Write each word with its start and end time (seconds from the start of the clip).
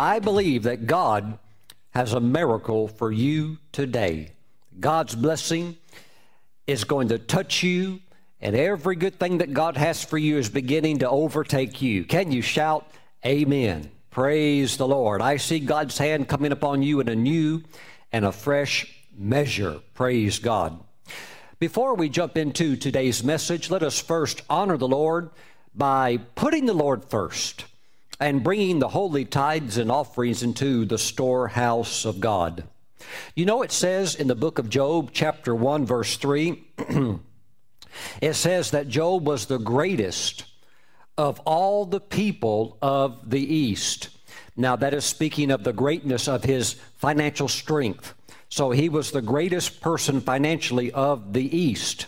I 0.00 0.18
believe 0.18 0.62
that 0.62 0.86
God 0.86 1.38
has 1.90 2.14
a 2.14 2.20
miracle 2.20 2.88
for 2.88 3.12
you 3.12 3.58
today. 3.70 4.32
God's 4.80 5.14
blessing 5.14 5.76
is 6.66 6.84
going 6.84 7.08
to 7.08 7.18
touch 7.18 7.62
you, 7.62 8.00
and 8.40 8.56
every 8.56 8.96
good 8.96 9.20
thing 9.20 9.38
that 9.38 9.52
God 9.52 9.76
has 9.76 10.02
for 10.02 10.16
you 10.16 10.38
is 10.38 10.48
beginning 10.48 11.00
to 11.00 11.10
overtake 11.10 11.82
you. 11.82 12.04
Can 12.04 12.32
you 12.32 12.40
shout, 12.40 12.90
Amen? 13.26 13.90
Praise 14.10 14.78
the 14.78 14.88
Lord. 14.88 15.20
I 15.20 15.36
see 15.36 15.60
God's 15.60 15.98
hand 15.98 16.28
coming 16.28 16.52
upon 16.52 16.82
you 16.82 17.00
in 17.00 17.10
a 17.10 17.14
new 17.14 17.62
and 18.10 18.24
a 18.24 18.32
fresh 18.32 18.86
measure. 19.14 19.80
Praise 19.92 20.38
God. 20.38 20.80
Before 21.58 21.94
we 21.94 22.08
jump 22.08 22.38
into 22.38 22.74
today's 22.74 23.22
message, 23.22 23.70
let 23.70 23.82
us 23.82 24.00
first 24.00 24.40
honor 24.48 24.78
the 24.78 24.88
Lord 24.88 25.28
by 25.74 26.16
putting 26.36 26.64
the 26.64 26.72
Lord 26.72 27.04
first 27.04 27.66
and 28.20 28.44
bringing 28.44 28.78
the 28.78 28.88
holy 28.88 29.24
tithes 29.24 29.78
and 29.78 29.90
offerings 29.90 30.42
into 30.42 30.84
the 30.84 30.98
storehouse 30.98 32.04
of 32.04 32.20
God. 32.20 32.64
You 33.34 33.46
know, 33.46 33.62
it 33.62 33.72
says 33.72 34.14
in 34.14 34.28
the 34.28 34.34
book 34.34 34.58
of 34.58 34.68
Job, 34.68 35.10
chapter 35.12 35.54
1, 35.54 35.86
verse 35.86 36.16
3, 36.18 36.62
it 38.20 38.34
says 38.34 38.70
that 38.72 38.88
Job 38.88 39.26
was 39.26 39.46
the 39.46 39.58
greatest 39.58 40.44
of 41.16 41.40
all 41.40 41.86
the 41.86 42.00
people 42.00 42.76
of 42.82 43.30
the 43.30 43.40
East. 43.40 44.10
Now, 44.56 44.76
that 44.76 44.94
is 44.94 45.04
speaking 45.04 45.50
of 45.50 45.64
the 45.64 45.72
greatness 45.72 46.28
of 46.28 46.44
his 46.44 46.74
financial 46.98 47.48
strength. 47.48 48.14
So 48.50 48.70
he 48.70 48.88
was 48.88 49.10
the 49.10 49.22
greatest 49.22 49.80
person 49.80 50.20
financially 50.20 50.92
of 50.92 51.32
the 51.32 51.56
East. 51.56 52.06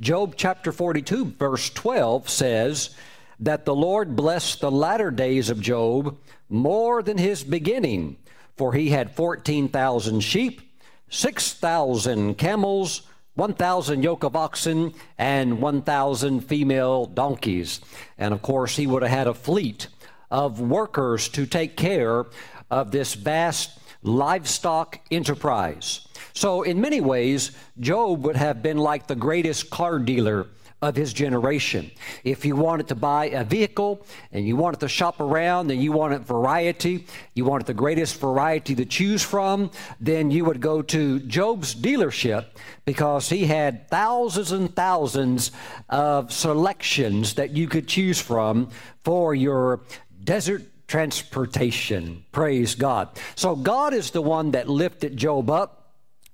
Job 0.00 0.34
chapter 0.36 0.72
42, 0.72 1.24
verse 1.38 1.70
12 1.70 2.28
says, 2.28 2.94
that 3.40 3.64
the 3.64 3.74
Lord 3.74 4.16
blessed 4.16 4.60
the 4.60 4.70
latter 4.70 5.10
days 5.10 5.50
of 5.50 5.60
Job 5.60 6.18
more 6.48 7.02
than 7.02 7.18
his 7.18 7.42
beginning, 7.42 8.16
for 8.56 8.72
he 8.72 8.90
had 8.90 9.14
14,000 9.14 10.20
sheep, 10.20 10.60
6,000 11.08 12.36
camels, 12.36 13.02
1,000 13.34 14.02
yoke 14.02 14.22
of 14.22 14.36
oxen, 14.36 14.94
and 15.18 15.60
1,000 15.60 16.40
female 16.40 17.06
donkeys. 17.06 17.80
And 18.16 18.32
of 18.32 18.42
course, 18.42 18.76
he 18.76 18.86
would 18.86 19.02
have 19.02 19.10
had 19.10 19.26
a 19.26 19.34
fleet 19.34 19.88
of 20.30 20.60
workers 20.60 21.28
to 21.30 21.46
take 21.46 21.76
care 21.76 22.26
of 22.70 22.90
this 22.90 23.14
vast 23.14 23.78
livestock 24.02 25.00
enterprise. 25.10 26.06
So, 26.32 26.62
in 26.62 26.80
many 26.80 27.00
ways, 27.00 27.52
Job 27.78 28.24
would 28.24 28.36
have 28.36 28.62
been 28.62 28.78
like 28.78 29.06
the 29.06 29.14
greatest 29.14 29.70
car 29.70 29.98
dealer 29.98 30.46
of 30.84 30.96
his 30.96 31.12
generation. 31.12 31.90
If 32.22 32.44
you 32.44 32.56
wanted 32.56 32.88
to 32.88 32.94
buy 32.94 33.26
a 33.26 33.44
vehicle 33.44 34.06
and 34.32 34.46
you 34.46 34.56
wanted 34.56 34.80
to 34.80 34.88
shop 34.88 35.20
around 35.20 35.70
and 35.70 35.82
you 35.82 35.92
wanted 35.92 36.24
variety, 36.24 37.06
you 37.34 37.44
wanted 37.44 37.66
the 37.66 37.74
greatest 37.74 38.20
variety 38.20 38.74
to 38.74 38.84
choose 38.84 39.22
from, 39.22 39.70
then 40.00 40.30
you 40.30 40.44
would 40.44 40.60
go 40.60 40.82
to 40.82 41.20
Job's 41.20 41.74
dealership 41.74 42.46
because 42.84 43.28
he 43.28 43.46
had 43.46 43.88
thousands 43.88 44.52
and 44.52 44.74
thousands 44.74 45.50
of 45.88 46.32
selections 46.32 47.34
that 47.34 47.50
you 47.50 47.66
could 47.66 47.88
choose 47.88 48.20
from 48.20 48.68
for 49.02 49.34
your 49.34 49.80
desert 50.22 50.62
transportation. 50.86 52.24
Praise 52.30 52.74
God. 52.74 53.08
So 53.36 53.56
God 53.56 53.94
is 53.94 54.10
the 54.10 54.22
one 54.22 54.50
that 54.52 54.68
lifted 54.68 55.16
Job 55.16 55.50
up. 55.50 55.80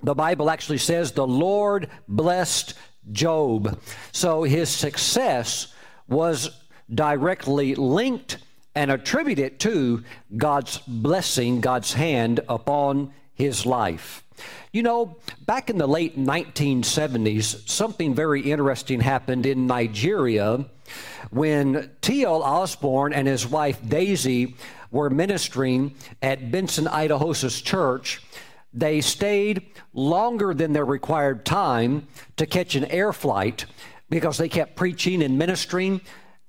The 0.02 0.14
Bible 0.14 0.50
actually 0.50 0.78
says 0.78 1.12
the 1.12 1.26
Lord 1.26 1.88
blessed 2.08 2.74
Job. 3.12 3.80
So 4.12 4.42
his 4.42 4.68
success 4.68 5.72
was 6.08 6.50
directly 6.92 7.74
linked 7.74 8.38
and 8.74 8.90
attributed 8.90 9.58
to 9.60 10.04
God's 10.36 10.78
blessing, 10.86 11.60
God's 11.60 11.92
hand 11.92 12.40
upon 12.48 13.12
his 13.34 13.66
life. 13.66 14.24
You 14.72 14.82
know, 14.82 15.16
back 15.46 15.70
in 15.70 15.78
the 15.78 15.88
late 15.88 16.18
1970s, 16.18 17.68
something 17.68 18.14
very 18.14 18.40
interesting 18.40 19.00
happened 19.00 19.44
in 19.44 19.66
Nigeria 19.66 20.64
when 21.30 21.90
T.L. 22.00 22.42
Osborn 22.42 23.12
and 23.12 23.26
his 23.26 23.46
wife 23.46 23.78
Daisy 23.86 24.56
were 24.90 25.10
ministering 25.10 25.94
at 26.22 26.50
Benson 26.50 26.86
Idahosa's 26.86 27.60
church 27.60 28.22
they 28.72 29.00
stayed 29.00 29.70
longer 29.92 30.54
than 30.54 30.72
their 30.72 30.84
required 30.84 31.44
time 31.44 32.06
to 32.36 32.46
catch 32.46 32.74
an 32.74 32.84
air 32.86 33.12
flight 33.12 33.66
because 34.08 34.38
they 34.38 34.48
kept 34.48 34.76
preaching 34.76 35.22
and 35.22 35.38
ministering. 35.38 36.00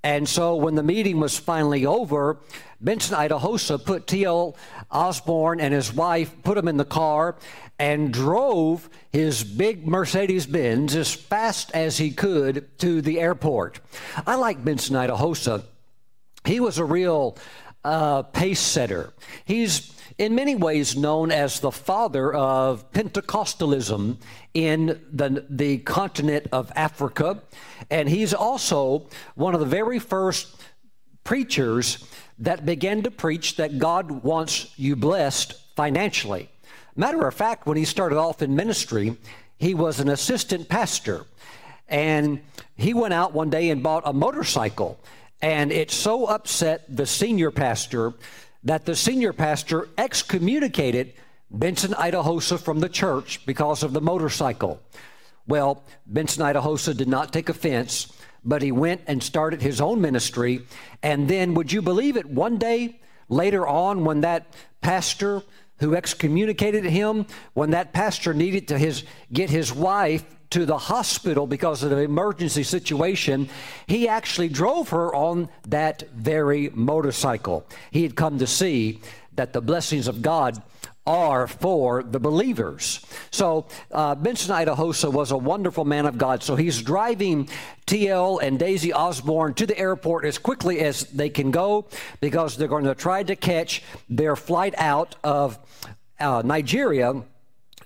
And 0.03 0.27
so 0.27 0.55
when 0.55 0.75
the 0.75 0.83
meeting 0.83 1.19
was 1.19 1.37
finally 1.37 1.85
over, 1.85 2.39
Benson 2.79 3.15
Idahosa 3.15 3.83
put 3.83 4.07
T.L. 4.07 4.55
Osborn 4.89 5.59
and 5.59 5.73
his 5.73 5.93
wife, 5.93 6.35
put 6.43 6.57
him 6.57 6.67
in 6.67 6.77
the 6.77 6.85
car, 6.85 7.35
and 7.77 8.11
drove 8.11 8.89
his 9.11 9.43
big 9.43 9.87
Mercedes 9.87 10.47
Benz 10.47 10.95
as 10.95 11.13
fast 11.13 11.71
as 11.73 11.97
he 11.97 12.11
could 12.11 12.77
to 12.79 13.01
the 13.01 13.19
airport. 13.19 13.79
I 14.25 14.35
like 14.35 14.63
Benson 14.63 14.95
Idahosa. 14.95 15.63
He 16.45 16.59
was 16.59 16.79
a 16.79 16.85
real 16.85 17.37
uh, 17.83 18.23
pace 18.23 18.59
setter. 18.59 19.13
He's 19.45 19.91
in 20.21 20.35
many 20.35 20.53
ways 20.53 20.95
known 20.95 21.31
as 21.31 21.61
the 21.61 21.71
father 21.71 22.31
of 22.31 22.91
Pentecostalism 22.91 24.17
in 24.53 25.01
the, 25.11 25.43
the 25.49 25.79
continent 25.79 26.45
of 26.51 26.71
Africa. 26.75 27.41
And 27.89 28.07
he's 28.07 28.31
also 28.31 29.07
one 29.33 29.55
of 29.55 29.59
the 29.59 29.65
very 29.65 29.97
first 29.97 30.61
preachers 31.23 32.07
that 32.37 32.67
began 32.67 33.01
to 33.01 33.09
preach 33.09 33.55
that 33.55 33.79
God 33.79 34.11
wants 34.23 34.71
you 34.77 34.95
blessed 34.95 35.55
financially. 35.75 36.49
Matter 36.95 37.27
of 37.27 37.33
fact, 37.33 37.65
when 37.65 37.77
he 37.77 37.85
started 37.85 38.19
off 38.19 38.43
in 38.43 38.55
ministry, 38.55 39.17
he 39.57 39.73
was 39.73 39.99
an 39.99 40.07
assistant 40.07 40.69
pastor. 40.69 41.25
And 41.87 42.41
he 42.75 42.93
went 42.93 43.15
out 43.15 43.33
one 43.33 43.49
day 43.49 43.71
and 43.71 43.81
bought 43.81 44.03
a 44.05 44.13
motorcycle. 44.13 44.99
And 45.41 45.71
it 45.71 45.89
so 45.89 46.27
upset 46.27 46.83
the 46.95 47.07
senior 47.07 47.49
pastor 47.49 48.13
that 48.63 48.85
the 48.85 48.95
senior 48.95 49.33
pastor 49.33 49.87
excommunicated 49.97 51.13
Benson 51.49 51.91
Idahosa 51.91 52.59
from 52.59 52.79
the 52.79 52.89
church 52.89 53.45
because 53.45 53.83
of 53.83 53.93
the 53.93 54.01
motorcycle. 54.01 54.81
Well, 55.47 55.83
Benson 56.05 56.43
Idahosa 56.43 56.95
did 56.95 57.07
not 57.07 57.33
take 57.33 57.49
offense, 57.49 58.13
but 58.45 58.61
he 58.61 58.71
went 58.71 59.01
and 59.07 59.21
started 59.21 59.61
his 59.61 59.81
own 59.81 59.99
ministry. 59.99 60.65
And 61.03 61.27
then, 61.27 61.53
would 61.55 61.71
you 61.71 61.81
believe 61.81 62.15
it, 62.15 62.25
one 62.25 62.57
day 62.57 63.01
later 63.27 63.67
on, 63.67 64.05
when 64.05 64.21
that 64.21 64.53
pastor 64.81 65.41
who 65.81 65.95
excommunicated 65.95 66.85
him, 66.85 67.25
when 67.53 67.71
that 67.71 67.91
pastor 67.91 68.33
needed 68.33 68.69
to 68.69 68.77
his, 68.77 69.03
get 69.33 69.49
his 69.49 69.73
wife 69.73 70.23
to 70.51 70.65
the 70.65 70.77
hospital 70.77 71.47
because 71.47 71.81
of 71.81 71.91
an 71.91 71.99
emergency 71.99 72.63
situation, 72.63 73.49
he 73.87 74.07
actually 74.07 74.47
drove 74.47 74.89
her 74.89 75.13
on 75.13 75.49
that 75.67 76.03
very 76.11 76.69
motorcycle. 76.73 77.65
He 77.89 78.03
had 78.03 78.15
come 78.15 78.37
to 78.39 78.47
see 78.47 79.01
that 79.33 79.53
the 79.53 79.61
blessings 79.61 80.07
of 80.07 80.21
God 80.21 80.61
are 81.05 81.47
for 81.47 82.03
the 82.03 82.19
believers. 82.19 83.05
So 83.31 83.65
uh, 83.91 84.15
Benson 84.15 84.53
Idahosa 84.53 85.11
was 85.11 85.31
a 85.31 85.37
wonderful 85.37 85.83
man 85.83 86.05
of 86.05 86.17
God. 86.17 86.43
So 86.43 86.55
he's 86.55 86.81
driving 86.81 87.49
TL 87.87 88.41
and 88.41 88.59
Daisy 88.59 88.93
Osborn 88.93 89.55
to 89.55 89.65
the 89.65 89.77
airport 89.77 90.25
as 90.25 90.37
quickly 90.37 90.79
as 90.79 91.03
they 91.05 91.29
can 91.29 91.51
go 91.51 91.87
because 92.19 92.55
they're 92.55 92.67
going 92.67 92.85
to 92.85 92.95
try 92.95 93.23
to 93.23 93.35
catch 93.35 93.81
their 94.09 94.35
flight 94.35 94.75
out 94.77 95.15
of 95.23 95.57
uh, 96.19 96.43
Nigeria 96.45 97.23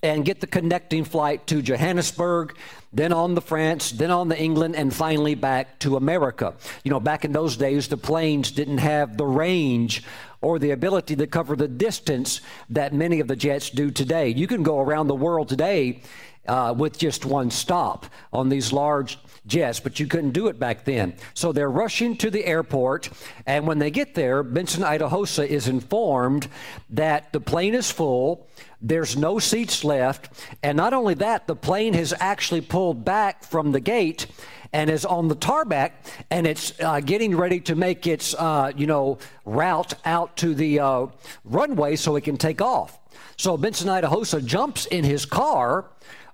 and 0.03 0.23
get 0.23 0.39
the 0.39 0.47
connecting 0.47 1.03
flight 1.03 1.47
to 1.47 1.61
Johannesburg, 1.61 2.55
then 2.93 3.11
on 3.11 3.33
the 3.33 3.41
France, 3.41 3.91
then 3.91 4.11
on 4.11 4.27
the 4.29 4.39
England, 4.39 4.75
and 4.75 4.93
finally 4.93 5.33
back 5.33 5.79
to 5.79 5.97
America. 5.97 6.53
You 6.83 6.91
know, 6.91 6.99
back 6.99 7.25
in 7.25 7.31
those 7.31 7.57
days, 7.57 7.87
the 7.87 7.97
planes 7.97 8.51
didn't 8.51 8.77
have 8.77 9.17
the 9.17 9.25
range 9.25 10.03
or 10.45 10.59
the 10.59 10.69
ability 10.69 11.15
to 11.15 11.25
cover 11.25 11.55
the 11.55 11.67
distance 11.67 12.39
that 12.69 12.93
many 12.93 13.19
of 13.19 13.27
the 13.27 13.35
jets 13.35 13.71
do 13.71 13.89
today. 13.89 14.29
You 14.29 14.45
can 14.45 14.61
go 14.61 14.79
around 14.79 15.07
the 15.07 15.15
world 15.15 15.49
today 15.49 16.03
uh, 16.47 16.71
with 16.77 16.99
just 16.99 17.25
one 17.25 17.49
stop 17.49 18.05
on 18.31 18.49
these 18.49 18.71
large 18.71 19.17
jets, 19.47 19.79
but 19.79 19.99
you 19.99 20.05
couldn't 20.05 20.33
do 20.33 20.45
it 20.45 20.59
back 20.59 20.85
then. 20.85 21.15
So 21.33 21.51
they're 21.51 21.71
rushing 21.71 22.15
to 22.17 22.29
the 22.29 22.45
airport, 22.45 23.09
and 23.47 23.65
when 23.65 23.79
they 23.79 23.89
get 23.89 24.13
there, 24.13 24.43
Benson 24.43 24.83
Idahosa 24.83 25.47
is 25.47 25.67
informed 25.67 26.47
that 26.91 27.33
the 27.33 27.39
plane 27.39 27.73
is 27.73 27.89
full, 27.89 28.47
there's 28.79 29.17
no 29.17 29.39
seats 29.39 29.83
left, 29.83 30.29
and 30.61 30.77
not 30.77 30.93
only 30.93 31.15
that, 31.15 31.47
the 31.47 31.55
plane 31.55 31.95
has 31.95 32.13
actually 32.19 32.61
pulled 32.61 33.03
back 33.03 33.43
from 33.43 33.71
the 33.71 33.79
gate 33.79 34.27
and 34.73 34.89
is 34.89 35.05
on 35.05 35.27
the 35.27 35.35
tarmac 35.35 36.05
and 36.29 36.47
it's 36.47 36.73
uh, 36.81 36.99
getting 36.99 37.35
ready 37.35 37.59
to 37.59 37.75
make 37.75 38.07
its 38.07 38.33
uh, 38.35 38.71
you 38.75 38.87
know 38.87 39.17
route 39.45 39.93
out 40.05 40.35
to 40.37 40.53
the 40.53 40.79
uh, 40.79 41.07
runway 41.43 41.95
so 41.95 42.15
it 42.15 42.21
can 42.21 42.37
take 42.37 42.61
off 42.61 42.99
so 43.37 43.57
benson 43.57 43.87
idahosa 43.87 44.43
jumps 44.43 44.85
in 44.87 45.03
his 45.03 45.25
car 45.25 45.85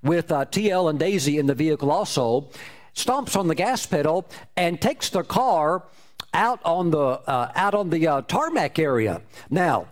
with 0.04 0.32
uh, 0.32 0.46
tl 0.46 0.90
and 0.90 1.00
daisy 1.00 1.38
in 1.38 1.46
the 1.46 1.56
vehicle 1.56 1.92
also 1.92 2.50
stomps 2.96 3.38
on 3.38 3.48
the 3.48 3.56
gas 3.56 3.86
pedal 3.86 4.28
and 4.56 4.82
takes 4.82 5.10
the 5.10 5.24
car 5.24 5.84
out 6.34 6.60
on 6.64 6.92
the 6.92 7.00
uh, 7.00 7.52
out 7.56 7.74
on 7.74 7.90
the 7.90 8.08
uh, 8.08 8.22
tarmac 8.22 8.80
area. 8.80 9.22
Now, 9.50 9.88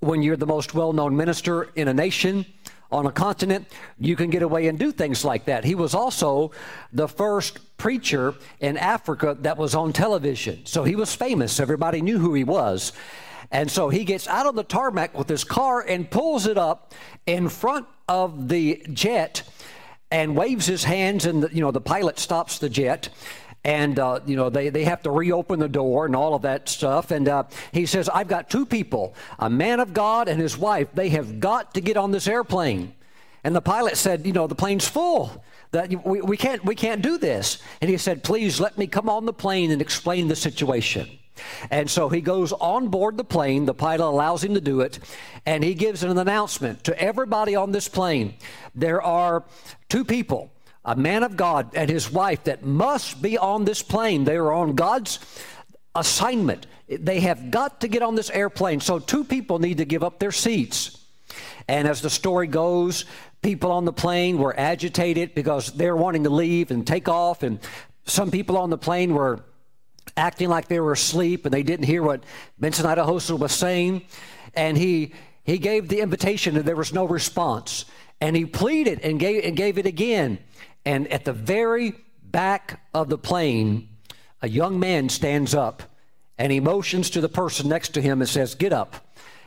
when 0.00 0.22
you're 0.22 0.36
the 0.36 0.46
most 0.46 0.74
well 0.74 0.92
known 0.92 1.16
minister 1.16 1.64
in 1.74 1.88
a 1.88 1.94
nation, 1.94 2.46
on 2.90 3.06
a 3.06 3.12
continent, 3.12 3.66
you 3.98 4.16
can 4.16 4.30
get 4.30 4.42
away 4.42 4.66
and 4.66 4.78
do 4.78 4.92
things 4.92 5.24
like 5.24 5.44
that. 5.44 5.64
He 5.64 5.74
was 5.74 5.94
also 5.94 6.52
the 6.92 7.08
first 7.08 7.76
preacher 7.76 8.34
in 8.60 8.76
Africa 8.76 9.36
that 9.40 9.58
was 9.58 9.74
on 9.74 9.92
television. 9.92 10.64
So 10.64 10.84
he 10.84 10.96
was 10.96 11.14
famous. 11.14 11.60
Everybody 11.60 12.00
knew 12.00 12.18
who 12.18 12.34
he 12.34 12.44
was. 12.44 12.92
And 13.50 13.70
so 13.70 13.88
he 13.88 14.04
gets 14.04 14.26
out 14.28 14.46
of 14.46 14.54
the 14.54 14.64
tarmac 14.64 15.16
with 15.16 15.28
his 15.28 15.44
car 15.44 15.80
and 15.80 16.10
pulls 16.10 16.46
it 16.46 16.58
up 16.58 16.94
in 17.26 17.48
front 17.48 17.86
of 18.08 18.48
the 18.48 18.82
jet 18.92 19.42
and 20.10 20.36
waves 20.36 20.66
his 20.66 20.84
hands 20.84 21.26
and 21.26 21.42
the, 21.42 21.54
you 21.54 21.60
know 21.60 21.70
the 21.70 21.80
pilot 21.80 22.18
stops 22.18 22.58
the 22.58 22.68
jet 22.68 23.10
and 23.64 23.98
uh, 23.98 24.20
you 24.26 24.36
know 24.36 24.50
they, 24.50 24.68
they 24.68 24.84
have 24.84 25.02
to 25.02 25.10
reopen 25.10 25.58
the 25.58 25.68
door 25.68 26.06
and 26.06 26.14
all 26.14 26.34
of 26.34 26.42
that 26.42 26.68
stuff 26.68 27.10
and 27.10 27.28
uh, 27.28 27.42
he 27.72 27.86
says 27.86 28.08
i've 28.10 28.28
got 28.28 28.48
two 28.48 28.64
people 28.64 29.14
a 29.38 29.50
man 29.50 29.80
of 29.80 29.92
god 29.92 30.28
and 30.28 30.40
his 30.40 30.56
wife 30.56 30.88
they 30.94 31.08
have 31.08 31.40
got 31.40 31.74
to 31.74 31.80
get 31.80 31.96
on 31.96 32.10
this 32.10 32.28
airplane 32.28 32.92
and 33.44 33.54
the 33.54 33.60
pilot 33.60 33.96
said 33.96 34.26
you 34.26 34.32
know 34.32 34.46
the 34.46 34.54
plane's 34.54 34.86
full 34.86 35.44
that 35.70 35.90
we, 36.06 36.20
we 36.20 36.36
can't 36.36 36.64
we 36.64 36.74
can't 36.74 37.02
do 37.02 37.18
this 37.18 37.58
and 37.80 37.90
he 37.90 37.96
said 37.96 38.22
please 38.22 38.60
let 38.60 38.78
me 38.78 38.86
come 38.86 39.08
on 39.08 39.26
the 39.26 39.32
plane 39.32 39.70
and 39.70 39.82
explain 39.82 40.28
the 40.28 40.36
situation 40.36 41.08
and 41.70 41.90
so 41.90 42.08
he 42.08 42.20
goes 42.20 42.52
on 42.52 42.88
board 42.88 43.16
the 43.16 43.24
plane. 43.24 43.64
The 43.66 43.74
pilot 43.74 44.08
allows 44.08 44.42
him 44.42 44.54
to 44.54 44.60
do 44.60 44.80
it. 44.80 44.98
And 45.46 45.62
he 45.62 45.74
gives 45.74 46.02
an 46.02 46.16
announcement 46.16 46.84
to 46.84 47.00
everybody 47.00 47.54
on 47.54 47.72
this 47.72 47.88
plane. 47.88 48.34
There 48.74 49.00
are 49.00 49.44
two 49.88 50.04
people 50.04 50.50
a 50.88 50.96
man 50.96 51.22
of 51.22 51.36
God 51.36 51.72
and 51.74 51.90
his 51.90 52.10
wife 52.10 52.44
that 52.44 52.64
must 52.64 53.20
be 53.20 53.36
on 53.36 53.66
this 53.66 53.82
plane. 53.82 54.24
They 54.24 54.36
are 54.36 54.50
on 54.50 54.74
God's 54.74 55.18
assignment. 55.94 56.66
They 56.88 57.20
have 57.20 57.50
got 57.50 57.82
to 57.82 57.88
get 57.88 58.00
on 58.00 58.14
this 58.14 58.30
airplane. 58.30 58.80
So 58.80 58.98
two 58.98 59.22
people 59.22 59.58
need 59.58 59.76
to 59.78 59.84
give 59.84 60.02
up 60.02 60.18
their 60.18 60.32
seats. 60.32 60.96
And 61.68 61.86
as 61.86 62.00
the 62.00 62.08
story 62.08 62.46
goes, 62.46 63.04
people 63.42 63.70
on 63.70 63.84
the 63.84 63.92
plane 63.92 64.38
were 64.38 64.58
agitated 64.58 65.34
because 65.34 65.74
they're 65.74 65.94
wanting 65.94 66.24
to 66.24 66.30
leave 66.30 66.70
and 66.70 66.86
take 66.86 67.06
off. 67.06 67.42
And 67.42 67.60
some 68.06 68.30
people 68.30 68.56
on 68.56 68.70
the 68.70 68.78
plane 68.78 69.12
were 69.12 69.44
acting 70.16 70.48
like 70.48 70.68
they 70.68 70.80
were 70.80 70.92
asleep 70.92 71.44
and 71.44 71.52
they 71.52 71.62
didn't 71.62 71.84
hear 71.84 72.02
what 72.02 72.24
Benson 72.58 72.86
Idahosa 72.86 73.38
was 73.38 73.52
saying. 73.52 74.06
And 74.54 74.78
he, 74.78 75.12
he 75.44 75.58
gave 75.58 75.88
the 75.88 76.00
invitation 76.00 76.56
and 76.56 76.64
there 76.64 76.76
was 76.76 76.94
no 76.94 77.04
response. 77.04 77.84
And 78.22 78.34
he 78.34 78.46
pleaded 78.46 79.00
and 79.02 79.20
gave, 79.20 79.44
and 79.44 79.54
gave 79.54 79.76
it 79.76 79.84
again. 79.84 80.38
And 80.88 81.06
at 81.08 81.26
the 81.26 81.34
very 81.34 81.92
back 82.22 82.80
of 82.94 83.10
the 83.10 83.18
plane, 83.18 83.90
a 84.40 84.48
young 84.48 84.80
man 84.80 85.10
stands 85.10 85.54
up 85.54 85.82
and 86.38 86.50
he 86.50 86.60
motions 86.60 87.10
to 87.10 87.20
the 87.20 87.28
person 87.28 87.68
next 87.68 87.90
to 87.90 88.00
him 88.00 88.22
and 88.22 88.28
says, 88.28 88.54
Get 88.54 88.72
up. 88.72 88.96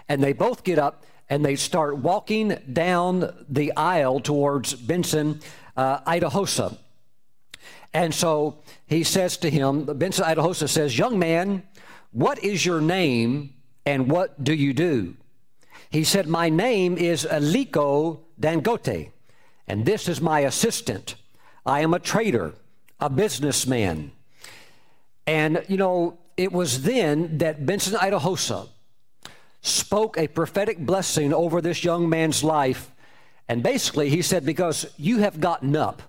And 0.08 0.24
they 0.24 0.34
both 0.34 0.64
get 0.64 0.78
up 0.78 1.04
and 1.32 1.44
they 1.44 1.56
start 1.56 1.98
walking 1.98 2.60
down 2.72 3.34
the 3.50 3.76
aisle 3.76 4.20
towards 4.20 4.76
Benson 4.76 5.40
uh, 5.76 6.02
Idahosa. 6.02 6.78
And 7.92 8.14
so 8.14 8.60
he 8.86 9.04
says 9.04 9.38
to 9.38 9.50
him, 9.50 9.86
Benson 9.86 10.26
Idahosa 10.26 10.70
says, 10.70 10.96
Young 10.96 11.18
man, 11.18 11.64
what 12.12 12.44
is 12.44 12.64
your 12.64 12.82
name 12.82 13.56
and 13.84 14.12
what 14.12 14.44
do 14.44 14.54
you 14.54 14.76
do? 14.76 15.16
He 15.90 16.04
said, 16.04 16.28
My 16.28 16.50
name 16.50 17.00
is 17.00 17.26
Aliko 17.26 18.20
Dangote, 18.40 19.10
and 19.68 19.88
this 19.88 20.08
is 20.08 20.22
my 20.22 20.42
assistant. 20.42 21.16
I 21.66 21.82
am 21.82 21.94
a 21.94 22.00
trader, 22.00 22.54
a 23.00 23.10
businessman. 23.10 24.12
And, 25.28 25.64
you 25.68 25.78
know, 25.78 26.18
it 26.38 26.52
was 26.52 26.84
then 26.84 27.38
that 27.38 27.66
Benson 27.66 27.94
Idahosa 27.94 28.68
spoke 29.62 30.18
a 30.18 30.28
prophetic 30.28 30.80
blessing 30.80 31.34
over 31.34 31.62
this 31.62 31.84
young 31.84 32.10
man's 32.10 32.44
life. 32.44 32.92
And 33.48 33.62
basically, 33.62 34.10
he 34.10 34.22
said, 34.22 34.46
Because 34.46 34.86
you 34.98 35.20
have 35.20 35.40
gotten 35.40 35.76
up 35.76 36.02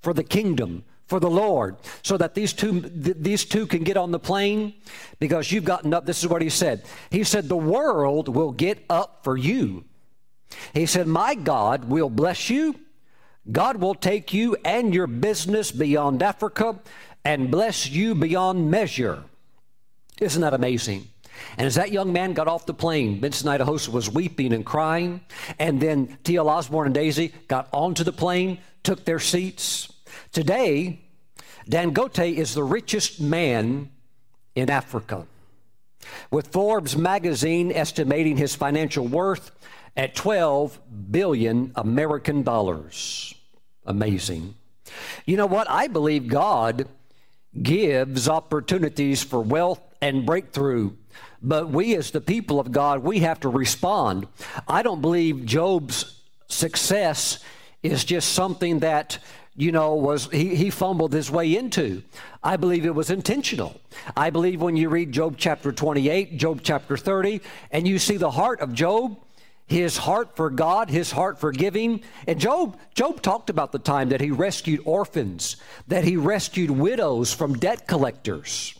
for 0.00 0.14
the 0.14 0.24
kingdom, 0.24 0.84
for 1.06 1.18
the 1.18 1.30
Lord, 1.30 1.76
so 2.02 2.16
that 2.16 2.34
these 2.34 2.52
two, 2.52 2.80
th- 2.80 3.16
these 3.18 3.44
two 3.44 3.66
can 3.66 3.82
get 3.82 3.96
on 3.96 4.12
the 4.12 4.18
plane, 4.18 4.74
because 5.18 5.50
you've 5.50 5.64
gotten 5.64 5.92
up. 5.92 6.06
This 6.06 6.22
is 6.22 6.28
what 6.28 6.42
he 6.42 6.48
said. 6.48 6.84
He 7.10 7.24
said, 7.24 7.48
The 7.48 7.56
world 7.56 8.28
will 8.28 8.52
get 8.52 8.84
up 8.88 9.24
for 9.24 9.36
you. 9.36 9.84
He 10.74 10.86
said, 10.86 11.06
My 11.06 11.34
God 11.34 11.86
will 11.86 12.10
bless 12.10 12.50
you 12.50 12.78
God 13.50 13.76
will 13.78 13.94
take 13.94 14.32
you 14.32 14.56
and 14.64 14.94
your 14.94 15.06
business 15.06 15.72
beyond 15.72 16.22
Africa 16.22 16.78
and 17.24 17.50
bless 17.50 17.88
you 17.88 18.14
beyond 18.14 18.70
measure. 18.70 19.24
Isn't 20.20 20.42
that 20.42 20.54
amazing? 20.54 21.08
And 21.56 21.66
as 21.66 21.74
that 21.74 21.92
young 21.92 22.12
man 22.12 22.34
got 22.34 22.46
off 22.46 22.66
the 22.66 22.74
plane, 22.74 23.20
Benson 23.20 23.48
Idahosa 23.48 23.88
was 23.88 24.10
weeping 24.10 24.52
and 24.52 24.64
crying. 24.64 25.20
And 25.58 25.80
then 25.80 26.18
T.L. 26.24 26.48
Osborn 26.48 26.86
and 26.86 26.94
Daisy 26.94 27.32
got 27.48 27.68
onto 27.72 28.04
the 28.04 28.12
plane, 28.12 28.58
took 28.82 29.04
their 29.04 29.18
seats. 29.18 29.92
Today, 30.32 31.00
Dangote 31.68 32.36
is 32.36 32.54
the 32.54 32.62
richest 32.62 33.20
man 33.20 33.90
in 34.54 34.70
Africa. 34.70 35.26
With 36.30 36.48
Forbes 36.48 36.96
magazine 36.96 37.72
estimating 37.72 38.36
his 38.36 38.54
financial 38.54 39.06
worth 39.06 39.52
at 39.96 40.14
12 40.14 40.80
billion 41.10 41.72
American 41.74 42.42
dollars. 42.42 43.34
Amazing. 43.84 44.54
You 45.26 45.36
know 45.36 45.46
what? 45.46 45.68
I 45.70 45.88
believe 45.88 46.28
God 46.28 46.88
gives 47.60 48.28
opportunities 48.28 49.22
for 49.22 49.40
wealth 49.40 49.80
and 50.00 50.24
breakthrough, 50.24 50.92
but 51.42 51.68
we 51.68 51.94
as 51.96 52.10
the 52.10 52.20
people 52.20 52.58
of 52.58 52.72
God, 52.72 53.02
we 53.02 53.20
have 53.20 53.40
to 53.40 53.48
respond. 53.48 54.26
I 54.66 54.82
don't 54.82 55.02
believe 55.02 55.44
Job's 55.44 56.20
success 56.48 57.42
is 57.82 58.04
just 58.04 58.32
something 58.32 58.80
that 58.80 59.18
you 59.54 59.70
know, 59.70 59.94
was 59.94 60.30
he, 60.32 60.54
he 60.54 60.70
fumbled 60.70 61.12
his 61.12 61.30
way 61.30 61.56
into. 61.56 62.02
I 62.42 62.56
believe 62.56 62.86
it 62.86 62.94
was 62.94 63.10
intentional. 63.10 63.80
I 64.16 64.30
believe 64.30 64.62
when 64.62 64.76
you 64.76 64.88
read 64.88 65.12
Job 65.12 65.34
chapter 65.36 65.72
28, 65.72 66.36
Job 66.38 66.60
chapter 66.62 66.96
30, 66.96 67.40
and 67.70 67.86
you 67.86 67.98
see 67.98 68.16
the 68.16 68.30
heart 68.30 68.60
of 68.60 68.72
Job, 68.72 69.18
his 69.72 69.96
heart 69.96 70.36
for 70.36 70.50
God, 70.50 70.90
his 70.90 71.10
heart 71.10 71.40
for 71.40 71.50
giving. 71.50 72.02
And 72.26 72.38
Job, 72.38 72.78
Job 72.94 73.22
talked 73.22 73.50
about 73.50 73.72
the 73.72 73.78
time 73.78 74.10
that 74.10 74.20
he 74.20 74.30
rescued 74.30 74.82
orphans, 74.84 75.56
that 75.88 76.04
he 76.04 76.16
rescued 76.16 76.70
widows 76.70 77.32
from 77.32 77.54
debt 77.54 77.88
collectors. 77.88 78.78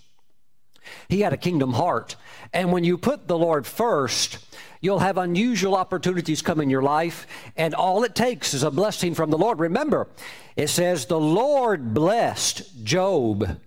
He 1.09 1.21
had 1.21 1.33
a 1.33 1.38
kingdom 1.38 1.73
heart. 1.73 2.16
And 2.52 2.71
when 2.71 2.85
you 2.85 2.99
put 2.99 3.26
the 3.26 3.38
Lord 3.38 3.66
first, 3.66 4.38
you'll 4.81 4.99
have 4.99 5.16
unusual 5.16 5.75
opportunities 5.75 6.43
come 6.43 6.61
in 6.61 6.71
your 6.71 6.83
life, 6.83 7.26
and 7.57 7.75
all 7.75 8.05
it 8.05 8.14
takes 8.14 8.52
is 8.52 8.62
a 8.62 8.71
blessing 8.71 9.14
from 9.14 9.31
the 9.31 9.38
Lord. 9.38 9.59
Remember, 9.59 10.09
it 10.57 10.69
says, 10.69 11.07
The 11.07 11.19
Lord 11.19 11.95
blessed 11.95 12.85
Job 12.85 13.59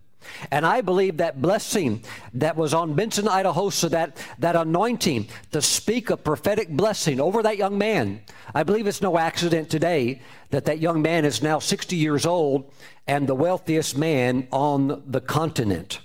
and 0.51 0.65
I 0.65 0.81
believe 0.81 1.17
that 1.17 1.41
blessing 1.41 2.03
that 2.33 2.55
was 2.55 2.73
on 2.73 2.93
Benson 2.93 3.25
Idahosa 3.25 3.89
that, 3.91 4.17
that 4.39 4.55
anointing 4.55 5.27
to 5.51 5.61
speak 5.61 6.09
a 6.09 6.17
prophetic 6.17 6.69
blessing 6.69 7.19
over 7.19 7.43
that 7.43 7.57
young 7.57 7.77
man, 7.77 8.21
I 8.53 8.63
believe 8.63 8.87
it's 8.87 9.01
no 9.01 9.17
accident 9.17 9.69
today 9.69 10.21
that 10.51 10.65
that 10.65 10.79
young 10.79 11.01
man 11.01 11.25
is 11.25 11.41
now 11.41 11.59
60 11.59 11.95
years 11.95 12.25
old 12.25 12.71
and 13.07 13.27
the 13.27 13.35
wealthiest 13.35 13.97
man 13.97 14.47
on 14.51 15.03
the 15.07 15.21
continent. 15.21 15.99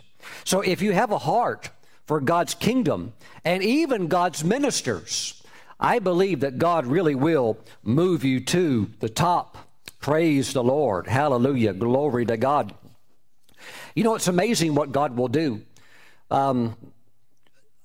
So 0.44 0.60
if 0.60 0.82
you 0.82 0.92
have 0.92 1.10
a 1.10 1.18
heart 1.18 1.70
for 2.06 2.20
God's 2.20 2.54
kingdom 2.54 3.12
and 3.44 3.62
even 3.62 4.08
God's 4.08 4.44
ministers, 4.44 5.42
I 5.78 5.98
believe 5.98 6.40
that 6.40 6.58
God 6.58 6.86
really 6.86 7.14
will 7.14 7.58
move 7.82 8.24
you 8.24 8.40
to 8.40 8.90
the 9.00 9.08
top. 9.08 9.56
Praise 10.00 10.52
the 10.52 10.64
Lord. 10.64 11.06
Hallelujah. 11.06 11.72
Glory 11.72 12.26
to 12.26 12.36
God. 12.36 12.74
You 13.95 14.05
know, 14.05 14.14
it's 14.14 14.29
amazing 14.29 14.75
what 14.75 14.93
God 14.93 15.17
will 15.17 15.29
do. 15.29 15.62
Um, 16.31 16.76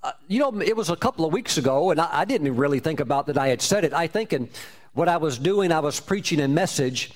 uh, 0.03 0.11
you 0.27 0.39
know, 0.39 0.61
it 0.61 0.75
was 0.77 0.89
a 0.89 0.95
couple 0.95 1.25
of 1.25 1.33
weeks 1.33 1.57
ago, 1.57 1.89
and 1.89 1.99
I, 1.99 2.09
I, 2.11 2.25
didn't 2.25 2.55
really 2.55 2.79
think 2.79 2.99
about 2.99 3.25
that 3.25 3.39
I 3.39 3.47
had 3.47 3.59
said 3.59 3.83
it. 3.83 3.91
I 3.91 4.05
think 4.05 4.33
in 4.33 4.49
what 4.93 5.09
I 5.09 5.17
was 5.17 5.39
doing, 5.39 5.71
I 5.71 5.79
was 5.79 5.99
preaching 5.99 6.39
a 6.39 6.47
message, 6.47 7.11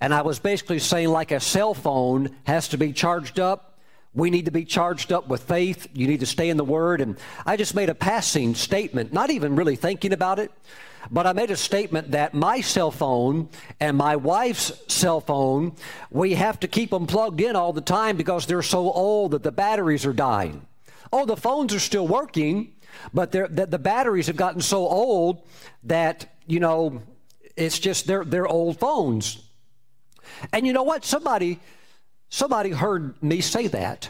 and 0.00 0.12
I 0.12 0.22
was 0.22 0.40
basically 0.40 0.80
saying, 0.80 1.08
like 1.08 1.30
a 1.30 1.38
cell 1.38 1.72
phone 1.72 2.34
has 2.44 2.66
to 2.68 2.78
be 2.78 2.92
charged 2.92 3.38
up. 3.38 3.78
We 4.12 4.28
need 4.28 4.46
to 4.46 4.50
be 4.50 4.64
charged 4.64 5.12
up 5.12 5.28
with 5.28 5.44
faith. 5.44 5.86
You 5.94 6.08
need 6.08 6.20
to 6.20 6.26
stay 6.26 6.50
in 6.50 6.56
the 6.56 6.64
Word. 6.64 7.00
And 7.00 7.16
I 7.46 7.56
just 7.56 7.74
made 7.74 7.88
a 7.88 7.94
passing 7.94 8.54
statement, 8.54 9.12
not 9.12 9.30
even 9.30 9.54
really 9.54 9.76
thinking 9.76 10.12
about 10.12 10.38
it. 10.38 10.50
But 11.10 11.26
I 11.26 11.32
made 11.32 11.50
a 11.50 11.56
statement 11.56 12.12
that 12.12 12.32
my 12.34 12.60
cell 12.60 12.90
phone 12.90 13.48
and 13.80 13.96
my 13.96 14.16
wife's 14.16 14.72
cell 14.88 15.20
phone, 15.20 15.74
we 16.10 16.34
have 16.34 16.60
to 16.60 16.68
keep 16.68 16.90
them 16.90 17.06
plugged 17.06 17.40
in 17.40 17.56
all 17.56 17.72
the 17.72 17.80
time 17.80 18.16
because 18.16 18.46
they're 18.46 18.62
so 18.62 18.90
old 18.90 19.32
that 19.32 19.42
the 19.42 19.52
batteries 19.52 20.06
are 20.06 20.12
dying. 20.12 20.66
Oh, 21.12 21.26
the 21.26 21.36
phones 21.36 21.74
are 21.74 21.80
still 21.80 22.06
working, 22.06 22.72
but 23.12 23.32
the, 23.32 23.48
the 23.48 23.78
batteries 23.78 24.28
have 24.28 24.36
gotten 24.36 24.60
so 24.60 24.86
old 24.86 25.42
that, 25.84 26.34
you 26.46 26.60
know, 26.60 27.02
it's 27.56 27.78
just 27.78 28.06
they're, 28.06 28.24
they're 28.24 28.46
old 28.46 28.78
phones. 28.78 29.42
And 30.52 30.66
you 30.66 30.72
know 30.72 30.84
what? 30.84 31.04
Somebody, 31.04 31.60
somebody 32.28 32.70
heard 32.70 33.20
me 33.22 33.40
say 33.40 33.66
that. 33.68 34.08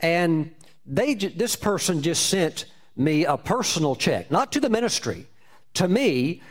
And 0.00 0.54
they, 0.86 1.14
this 1.14 1.56
person 1.56 2.02
just 2.02 2.28
sent 2.28 2.64
me 2.96 3.24
a 3.24 3.36
personal 3.36 3.94
check, 3.94 4.30
not 4.30 4.52
to 4.52 4.60
the 4.60 4.68
ministry, 4.68 5.26
to 5.74 5.88
me, 5.88 6.42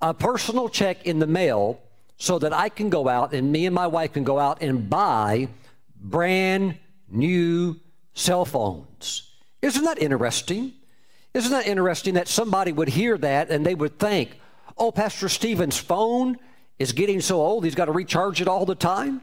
a 0.00 0.12
personal 0.14 0.68
check 0.68 1.06
in 1.06 1.18
the 1.18 1.26
mail 1.26 1.80
so 2.16 2.38
that 2.38 2.52
I 2.52 2.68
can 2.68 2.90
go 2.90 3.08
out 3.08 3.34
and 3.34 3.50
me 3.50 3.66
and 3.66 3.74
my 3.74 3.86
wife 3.86 4.12
can 4.12 4.24
go 4.24 4.38
out 4.38 4.62
and 4.62 4.88
buy 4.88 5.48
brand 5.96 6.76
new 7.10 7.80
cell 8.14 8.44
phones. 8.44 9.30
Isn't 9.62 9.84
that 9.84 9.98
interesting? 9.98 10.72
Isn't 11.32 11.52
that 11.52 11.66
interesting 11.66 12.14
that 12.14 12.28
somebody 12.28 12.72
would 12.72 12.88
hear 12.88 13.18
that 13.18 13.50
and 13.50 13.64
they 13.64 13.74
would 13.74 13.98
think, 13.98 14.38
oh, 14.78 14.92
Pastor 14.92 15.28
Stephen's 15.28 15.78
phone 15.78 16.36
is 16.78 16.92
getting 16.92 17.20
so 17.20 17.40
old, 17.40 17.64
he's 17.64 17.74
got 17.74 17.86
to 17.86 17.92
recharge 17.92 18.40
it 18.40 18.48
all 18.48 18.66
the 18.66 18.74
time? 18.74 19.22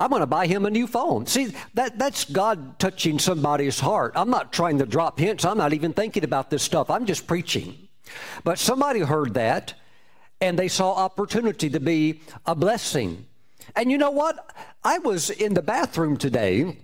I'm 0.00 0.10
going 0.10 0.20
to 0.20 0.26
buy 0.26 0.46
him 0.46 0.64
a 0.66 0.70
new 0.70 0.86
phone. 0.86 1.26
See, 1.26 1.54
that, 1.74 1.98
that's 1.98 2.24
God 2.24 2.78
touching 2.78 3.18
somebody's 3.18 3.80
heart. 3.80 4.12
I'm 4.16 4.30
not 4.30 4.52
trying 4.52 4.78
to 4.78 4.86
drop 4.86 5.18
hints. 5.18 5.44
I'm 5.44 5.58
not 5.58 5.72
even 5.72 5.92
thinking 5.92 6.24
about 6.24 6.50
this 6.50 6.62
stuff. 6.62 6.90
I'm 6.90 7.06
just 7.06 7.26
preaching. 7.26 7.87
But 8.44 8.58
somebody 8.58 9.00
heard 9.00 9.34
that 9.34 9.74
and 10.40 10.58
they 10.58 10.68
saw 10.68 10.94
opportunity 10.94 11.68
to 11.70 11.80
be 11.80 12.20
a 12.46 12.54
blessing. 12.54 13.26
And 13.76 13.90
you 13.90 13.98
know 13.98 14.10
what? 14.10 14.54
I 14.84 14.98
was 14.98 15.30
in 15.30 15.54
the 15.54 15.62
bathroom 15.62 16.16
today 16.16 16.78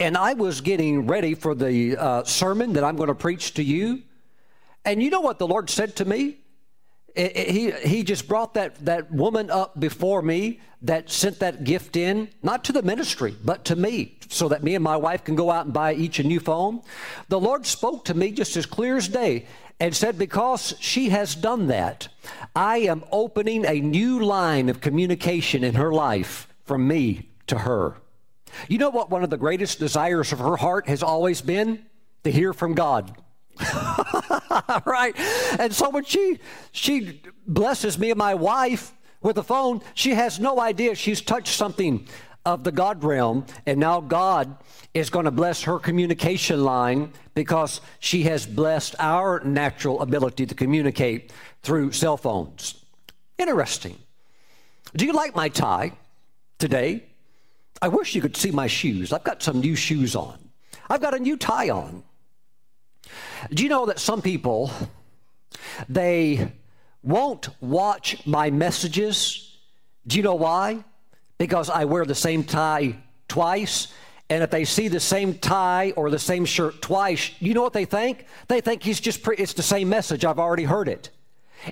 and 0.00 0.16
I 0.16 0.34
was 0.34 0.60
getting 0.60 1.06
ready 1.06 1.34
for 1.34 1.54
the 1.54 1.96
uh, 1.96 2.24
sermon 2.24 2.72
that 2.74 2.84
I'm 2.84 2.96
going 2.96 3.08
to 3.08 3.14
preach 3.14 3.54
to 3.54 3.62
you. 3.62 4.02
And 4.84 5.02
you 5.02 5.10
know 5.10 5.20
what 5.20 5.38
the 5.38 5.46
Lord 5.46 5.70
said 5.70 5.96
to 5.96 6.04
me? 6.04 6.38
It, 7.14 7.36
it, 7.36 7.50
he, 7.50 7.70
he 7.70 8.02
just 8.02 8.28
brought 8.28 8.54
that, 8.54 8.84
that 8.84 9.10
woman 9.10 9.50
up 9.50 9.78
before 9.78 10.22
me 10.22 10.60
that 10.82 11.10
sent 11.10 11.40
that 11.40 11.64
gift 11.64 11.96
in, 11.96 12.28
not 12.42 12.64
to 12.64 12.72
the 12.72 12.82
ministry, 12.82 13.34
but 13.44 13.64
to 13.64 13.76
me, 13.76 14.18
so 14.28 14.48
that 14.48 14.62
me 14.62 14.74
and 14.76 14.84
my 14.84 14.96
wife 14.96 15.24
can 15.24 15.34
go 15.34 15.50
out 15.50 15.64
and 15.64 15.74
buy 15.74 15.94
each 15.94 16.20
a 16.20 16.22
new 16.22 16.38
phone. 16.38 16.80
The 17.28 17.40
Lord 17.40 17.66
spoke 17.66 18.04
to 18.04 18.14
me 18.14 18.30
just 18.30 18.56
as 18.56 18.66
clear 18.66 18.96
as 18.96 19.08
day 19.08 19.46
and 19.80 19.94
said, 19.94 20.18
Because 20.18 20.74
she 20.80 21.10
has 21.10 21.34
done 21.34 21.68
that, 21.68 22.08
I 22.54 22.78
am 22.78 23.04
opening 23.10 23.64
a 23.64 23.80
new 23.80 24.24
line 24.24 24.68
of 24.68 24.80
communication 24.80 25.64
in 25.64 25.74
her 25.74 25.92
life 25.92 26.48
from 26.64 26.86
me 26.86 27.30
to 27.46 27.58
her. 27.58 27.96
You 28.68 28.78
know 28.78 28.90
what 28.90 29.10
one 29.10 29.22
of 29.22 29.30
the 29.30 29.36
greatest 29.36 29.78
desires 29.78 30.32
of 30.32 30.38
her 30.38 30.56
heart 30.56 30.88
has 30.88 31.02
always 31.02 31.40
been? 31.40 31.84
To 32.24 32.32
hear 32.32 32.52
from 32.52 32.74
God. 32.74 33.16
right? 34.84 35.14
And 35.58 35.72
so 35.72 35.90
when 35.90 36.04
she 36.04 36.38
she 36.72 37.22
blesses 37.46 37.98
me 37.98 38.10
and 38.10 38.18
my 38.18 38.34
wife 38.34 38.92
with 39.20 39.36
the 39.36 39.42
phone, 39.42 39.82
she 39.94 40.14
has 40.14 40.38
no 40.38 40.60
idea 40.60 40.94
she's 40.94 41.20
touched 41.20 41.54
something 41.54 42.06
of 42.48 42.64
the 42.64 42.72
God 42.72 43.04
realm, 43.04 43.44
and 43.66 43.78
now 43.78 44.00
God 44.00 44.56
is 44.94 45.10
going 45.10 45.26
to 45.26 45.30
bless 45.30 45.64
her 45.64 45.78
communication 45.78 46.64
line 46.64 47.12
because 47.34 47.82
she 47.98 48.22
has 48.22 48.46
blessed 48.46 48.94
our 48.98 49.40
natural 49.44 50.00
ability 50.00 50.46
to 50.46 50.54
communicate 50.54 51.30
through 51.62 51.92
cell 51.92 52.16
phones. 52.16 52.82
Interesting. 53.36 53.98
Do 54.96 55.04
you 55.04 55.12
like 55.12 55.36
my 55.36 55.50
tie 55.50 55.92
today? 56.58 57.04
I 57.82 57.88
wish 57.88 58.14
you 58.14 58.22
could 58.22 58.36
see 58.36 58.50
my 58.50 58.66
shoes. 58.66 59.12
I've 59.12 59.24
got 59.24 59.42
some 59.42 59.60
new 59.60 59.76
shoes 59.76 60.16
on. 60.16 60.38
I've 60.88 61.02
got 61.02 61.12
a 61.12 61.18
new 61.18 61.36
tie 61.36 61.68
on. 61.68 62.02
Do 63.50 63.62
you 63.62 63.68
know 63.68 63.84
that 63.86 63.98
some 63.98 64.22
people 64.22 64.70
they 65.86 66.50
won't 67.02 67.50
watch 67.60 68.26
my 68.26 68.50
messages? 68.50 69.54
Do 70.06 70.16
you 70.16 70.22
know 70.22 70.34
why? 70.34 70.82
Because 71.38 71.70
I 71.70 71.84
wear 71.84 72.04
the 72.04 72.14
same 72.14 72.44
tie 72.44 72.96
twice. 73.28 73.88
And 74.30 74.42
if 74.42 74.50
they 74.50 74.64
see 74.64 74.88
the 74.88 75.00
same 75.00 75.34
tie 75.34 75.92
or 75.96 76.10
the 76.10 76.18
same 76.18 76.44
shirt 76.44 76.82
twice, 76.82 77.30
you 77.40 77.54
know 77.54 77.62
what 77.62 77.72
they 77.72 77.86
think? 77.86 78.26
They 78.48 78.60
think 78.60 78.82
he's 78.82 79.00
just 79.00 79.22
pre- 79.22 79.36
it's 79.36 79.54
the 79.54 79.62
same 79.62 79.88
message. 79.88 80.24
I've 80.24 80.38
already 80.38 80.64
heard 80.64 80.88
it. 80.88 81.10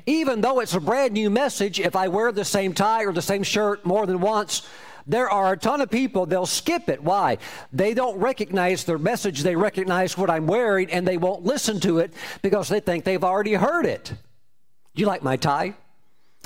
Even 0.07 0.41
though 0.41 0.61
it's 0.61 0.75
a 0.75 0.81
brand 0.81 1.13
new 1.13 1.31
message, 1.31 1.79
if 1.79 1.95
I 1.95 2.09
wear 2.09 2.33
the 2.33 2.45
same 2.45 2.73
tie 2.73 3.05
or 3.05 3.13
the 3.13 3.23
same 3.23 3.43
shirt 3.43 3.85
more 3.85 4.07
than 4.07 4.21
once, 4.21 4.67
there 5.07 5.31
are 5.31 5.53
a 5.53 5.57
ton 5.57 5.81
of 5.81 5.91
people, 5.91 6.27
they'll 6.27 6.47
skip 6.47 6.89
it. 6.89 7.03
Why? 7.03 7.39
They 7.73 7.95
don't 7.95 8.19
recognize 8.19 8.85
their 8.85 8.99
message, 8.99 9.43
they 9.43 9.55
recognize 9.55 10.19
what 10.19 10.31
I'm 10.31 10.47
wearing, 10.47 10.91
and 10.91 11.07
they 11.07 11.17
won't 11.17 11.45
listen 11.45 11.79
to 11.81 11.99
it 12.01 12.13
because 12.43 12.69
they 12.69 12.81
think 12.81 13.05
they've 13.05 13.23
already 13.23 13.55
heard 13.55 13.87
it. 13.87 14.13
You 14.95 15.07
like 15.07 15.23
my 15.23 15.37
tie? 15.37 15.75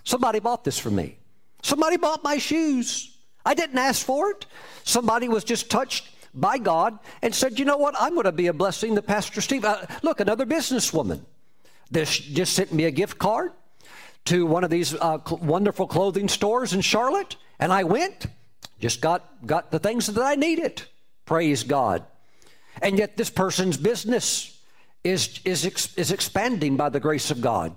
Somebody 0.05 0.41
bought 0.41 0.65
this 0.65 0.79
for 0.79 0.91
me. 0.91 1.17
Somebody 1.62 1.97
bought 1.97 2.23
my 2.23 2.39
shoes. 2.39 3.10
I 3.44 3.54
didn't 3.54 3.78
ask 3.78 4.04
for 4.04 4.30
it. 4.30 4.47
Somebody 4.85 5.28
was 5.28 5.44
just 5.44 5.70
touched 5.70 6.09
by 6.35 6.59
God 6.59 6.99
and 7.23 7.35
said, 7.35 7.59
You 7.59 7.64
know 7.64 7.76
what? 7.76 7.94
I'm 7.99 8.14
going 8.14 8.25
to 8.25 8.32
be 8.32 8.49
a 8.49 8.52
blessing 8.52 8.94
to 8.94 9.02
Pastor 9.02 9.40
Steve. 9.40 9.64
Uh, 9.64 9.87
look, 10.02 10.20
another 10.20 10.47
businesswoman. 10.47 11.20
This 11.90 12.16
just 12.18 12.52
sent 12.52 12.73
me 12.73 12.85
a 12.85 12.90
gift 12.90 13.18
card 13.18 13.52
to 14.26 14.47
one 14.47 14.64
of 14.64 14.70
these 14.70 14.94
uh, 14.94 15.18
cl- 15.26 15.40
wonderful 15.42 15.87
clothing 15.87 16.28
stores 16.28 16.73
in 16.73 16.80
Charlotte, 16.80 17.37
and 17.59 17.73
I 17.73 17.85
went. 17.85 18.26
Just 18.78 19.00
got, 19.00 19.47
got 19.47 19.70
the 19.70 19.78
things 19.78 20.06
that 20.06 20.23
I 20.23 20.37
needed. 20.37 20.82
Praise 21.26 21.64
God. 21.64 22.04
And 22.80 22.97
yet, 22.97 23.16
this 23.16 23.30
person's 23.30 23.76
business 23.76 24.59
is, 25.04 25.40
is, 25.44 25.64
is 25.97 26.12
expanding 26.12 26.76
by 26.76 26.88
the 26.88 27.00
grace 27.00 27.30
of 27.30 27.40
God. 27.40 27.76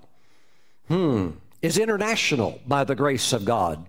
Hmm. 0.88 1.30
Is 1.60 1.78
international 1.78 2.60
by 2.66 2.84
the 2.84 2.94
grace 2.94 3.32
of 3.32 3.44
God. 3.44 3.86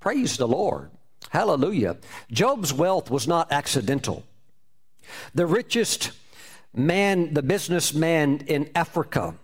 Praise 0.00 0.36
the 0.36 0.48
Lord. 0.48 0.90
Hallelujah. 1.30 1.96
Job's 2.30 2.72
wealth 2.72 3.10
was 3.10 3.26
not 3.26 3.50
accidental. 3.50 4.24
The 5.34 5.46
richest 5.46 6.12
man, 6.74 7.34
the 7.34 7.42
businessman 7.42 8.44
in 8.46 8.70
Africa, 8.74 9.34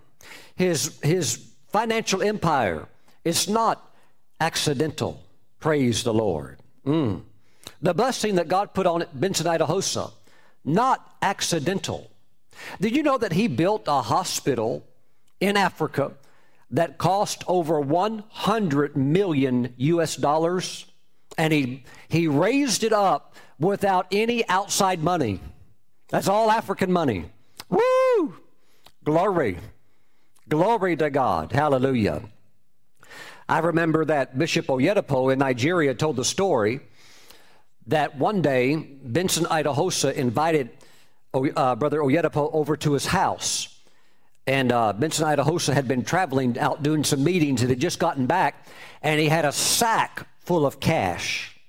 his, 0.55 0.99
his 1.03 1.49
financial 1.69 2.23
empire 2.23 2.89
is 3.25 3.49
not 3.49 3.95
accidental. 4.41 5.23
Praise 5.61 6.05
the 6.05 6.15
Lord. 6.15 6.59
Mm. 6.87 7.23
The 7.83 7.95
blessing 7.95 8.37
that 8.37 8.49
God 8.49 8.75
put 8.75 8.87
on 8.87 9.05
Benson 9.13 9.47
Idahosa, 9.47 10.13
not 10.65 11.17
accidental. 11.23 12.11
Did 12.81 12.97
you 12.97 13.03
know 13.03 13.19
that 13.19 13.33
he 13.33 13.49
built 13.49 13.85
a 13.87 14.03
hospital 14.03 14.85
in 15.41 15.57
Africa 15.57 16.13
that 16.71 16.99
cost 16.99 17.45
over 17.47 17.81
100 17.81 18.97
million 18.97 19.75
US 19.77 20.17
dollars? 20.17 20.87
And 21.39 21.53
he, 21.53 21.85
he 22.09 22.29
raised 22.29 22.85
it 22.85 22.93
up 22.93 23.35
without 23.59 24.07
any 24.13 24.47
outside 24.49 25.03
money. 25.03 25.41
That's 26.09 26.29
all 26.29 26.51
African 26.51 26.93
money. 26.93 27.31
Woo! 27.71 28.37
Glory. 29.05 29.59
Glory 30.49 30.97
to 30.97 31.09
God. 31.09 31.53
Hallelujah. 31.53 32.23
I 33.49 33.61
remember 33.61 34.05
that 34.05 34.37
Bishop 34.39 34.67
Oyedepo 34.67 35.33
in 35.33 35.39
Nigeria 35.39 35.95
told 35.95 36.17
the 36.17 36.25
story 36.25 36.81
that 37.87 38.19
one 38.19 38.43
day 38.43 38.77
Benson 38.77 39.47
Idahosa 39.47 40.13
invited 40.13 40.71
uh, 41.33 41.75
Brother 41.77 42.01
Oyedepo 42.01 42.51
over 42.53 42.77
to 42.77 42.93
his 42.93 43.07
house. 43.07 43.75
And 44.47 44.73
uh, 44.73 44.93
Benson 44.93 45.27
Idahosa 45.27 45.73
had 45.75 45.87
been 45.89 46.05
traveling 46.05 46.59
out 46.59 46.83
doing 46.83 47.05
some 47.05 47.23
meetings 47.23 47.61
and 47.61 47.71
had 47.71 47.81
just 47.81 47.99
gotten 47.99 48.27
back, 48.27 48.67
and 49.03 49.21
he 49.21 49.29
had 49.29 49.45
a 49.45 49.53
sack 49.53 50.27
full 50.49 50.65
of 50.65 50.81
cash. 50.81 51.61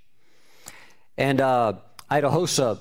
And 1.17 1.41
uh, 1.41 1.73
Idahosa 2.09 2.79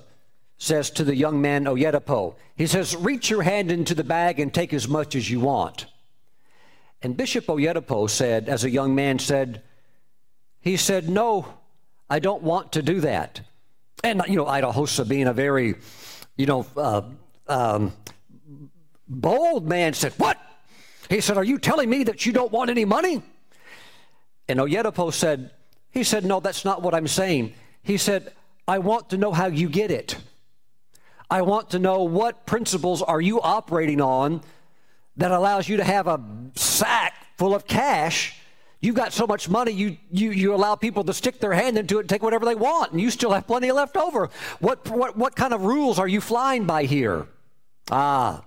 says 0.56 0.90
to 0.90 1.02
the 1.02 1.16
young 1.16 1.40
man 1.40 1.64
Oyedepo, 1.64 2.36
he 2.54 2.68
says, 2.68 2.94
Reach 2.94 3.28
your 3.28 3.42
hand 3.42 3.72
into 3.72 3.96
the 3.96 4.04
bag 4.04 4.38
and 4.38 4.54
take 4.54 4.72
as 4.72 4.86
much 4.86 5.16
as 5.16 5.28
you 5.28 5.40
want. 5.40 5.86
And 7.02 7.16
Bishop 7.16 7.46
Oyedepo 7.46 8.08
said, 8.08 8.48
as 8.48 8.62
a 8.62 8.70
young 8.70 8.94
man 8.94 9.18
said, 9.18 9.62
he 10.60 10.76
said, 10.76 11.08
No, 11.08 11.52
I 12.08 12.20
don't 12.20 12.44
want 12.44 12.70
to 12.74 12.82
do 12.82 13.00
that. 13.00 13.40
And, 14.04 14.22
you 14.28 14.36
know, 14.36 14.46
Idahosa 14.46 15.06
being 15.08 15.26
a 15.26 15.32
very, 15.32 15.74
you 16.36 16.46
know, 16.46 16.64
uh, 16.76 17.02
um, 17.48 17.92
bold 19.08 19.68
man 19.68 19.94
said, 19.94 20.12
What? 20.16 20.38
He 21.10 21.20
said, 21.20 21.36
Are 21.36 21.42
you 21.42 21.58
telling 21.58 21.90
me 21.90 22.04
that 22.04 22.24
you 22.24 22.32
don't 22.32 22.52
want 22.52 22.70
any 22.70 22.84
money? 22.84 23.20
And 24.46 24.60
Oyedepo 24.60 25.12
said, 25.12 25.50
He 25.98 26.04
said, 26.04 26.24
No, 26.24 26.38
that's 26.38 26.64
not 26.64 26.80
what 26.80 26.94
I'm 26.94 27.08
saying. 27.08 27.54
He 27.82 27.96
said, 27.96 28.32
I 28.68 28.78
want 28.78 29.10
to 29.10 29.16
know 29.16 29.32
how 29.32 29.46
you 29.46 29.68
get 29.68 29.90
it. 29.90 30.16
I 31.28 31.42
want 31.42 31.70
to 31.70 31.80
know 31.80 32.04
what 32.04 32.46
principles 32.46 33.02
are 33.02 33.20
you 33.20 33.40
operating 33.40 34.00
on 34.00 34.42
that 35.16 35.32
allows 35.32 35.68
you 35.68 35.78
to 35.78 35.82
have 35.82 36.06
a 36.06 36.22
sack 36.54 37.14
full 37.36 37.52
of 37.52 37.66
cash. 37.66 38.36
You've 38.80 38.94
got 38.94 39.12
so 39.12 39.26
much 39.26 39.48
money, 39.48 39.72
you, 39.72 39.96
you, 40.12 40.30
you 40.30 40.54
allow 40.54 40.76
people 40.76 41.02
to 41.02 41.12
stick 41.12 41.40
their 41.40 41.52
hand 41.52 41.76
into 41.76 41.96
it 41.96 42.02
and 42.02 42.08
take 42.08 42.22
whatever 42.22 42.44
they 42.44 42.54
want, 42.54 42.92
and 42.92 43.00
you 43.00 43.10
still 43.10 43.32
have 43.32 43.48
plenty 43.48 43.72
left 43.72 43.96
over. 43.96 44.30
What, 44.60 44.88
what, 44.88 45.16
what 45.16 45.34
kind 45.34 45.52
of 45.52 45.62
rules 45.62 45.98
are 45.98 46.06
you 46.06 46.20
flying 46.20 46.64
by 46.64 46.84
here? 46.84 47.26
Ah. 47.90 48.44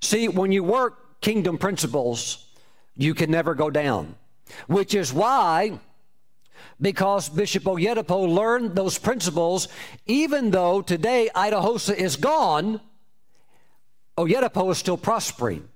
See, 0.00 0.26
when 0.26 0.52
you 0.52 0.64
work 0.64 1.20
kingdom 1.20 1.58
principles, 1.58 2.46
you 2.96 3.12
can 3.12 3.30
never 3.30 3.54
go 3.54 3.68
down, 3.68 4.14
which 4.68 4.94
is 4.94 5.12
why 5.12 5.78
because 6.80 7.28
Bishop 7.28 7.64
Oyedepo 7.64 8.32
learned 8.32 8.74
those 8.74 8.98
principles, 8.98 9.68
even 10.06 10.50
though 10.50 10.82
today 10.82 11.30
Idahosa 11.34 11.94
is 11.94 12.16
gone, 12.16 12.80
Oyedepo 14.18 14.70
is 14.70 14.78
still 14.78 14.96
prospering. 14.96 15.68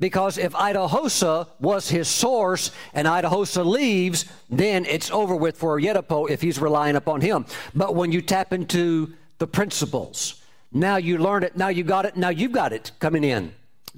Because 0.00 0.36
if 0.36 0.52
Idahosa 0.52 1.46
was 1.60 1.88
his 1.88 2.08
source 2.08 2.72
and 2.92 3.06
Idahosa 3.06 3.64
leaves, 3.64 4.24
then 4.50 4.84
it's 4.84 5.10
over 5.12 5.36
with 5.36 5.56
for 5.56 5.78
Oyedepo 5.78 6.28
if 6.28 6.42
he's 6.42 6.58
relying 6.58 6.96
upon 6.96 7.20
him. 7.20 7.46
But 7.74 7.94
when 7.94 8.10
you 8.10 8.20
tap 8.20 8.52
into 8.52 9.12
the 9.38 9.46
principles, 9.46 10.42
now 10.72 10.96
you 10.96 11.18
learn 11.18 11.44
it, 11.44 11.56
now 11.56 11.68
you 11.68 11.84
got 11.84 12.04
it, 12.04 12.16
now 12.16 12.30
you've 12.30 12.52
got 12.52 12.72
it 12.72 12.90
coming 12.98 13.22
in. 13.22 13.52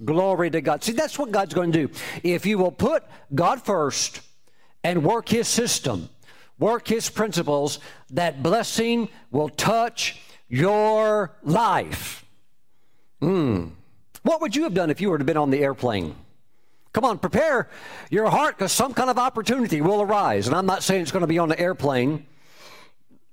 Glory 0.05 0.51
to 0.51 0.61
God. 0.61 0.83
See, 0.83 0.93
that's 0.93 1.19
what 1.19 1.31
God's 1.31 1.55
going 1.55 1.73
to 1.73 1.87
do. 1.87 1.95
If 2.23 2.45
you 2.45 2.59
will 2.59 2.73
put 2.73 3.05
God 3.35 3.63
first 3.63 4.21
and 4.83 5.05
work 5.05 5.29
his 5.29 5.47
system, 5.47 6.09
work 6.59 6.89
his 6.89 7.11
principles, 7.11 7.79
that 8.11 8.43
blessing 8.43 9.09
will 9.31 9.49
touch 9.49 10.21
your 10.49 11.35
life. 11.43 12.25
Hmm. 13.21 13.69
What 14.23 14.41
would 14.41 14.57
you 14.57 14.65
have 14.65 14.75
done 14.75 14.91
if 14.91 15.01
you 15.01 15.11
were 15.11 15.19
to 15.19 15.23
have 15.23 15.27
been 15.27 15.37
on 15.37 15.51
the 15.51 15.63
airplane? 15.63 16.15
Come 16.93 17.05
on, 17.05 17.19
prepare 17.19 17.69
your 18.09 18.31
heart 18.31 18.57
because 18.57 18.73
some 18.73 18.95
kind 18.95 19.11
of 19.11 19.19
opportunity 19.19 19.81
will 19.81 20.01
arise. 20.01 20.47
And 20.47 20.55
I'm 20.55 20.67
not 20.67 20.83
saying 20.83 21.03
it's 21.03 21.11
going 21.11 21.23
to 21.23 21.27
be 21.27 21.39
on 21.39 21.49
the 21.49 21.59
airplane 21.59 22.27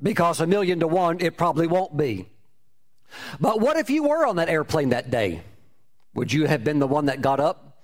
because 0.02 0.42
a 0.42 0.48
million 0.48 0.80
to 0.80 0.88
one, 0.88 1.20
it 1.20 1.38
probably 1.38 1.68
won't 1.68 1.96
be. 1.96 2.28
But 3.40 3.60
what 3.60 3.78
if 3.78 3.90
you 3.90 4.04
were 4.04 4.26
on 4.26 4.38
that 4.38 4.50
airplane 4.50 4.90
that 4.90 5.12
day? 5.12 5.44
Would 6.16 6.34
you 6.34 6.48
have 6.48 6.64
been 6.64 6.80
the 6.80 6.88
one 6.88 7.06
that 7.06 7.22
got 7.22 7.40
up? 7.40 7.84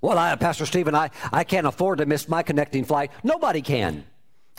Well, 0.00 0.18
I, 0.18 0.34
Pastor 0.36 0.66
Stephen, 0.66 0.94
I, 0.94 1.10
I 1.32 1.44
can't 1.44 1.66
afford 1.66 1.98
to 1.98 2.06
miss 2.06 2.28
my 2.28 2.42
connecting 2.42 2.84
flight. 2.84 3.10
Nobody 3.22 3.62
can. 3.62 4.04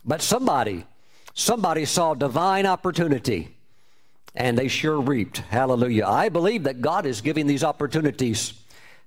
But 0.08 0.22
somebody, 0.22 0.86
somebody 1.34 1.84
saw 1.84 2.14
divine 2.14 2.66
opportunity 2.66 3.58
and 4.34 4.58
they 4.58 4.70
sure 4.70 5.02
reaped. 5.02 5.40
Hallelujah. 5.40 6.06
I 6.06 6.30
believe 6.30 6.64
that 6.64 6.80
God 6.80 7.06
is 7.06 7.20
giving 7.20 7.46
these 7.46 7.64
opportunities. 7.64 8.54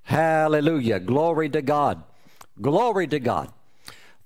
Hallelujah. 0.03 1.01
Glory 1.01 1.49
to 1.49 1.63
God. 1.63 2.03
Glory 2.61 3.07
to 3.07 3.19
God. 3.19 3.51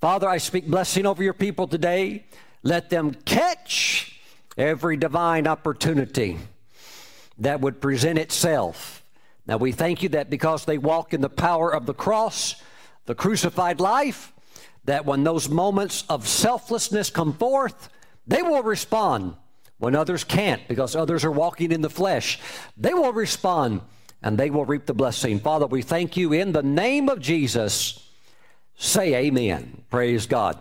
Father, 0.01 0.27
I 0.27 0.37
speak 0.37 0.67
blessing 0.67 1.05
over 1.05 1.23
your 1.23 1.33
people 1.33 1.67
today. 1.67 2.25
Let 2.63 2.89
them 2.89 3.13
catch 3.13 4.19
every 4.57 4.97
divine 4.97 5.47
opportunity 5.47 6.37
that 7.37 7.61
would 7.61 7.79
present 7.79 8.19
itself. 8.19 9.03
Now 9.47 9.57
we 9.57 9.71
thank 9.71 10.03
you 10.03 10.09
that 10.09 10.29
because 10.29 10.65
they 10.65 10.77
walk 10.77 11.13
in 11.13 11.21
the 11.21 11.29
power 11.29 11.73
of 11.73 11.85
the 11.85 11.93
cross, 11.93 12.55
the 13.05 13.15
crucified 13.15 13.79
life, 13.79 14.33
that 14.85 15.05
when 15.05 15.23
those 15.23 15.49
moments 15.49 16.03
of 16.09 16.27
selflessness 16.27 17.09
come 17.09 17.33
forth, 17.33 17.89
they 18.27 18.41
will 18.41 18.63
respond 18.63 19.35
when 19.77 19.95
others 19.95 20.23
can't 20.23 20.67
because 20.67 20.95
others 20.95 21.25
are 21.25 21.31
walking 21.31 21.71
in 21.71 21.81
the 21.81 21.89
flesh. 21.89 22.39
They 22.77 22.93
will 22.93 23.13
respond 23.13 23.81
and 24.21 24.37
they 24.37 24.49
will 24.49 24.65
reap 24.65 24.85
the 24.85 24.93
blessing. 24.93 25.39
Father, 25.39 25.67
we 25.67 25.81
thank 25.81 26.17
you 26.17 26.33
in 26.33 26.51
the 26.51 26.63
name 26.63 27.09
of 27.09 27.19
Jesus. 27.19 28.09
Say 28.75 29.13
amen. 29.13 29.83
Praise 29.89 30.25
God. 30.25 30.59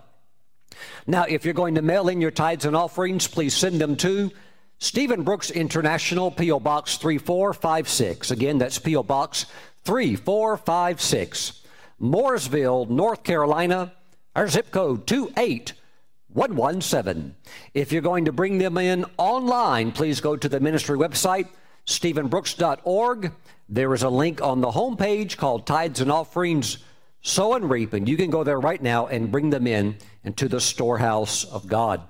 Now, 1.07 1.25
if 1.25 1.45
you're 1.45 1.55
going 1.55 1.77
to 1.77 1.83
mail 1.83 2.09
in 2.09 2.21
your 2.21 2.31
tithes 2.31 2.65
and 2.65 2.77
offerings, 2.77 3.29
please 3.29 3.55
send 3.55 3.81
them 3.81 3.97
to 3.97 4.31
Stephen 4.79 5.23
Brooks 5.23 5.51
International, 5.51 6.31
P.O. 6.31 6.61
Box 6.61 6.97
3456. 6.97 8.31
Again, 8.31 8.59
that's 8.59 8.79
P.O. 8.79 9.03
Box 9.03 9.47
3456, 9.85 11.63
Mooresville, 12.01 12.89
North 12.89 13.23
Carolina. 13.23 13.93
Our 14.37 14.49
zip 14.49 14.73
code 14.73 15.07
28117. 15.07 17.37
If 17.73 17.93
you're 17.93 18.03
going 18.03 18.25
to 18.25 18.33
bring 18.33 18.59
them 18.59 18.77
in 18.79 19.05
online, 19.17 19.93
please 19.93 20.21
go 20.21 20.37
to 20.37 20.49
the 20.49 20.59
ministry 20.59 20.99
website, 20.99 21.47
stephenbrooks.org. 21.87 23.31
There 23.69 23.95
is 23.95 24.03
a 24.03 24.09
link 24.09 24.43
on 24.43 24.61
the 24.61 24.73
homepage 24.73 25.37
called 25.37 25.69
Tithes 25.69 26.01
and 26.01 26.11
Offerings, 26.11 26.79
Sow 27.23 27.55
and 27.55 27.71
Reap, 27.71 27.93
and 27.93 28.09
you 28.09 28.17
can 28.17 28.31
go 28.31 28.43
there 28.43 28.59
right 28.59 28.83
now 28.83 29.07
and 29.07 29.31
bring 29.31 29.51
them 29.51 29.69
in 29.69 29.99
into 30.25 30.49
the 30.49 30.61
storehouse 30.61 31.45
of 31.45 31.69
God. 31.69 32.03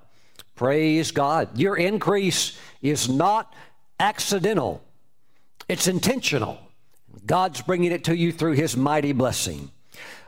Praise 0.55 1.11
God. 1.11 1.59
Your 1.59 1.77
increase 1.77 2.59
is 2.81 3.07
not 3.07 3.53
accidental, 4.01 4.83
it's 5.69 5.89
intentional. 5.89 6.59
God's 7.27 7.61
bringing 7.61 7.93
it 7.93 8.05
to 8.05 8.17
you 8.17 8.33
through 8.33 8.53
His 8.53 8.79
mighty 8.79 9.13
blessing. 9.13 9.71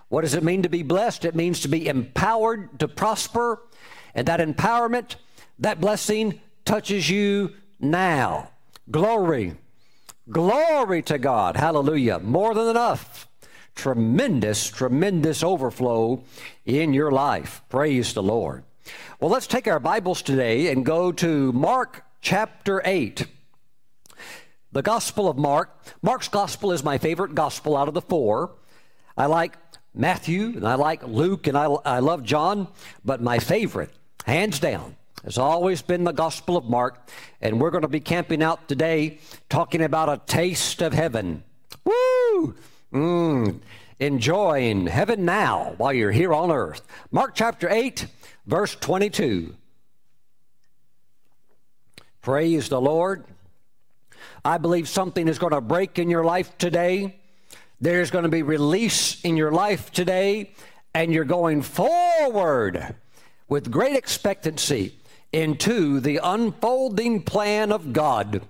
What 0.08 0.22
does 0.22 0.34
it 0.34 0.44
mean 0.44 0.62
to 0.62 0.68
be 0.68 0.82
blessed? 0.82 1.24
It 1.24 1.34
means 1.34 1.60
to 1.60 1.68
be 1.68 1.88
empowered 1.88 2.78
to 2.78 2.88
prosper 2.88 3.62
and 4.14 4.26
that 4.28 4.40
empowerment, 4.40 5.16
that 5.58 5.80
blessing 5.80 6.40
touches 6.64 7.10
you 7.10 7.52
now. 7.80 8.50
Glory. 8.90 9.56
Glory 10.30 11.02
to 11.02 11.18
God. 11.18 11.56
Hallelujah. 11.56 12.18
More 12.20 12.54
than 12.54 12.68
enough. 12.68 13.28
Tremendous, 13.74 14.70
tremendous 14.70 15.42
overflow 15.42 16.22
in 16.64 16.94
your 16.94 17.10
life. 17.10 17.62
Praise 17.68 18.14
the 18.14 18.22
Lord. 18.22 18.64
Well, 19.20 19.30
let's 19.30 19.46
take 19.46 19.68
our 19.68 19.80
Bibles 19.80 20.22
today 20.22 20.68
and 20.68 20.86
go 20.86 21.12
to 21.12 21.52
Mark 21.52 22.04
chapter 22.20 22.80
8. 22.84 23.26
The 24.72 24.82
Gospel 24.82 25.28
of 25.28 25.36
Mark. 25.36 25.76
Mark's 26.02 26.28
Gospel 26.28 26.72
is 26.72 26.84
my 26.84 26.98
favorite 26.98 27.34
Gospel 27.34 27.76
out 27.76 27.88
of 27.88 27.94
the 27.94 28.02
four. 28.02 28.52
I 29.16 29.26
like 29.26 29.65
Matthew 29.96 30.48
and 30.48 30.68
I 30.68 30.74
like 30.74 31.02
Luke 31.02 31.46
and 31.46 31.56
I, 31.56 31.64
I 31.64 31.98
love 32.00 32.22
John, 32.22 32.68
but 33.04 33.22
my 33.22 33.38
favorite 33.38 33.90
hands 34.24 34.60
down, 34.60 34.94
has 35.24 35.38
always 35.38 35.82
been 35.82 36.04
the 36.04 36.12
Gospel 36.12 36.56
of 36.56 36.66
Mark. 36.66 37.08
And 37.40 37.60
we're 37.60 37.70
going 37.70 37.82
to 37.82 37.88
be 37.88 38.00
camping 38.00 38.42
out 38.42 38.68
today 38.68 39.18
talking 39.48 39.82
about 39.82 40.08
a 40.08 40.20
taste 40.26 40.82
of 40.82 40.92
heaven. 40.92 41.42
Woo! 41.84 42.54
Mm, 42.92 43.60
enjoying 43.98 44.86
heaven 44.86 45.24
now 45.24 45.74
while 45.78 45.92
you're 45.92 46.12
here 46.12 46.34
on 46.34 46.52
earth. 46.52 46.82
Mark 47.10 47.34
chapter 47.34 47.68
8, 47.68 48.06
verse 48.46 48.76
22. 48.76 49.54
Praise 52.20 52.68
the 52.68 52.80
Lord. 52.80 53.24
I 54.44 54.58
believe 54.58 54.88
something 54.88 55.26
is 55.26 55.38
going 55.38 55.52
to 55.52 55.60
break 55.60 55.98
in 55.98 56.10
your 56.10 56.24
life 56.24 56.56
today. 56.58 57.16
There's 57.78 58.10
going 58.10 58.22
to 58.22 58.30
be 58.30 58.42
release 58.42 59.20
in 59.22 59.36
your 59.36 59.52
life 59.52 59.92
today, 59.92 60.52
and 60.94 61.12
you're 61.12 61.24
going 61.24 61.60
forward 61.60 62.94
with 63.48 63.70
great 63.70 63.96
expectancy 63.96 64.98
into 65.30 66.00
the 66.00 66.18
unfolding 66.22 67.22
plan 67.22 67.70
of 67.70 67.92
God 67.92 68.40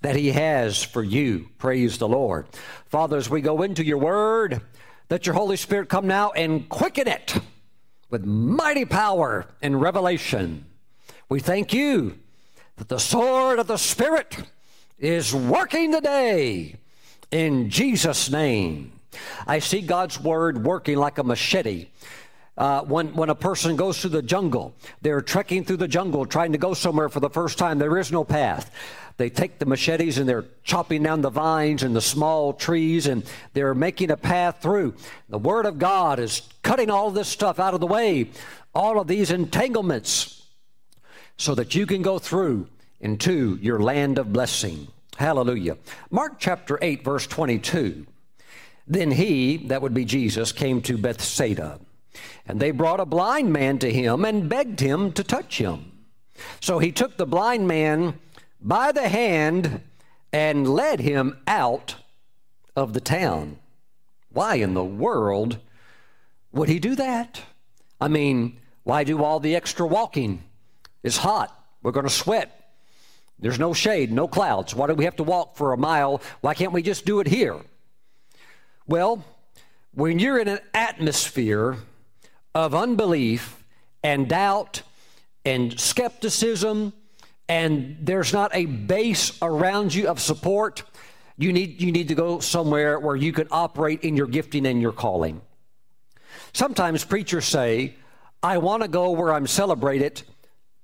that 0.00 0.16
He 0.16 0.32
has 0.32 0.82
for 0.82 1.04
you. 1.04 1.50
Praise 1.56 1.98
the 1.98 2.08
Lord. 2.08 2.48
Father, 2.86 3.16
as 3.16 3.30
we 3.30 3.40
go 3.40 3.62
into 3.62 3.84
your 3.84 3.98
word, 3.98 4.60
let 5.08 5.24
your 5.24 5.36
Holy 5.36 5.56
Spirit 5.56 5.88
come 5.88 6.08
now 6.08 6.32
and 6.32 6.68
quicken 6.68 7.06
it 7.06 7.38
with 8.10 8.24
mighty 8.24 8.84
power 8.84 9.46
and 9.62 9.80
revelation. 9.80 10.64
We 11.28 11.38
thank 11.38 11.72
you 11.72 12.18
that 12.76 12.88
the 12.88 12.98
sword 12.98 13.60
of 13.60 13.68
the 13.68 13.76
Spirit 13.76 14.36
is 14.98 15.32
working 15.32 15.92
today 15.92 16.74
in 17.30 17.70
Jesus' 17.70 18.30
name. 18.30 18.92
I 19.46 19.60
see 19.60 19.80
God's 19.80 20.20
word 20.20 20.64
working 20.64 20.96
like 20.96 21.18
a 21.18 21.24
machete 21.24 21.88
uh, 22.56 22.82
when, 22.82 23.12
when 23.14 23.30
a 23.30 23.34
person 23.34 23.74
goes 23.74 24.00
through 24.00 24.10
the 24.10 24.22
jungle, 24.22 24.74
they're 25.02 25.20
trekking 25.20 25.64
through 25.64 25.78
the 25.78 25.88
jungle 25.88 26.24
trying 26.24 26.52
to 26.52 26.58
go 26.58 26.72
somewhere 26.72 27.08
for 27.08 27.20
the 27.20 27.30
first 27.30 27.58
time. 27.58 27.78
There 27.78 27.98
is 27.98 28.12
no 28.12 28.22
path. 28.22 28.70
They 29.16 29.30
take 29.30 29.58
the 29.58 29.66
machetes 29.66 30.18
and 30.18 30.28
they're 30.28 30.44
chopping 30.62 31.02
down 31.02 31.20
the 31.20 31.30
vines 31.30 31.82
and 31.82 31.94
the 31.94 32.00
small 32.00 32.52
trees 32.52 33.06
and 33.06 33.24
they're 33.52 33.74
making 33.74 34.10
a 34.10 34.16
path 34.16 34.60
through. 34.60 34.94
The 35.28 35.38
Word 35.38 35.66
of 35.66 35.78
God 35.78 36.18
is 36.18 36.42
cutting 36.62 36.90
all 36.90 37.10
this 37.10 37.28
stuff 37.28 37.58
out 37.58 37.74
of 37.74 37.80
the 37.80 37.86
way, 37.86 38.30
all 38.74 39.00
of 39.00 39.08
these 39.08 39.30
entanglements, 39.30 40.42
so 41.36 41.54
that 41.56 41.74
you 41.74 41.86
can 41.86 42.02
go 42.02 42.18
through 42.18 42.68
into 43.00 43.58
your 43.60 43.80
land 43.80 44.18
of 44.18 44.32
blessing. 44.32 44.86
Hallelujah. 45.16 45.78
Mark 46.10 46.34
chapter 46.38 46.78
8, 46.82 47.04
verse 47.04 47.26
22. 47.26 48.06
Then 48.86 49.12
he, 49.12 49.56
that 49.68 49.82
would 49.82 49.94
be 49.94 50.04
Jesus, 50.04 50.52
came 50.52 50.82
to 50.82 50.98
Bethsaida 50.98 51.80
and 52.46 52.60
they 52.60 52.70
brought 52.70 53.00
a 53.00 53.06
blind 53.06 53.52
man 53.52 53.78
to 53.78 53.92
him 53.92 54.24
and 54.24 54.48
begged 54.48 54.80
him 54.80 55.12
to 55.12 55.24
touch 55.24 55.58
him. 55.58 55.92
So 56.60 56.78
he 56.78 56.92
took 56.92 57.16
the 57.16 57.26
blind 57.26 57.66
man 57.68 58.18
by 58.60 58.92
the 58.92 59.08
hand 59.08 59.80
and 60.32 60.68
led 60.68 61.00
him 61.00 61.38
out 61.46 61.96
of 62.76 62.92
the 62.92 63.00
town. 63.00 63.58
Why 64.30 64.56
in 64.56 64.74
the 64.74 64.84
world 64.84 65.58
would 66.52 66.68
he 66.68 66.78
do 66.78 66.94
that? 66.96 67.42
I 68.00 68.08
mean, 68.08 68.58
why 68.82 69.04
do 69.04 69.22
all 69.22 69.40
the 69.40 69.56
extra 69.56 69.86
walking? 69.86 70.42
It's 71.02 71.18
hot. 71.18 71.56
We're 71.82 71.92
going 71.92 72.06
to 72.06 72.10
sweat. 72.10 72.63
There's 73.38 73.58
no 73.58 73.74
shade, 73.74 74.12
no 74.12 74.28
clouds. 74.28 74.74
Why 74.74 74.86
do 74.86 74.94
we 74.94 75.04
have 75.04 75.16
to 75.16 75.24
walk 75.24 75.56
for 75.56 75.72
a 75.72 75.76
mile? 75.78 76.22
Why 76.40 76.54
can't 76.54 76.72
we 76.72 76.82
just 76.82 77.04
do 77.04 77.20
it 77.20 77.26
here? 77.26 77.60
Well, 78.86 79.24
when 79.92 80.18
you're 80.18 80.38
in 80.38 80.48
an 80.48 80.60
atmosphere 80.72 81.76
of 82.54 82.74
unbelief 82.74 83.64
and 84.02 84.28
doubt 84.28 84.82
and 85.44 85.78
skepticism, 85.78 86.92
and 87.48 87.96
there's 88.00 88.32
not 88.32 88.50
a 88.54 88.66
base 88.66 89.36
around 89.42 89.94
you 89.94 90.08
of 90.08 90.20
support, 90.20 90.82
You 91.36 91.52
need, 91.52 91.82
you 91.82 91.90
need 91.90 92.08
to 92.08 92.14
go 92.14 92.38
somewhere 92.38 93.00
where 93.00 93.16
you 93.16 93.32
can 93.32 93.48
operate 93.50 94.04
in 94.04 94.16
your 94.16 94.28
gifting 94.28 94.66
and 94.66 94.80
your 94.80 94.92
calling. 94.92 95.40
Sometimes 96.52 97.04
preachers 97.04 97.44
say, 97.44 97.96
I 98.40 98.58
want 98.58 98.82
to 98.82 98.88
go 98.88 99.10
where 99.10 99.32
I'm 99.32 99.48
celebrated, 99.48 100.22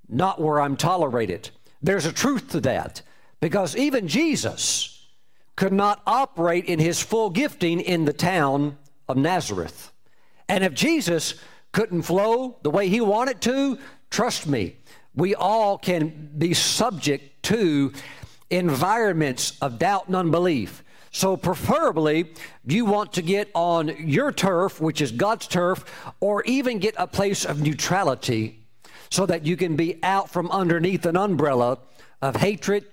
not 0.08 0.40
where 0.40 0.60
I'm 0.60 0.76
tolerated. 0.76 1.50
There's 1.82 2.06
a 2.06 2.12
truth 2.12 2.50
to 2.50 2.60
that 2.60 3.02
because 3.40 3.74
even 3.76 4.08
Jesus 4.08 5.06
could 5.56 5.72
not 5.72 6.02
operate 6.06 6.66
in 6.66 6.78
his 6.78 7.02
full 7.02 7.30
gifting 7.30 7.80
in 7.80 8.04
the 8.04 8.12
town 8.12 8.78
of 9.08 9.16
Nazareth. 9.16 9.92
And 10.48 10.64
if 10.64 10.74
Jesus 10.74 11.34
couldn't 11.72 12.02
flow 12.02 12.58
the 12.62 12.70
way 12.70 12.88
he 12.88 13.00
wanted 13.00 13.40
to, 13.42 13.78
trust 14.10 14.46
me, 14.46 14.76
we 15.14 15.34
all 15.34 15.78
can 15.78 16.30
be 16.36 16.54
subject 16.54 17.42
to 17.44 17.92
environments 18.50 19.56
of 19.60 19.78
doubt 19.78 20.06
and 20.06 20.16
unbelief. 20.16 20.82
So, 21.12 21.36
preferably, 21.36 22.32
you 22.64 22.84
want 22.84 23.12
to 23.14 23.22
get 23.22 23.50
on 23.52 23.88
your 23.98 24.30
turf, 24.30 24.80
which 24.80 25.00
is 25.00 25.10
God's 25.10 25.48
turf, 25.48 25.84
or 26.20 26.44
even 26.44 26.78
get 26.78 26.94
a 26.96 27.06
place 27.06 27.44
of 27.44 27.60
neutrality 27.60 28.59
so 29.10 29.26
that 29.26 29.44
you 29.44 29.56
can 29.56 29.76
be 29.76 29.98
out 30.02 30.30
from 30.30 30.50
underneath 30.50 31.04
an 31.04 31.16
umbrella 31.16 31.78
of 32.22 32.36
hatred, 32.36 32.84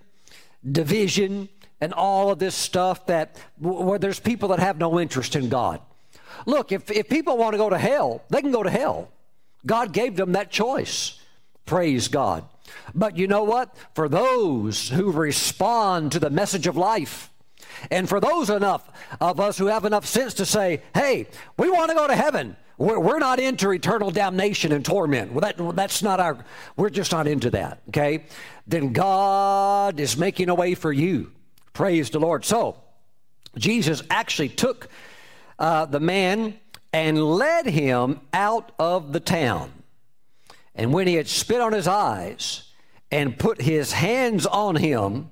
division, 0.69 1.49
and 1.79 1.93
all 1.93 2.31
of 2.31 2.39
this 2.39 2.55
stuff 2.55 3.05
that 3.05 3.37
where 3.59 3.99
there's 3.99 4.19
people 4.19 4.49
that 4.49 4.59
have 4.59 4.77
no 4.77 4.99
interest 4.99 5.35
in 5.35 5.47
God. 5.49 5.79
Look, 6.45 6.71
if, 6.71 6.89
if 6.91 7.07
people 7.07 7.37
want 7.37 7.53
to 7.53 7.57
go 7.57 7.69
to 7.69 7.77
hell, 7.77 8.23
they 8.29 8.41
can 8.41 8.51
go 8.51 8.63
to 8.63 8.69
hell. 8.69 9.09
God 9.65 9.93
gave 9.93 10.15
them 10.15 10.31
that 10.33 10.51
choice. 10.51 11.19
Praise 11.65 12.07
God. 12.07 12.43
But 12.93 13.17
you 13.17 13.27
know 13.27 13.43
what? 13.43 13.75
For 13.93 14.09
those 14.09 14.89
who 14.89 15.11
respond 15.11 16.11
to 16.11 16.19
the 16.19 16.29
message 16.29 16.67
of 16.67 16.77
life, 16.77 17.29
and 17.91 18.09
for 18.09 18.19
those 18.19 18.49
enough 18.49 18.89
of 19.21 19.39
us 19.39 19.57
who 19.57 19.67
have 19.67 19.85
enough 19.85 20.05
sense 20.05 20.33
to 20.35 20.45
say, 20.45 20.81
hey, 20.93 21.27
we 21.57 21.69
want 21.69 21.89
to 21.89 21.95
go 21.95 22.07
to 22.07 22.15
heaven. 22.15 22.55
We're, 22.77 22.99
we're 22.99 23.19
not 23.19 23.39
into 23.39 23.71
eternal 23.71 24.11
damnation 24.11 24.71
and 24.71 24.85
torment. 24.85 25.31
Well, 25.31 25.41
that, 25.41 25.75
that's 25.75 26.03
not 26.03 26.19
our, 26.19 26.37
we're 26.75 26.89
just 26.89 27.11
not 27.11 27.27
into 27.27 27.49
that, 27.51 27.81
okay? 27.89 28.25
Then 28.67 28.93
God 28.93 29.99
is 29.99 30.17
making 30.17 30.49
a 30.49 30.55
way 30.55 30.75
for 30.75 30.91
you. 30.91 31.31
Praise 31.73 32.09
the 32.09 32.19
Lord. 32.19 32.45
So, 32.45 32.81
Jesus 33.57 34.03
actually 34.09 34.49
took 34.49 34.89
uh, 35.57 35.85
the 35.85 35.99
man 35.99 36.59
and 36.93 37.23
led 37.23 37.65
him 37.65 38.21
out 38.33 38.71
of 38.79 39.13
the 39.13 39.19
town. 39.19 39.71
And 40.75 40.93
when 40.93 41.07
he 41.07 41.15
had 41.15 41.27
spit 41.27 41.59
on 41.59 41.73
his 41.73 41.87
eyes 41.87 42.71
and 43.11 43.37
put 43.37 43.61
his 43.61 43.93
hands 43.93 44.45
on 44.45 44.75
him, 44.75 45.29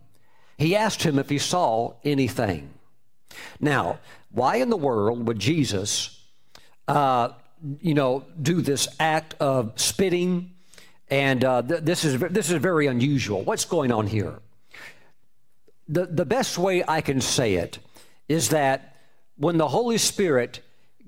he 0.57 0.75
asked 0.75 1.03
him 1.03 1.19
if 1.19 1.29
he 1.29 1.37
saw 1.37 1.93
anything. 2.03 2.71
Now, 3.59 3.99
why 4.31 4.57
in 4.57 4.69
the 4.69 4.77
world 4.77 5.27
would 5.27 5.39
Jesus, 5.39 6.14
uh, 6.87 7.29
you 7.81 7.93
know, 7.93 8.25
do 8.41 8.61
this 8.61 8.87
act 8.99 9.35
of 9.39 9.73
spitting? 9.75 10.51
And 11.09 11.43
uh, 11.43 11.61
th- 11.61 11.81
this 11.81 12.03
is 12.03 12.19
this 12.19 12.49
is 12.49 12.59
very 12.59 12.87
unusual. 12.87 13.43
What's 13.43 13.65
going 13.65 13.91
on 13.91 14.07
here? 14.07 14.39
The 15.87 16.05
the 16.07 16.25
best 16.25 16.57
way 16.57 16.83
I 16.87 17.01
can 17.01 17.21
say 17.21 17.55
it 17.55 17.79
is 18.27 18.49
that 18.49 18.95
when 19.37 19.57
the 19.57 19.67
Holy 19.67 19.97
Spirit 19.97 20.61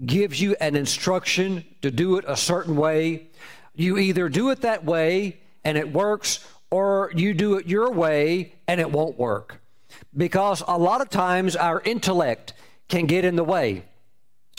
gives 0.06 0.40
you 0.40 0.56
an 0.60 0.76
instruction 0.76 1.66
to 1.82 1.90
do 1.90 2.18
it 2.18 2.26
a 2.28 2.38
certain 2.38 2.76
way, 2.76 3.30
you 3.74 3.98
either 3.98 4.30
do 4.30 4.50
it 4.52 4.62
that 4.62 4.86
way 4.86 5.40
and 5.64 5.78
it 5.78 5.92
works, 5.92 6.48
or 6.70 7.12
you 7.16 7.34
do 7.34 7.56
it 7.56 7.68
your 7.68 7.92
way 7.92 8.54
and 8.68 8.80
it 8.80 8.92
won't 8.92 9.18
work. 9.18 9.62
Because 10.16 10.64
a 10.68 10.78
lot 10.78 11.02
of 11.02 11.10
times 11.10 11.56
our 11.56 11.82
intellect 11.82 12.54
can 12.88 13.06
get 13.06 13.26
in 13.26 13.36
the 13.36 13.44
way. 13.44 13.84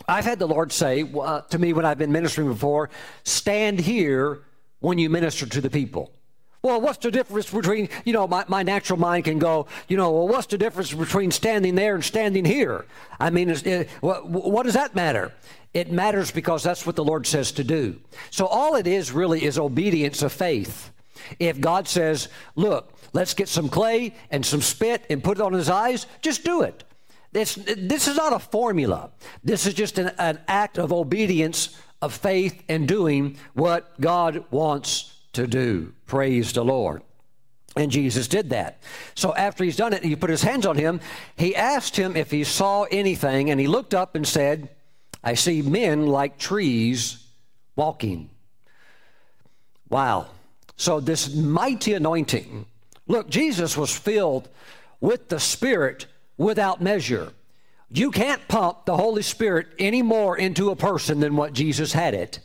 I've 0.06 0.24
had 0.24 0.38
the 0.38 0.46
Lord 0.46 0.72
say 0.72 1.10
uh, 1.20 1.40
to 1.42 1.58
me 1.58 1.72
when 1.72 1.84
I've 1.84 1.98
been 1.98 2.12
ministering 2.12 2.48
before, 2.48 2.90
stand 3.24 3.80
here 3.80 4.40
when 4.80 4.98
you 4.98 5.10
minister 5.10 5.46
to 5.46 5.60
the 5.60 5.70
people. 5.70 6.12
Well, 6.60 6.80
what's 6.80 6.98
the 6.98 7.10
difference 7.10 7.50
between, 7.50 7.88
you 8.04 8.12
know, 8.12 8.26
my, 8.26 8.44
my 8.48 8.62
natural 8.62 8.98
mind 8.98 9.24
can 9.24 9.38
go, 9.38 9.66
you 9.86 9.96
know, 9.96 10.10
well, 10.10 10.28
what's 10.28 10.48
the 10.48 10.58
difference 10.58 10.92
between 10.92 11.30
standing 11.30 11.76
there 11.76 11.94
and 11.94 12.04
standing 12.04 12.44
here? 12.44 12.84
I 13.20 13.30
mean, 13.30 13.50
it, 13.50 13.88
what, 14.00 14.28
what 14.28 14.64
does 14.64 14.74
that 14.74 14.94
matter? 14.94 15.32
It 15.72 15.92
matters 15.92 16.30
because 16.32 16.64
that's 16.64 16.84
what 16.84 16.96
the 16.96 17.04
Lord 17.04 17.26
says 17.26 17.52
to 17.52 17.64
do. 17.64 18.00
So 18.30 18.46
all 18.46 18.74
it 18.74 18.86
is 18.86 19.12
really 19.12 19.44
is 19.44 19.58
obedience 19.58 20.22
of 20.22 20.32
faith. 20.32 20.90
If 21.38 21.60
God 21.60 21.86
says, 21.86 22.28
look, 22.56 22.92
let's 23.12 23.34
get 23.34 23.48
some 23.48 23.68
clay 23.68 24.14
and 24.30 24.44
some 24.44 24.62
spit 24.62 25.04
and 25.10 25.22
put 25.22 25.38
it 25.38 25.42
on 25.42 25.52
his 25.52 25.68
eyes, 25.68 26.06
just 26.22 26.44
do 26.44 26.62
it. 26.62 26.84
This, 27.32 27.54
this 27.54 28.08
is 28.08 28.16
not 28.16 28.32
a 28.32 28.38
formula. 28.38 29.10
This 29.44 29.66
is 29.66 29.74
just 29.74 29.98
an, 29.98 30.12
an 30.18 30.40
act 30.48 30.78
of 30.78 30.92
obedience, 30.92 31.76
of 32.00 32.14
faith, 32.14 32.62
and 32.68 32.88
doing 32.88 33.36
what 33.54 34.00
God 34.00 34.44
wants 34.50 35.14
to 35.34 35.46
do. 35.46 35.92
Praise 36.06 36.52
the 36.52 36.64
Lord. 36.64 37.02
And 37.76 37.90
Jesus 37.90 38.28
did 38.28 38.50
that. 38.50 38.80
So 39.14 39.34
after 39.34 39.62
he's 39.62 39.76
done 39.76 39.92
it, 39.92 40.02
he 40.02 40.16
put 40.16 40.30
his 40.30 40.42
hands 40.42 40.66
on 40.66 40.76
him. 40.76 41.00
He 41.36 41.54
asked 41.54 41.96
him 41.96 42.16
if 42.16 42.30
he 42.30 42.44
saw 42.44 42.84
anything, 42.84 43.50
and 43.50 43.60
he 43.60 43.66
looked 43.66 43.94
up 43.94 44.14
and 44.14 44.26
said, 44.26 44.70
I 45.22 45.34
see 45.34 45.62
men 45.62 46.06
like 46.06 46.38
trees 46.38 47.24
walking. 47.76 48.30
Wow. 49.88 50.28
So, 50.76 51.00
this 51.00 51.34
mighty 51.34 51.94
anointing, 51.94 52.66
look, 53.06 53.28
Jesus 53.28 53.76
was 53.76 53.96
filled 53.96 54.48
with 55.00 55.28
the 55.28 55.40
Spirit 55.40 56.06
without 56.38 56.80
measure. 56.80 57.32
You 57.90 58.10
can't 58.10 58.46
pump 58.48 58.86
the 58.86 58.96
Holy 58.96 59.22
Spirit 59.22 59.68
any 59.78 60.02
more 60.02 60.36
into 60.36 60.70
a 60.70 60.76
person 60.76 61.20
than 61.20 61.36
what 61.36 61.52
Jesus 61.52 61.92
had 61.92 62.14
it. 62.14 62.40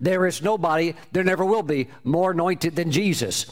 There 0.00 0.26
is 0.26 0.42
nobody, 0.42 0.94
there 1.12 1.24
never 1.24 1.44
will 1.44 1.62
be, 1.62 1.88
more 2.04 2.32
anointed 2.32 2.74
than 2.74 2.90
Jesus. 2.90 3.46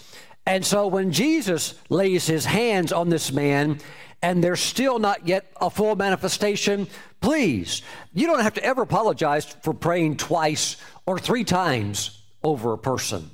And 0.46 0.66
so 0.66 0.87
when 0.87 1.12
Jesus 1.12 1.74
lays 1.88 2.26
his 2.26 2.44
hands 2.44 2.92
on 2.92 3.09
this 3.09 3.30
man 3.30 3.78
and 4.22 4.42
there's 4.42 4.61
still 4.61 4.98
not 4.98 5.28
yet 5.28 5.50
a 5.61 5.70
full 5.70 5.94
manifestation, 5.94 6.88
please, 7.20 7.83
you 8.12 8.26
don't 8.26 8.42
have 8.42 8.54
to 8.54 8.64
ever 8.64 8.83
apologize 8.83 9.44
for 9.62 9.72
praying 9.72 10.16
twice 10.16 10.76
or 11.06 11.18
three 11.18 11.44
times 11.44 12.22
over 12.42 12.72
a 12.72 12.78
person. 12.78 13.30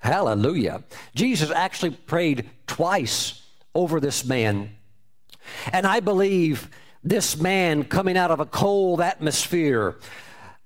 Hallelujah. 0.00 0.82
Jesus 1.14 1.50
actually 1.50 1.92
prayed 1.92 2.50
twice 2.66 3.42
over 3.74 4.00
this 4.00 4.24
man. 4.24 4.76
And 5.72 5.86
I 5.86 6.00
believe 6.00 6.68
this 7.02 7.36
man 7.36 7.84
coming 7.84 8.16
out 8.16 8.30
of 8.30 8.40
a 8.40 8.46
cold 8.46 9.00
atmosphere 9.00 9.96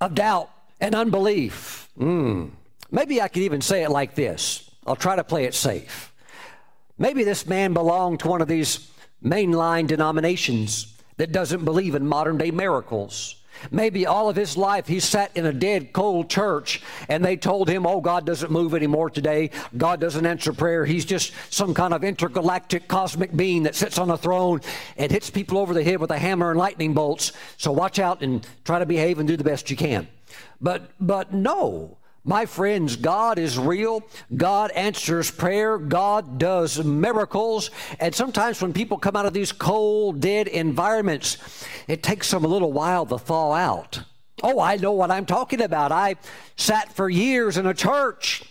of 0.00 0.14
doubt 0.14 0.50
and 0.80 0.94
unbelief. 0.94 1.88
Mm, 1.98 2.50
maybe 2.90 3.22
I 3.22 3.28
could 3.28 3.42
even 3.42 3.60
say 3.60 3.82
it 3.84 3.90
like 3.90 4.14
this. 4.14 4.70
I'll 4.86 4.96
try 4.96 5.16
to 5.16 5.24
play 5.24 5.44
it 5.44 5.54
safe. 5.54 6.12
Maybe 6.98 7.24
this 7.24 7.46
man 7.46 7.72
belonged 7.72 8.20
to 8.20 8.28
one 8.28 8.42
of 8.42 8.48
these 8.48 8.90
mainline 9.24 9.86
denominations 9.86 10.94
that 11.16 11.32
doesn't 11.32 11.64
believe 11.64 11.94
in 11.94 12.06
modern 12.06 12.38
day 12.38 12.50
miracles. 12.50 13.36
Maybe 13.70 14.06
all 14.06 14.28
of 14.28 14.36
his 14.36 14.56
life 14.56 14.86
he 14.86 15.00
sat 15.00 15.30
in 15.34 15.46
a 15.46 15.52
dead, 15.52 15.92
cold 15.92 16.30
church 16.30 16.82
and 17.08 17.24
they 17.24 17.36
told 17.36 17.68
him, 17.68 17.86
oh, 17.86 18.00
God 18.00 18.26
doesn't 18.26 18.50
move 18.50 18.74
anymore 18.74 19.10
today. 19.10 19.50
God 19.76 20.00
doesn't 20.00 20.26
answer 20.26 20.52
prayer. 20.52 20.84
He's 20.84 21.04
just 21.04 21.32
some 21.50 21.74
kind 21.74 21.94
of 21.94 22.04
intergalactic 22.04 22.88
cosmic 22.88 23.34
being 23.34 23.64
that 23.64 23.74
sits 23.74 23.98
on 23.98 24.10
a 24.10 24.16
throne 24.16 24.60
and 24.96 25.10
hits 25.10 25.30
people 25.30 25.58
over 25.58 25.74
the 25.74 25.82
head 25.84 26.00
with 26.00 26.10
a 26.10 26.18
hammer 26.18 26.50
and 26.50 26.58
lightning 26.58 26.94
bolts. 26.94 27.32
So 27.56 27.72
watch 27.72 27.98
out 27.98 28.22
and 28.22 28.46
try 28.64 28.78
to 28.78 28.86
behave 28.86 29.18
and 29.18 29.28
do 29.28 29.36
the 29.36 29.44
best 29.44 29.70
you 29.70 29.76
can. 29.76 30.08
But, 30.60 30.90
but 31.00 31.32
no. 31.32 31.96
My 32.26 32.46
friends, 32.46 32.96
God 32.96 33.38
is 33.38 33.58
real. 33.58 34.02
God 34.34 34.70
answers 34.70 35.30
prayer. 35.30 35.76
God 35.76 36.38
does 36.38 36.82
miracles. 36.82 37.70
And 38.00 38.14
sometimes 38.14 38.62
when 38.62 38.72
people 38.72 38.96
come 38.96 39.14
out 39.14 39.26
of 39.26 39.34
these 39.34 39.52
cold, 39.52 40.20
dead 40.20 40.48
environments, 40.48 41.36
it 41.86 42.02
takes 42.02 42.30
them 42.30 42.44
a 42.44 42.48
little 42.48 42.72
while 42.72 43.04
to 43.06 43.18
thaw 43.18 43.52
out. 43.52 44.00
Oh, 44.42 44.58
I 44.58 44.76
know 44.76 44.92
what 44.92 45.10
I'm 45.10 45.26
talking 45.26 45.60
about. 45.60 45.92
I 45.92 46.16
sat 46.56 46.90
for 46.94 47.10
years 47.10 47.58
in 47.58 47.66
a 47.66 47.74
church 47.74 48.42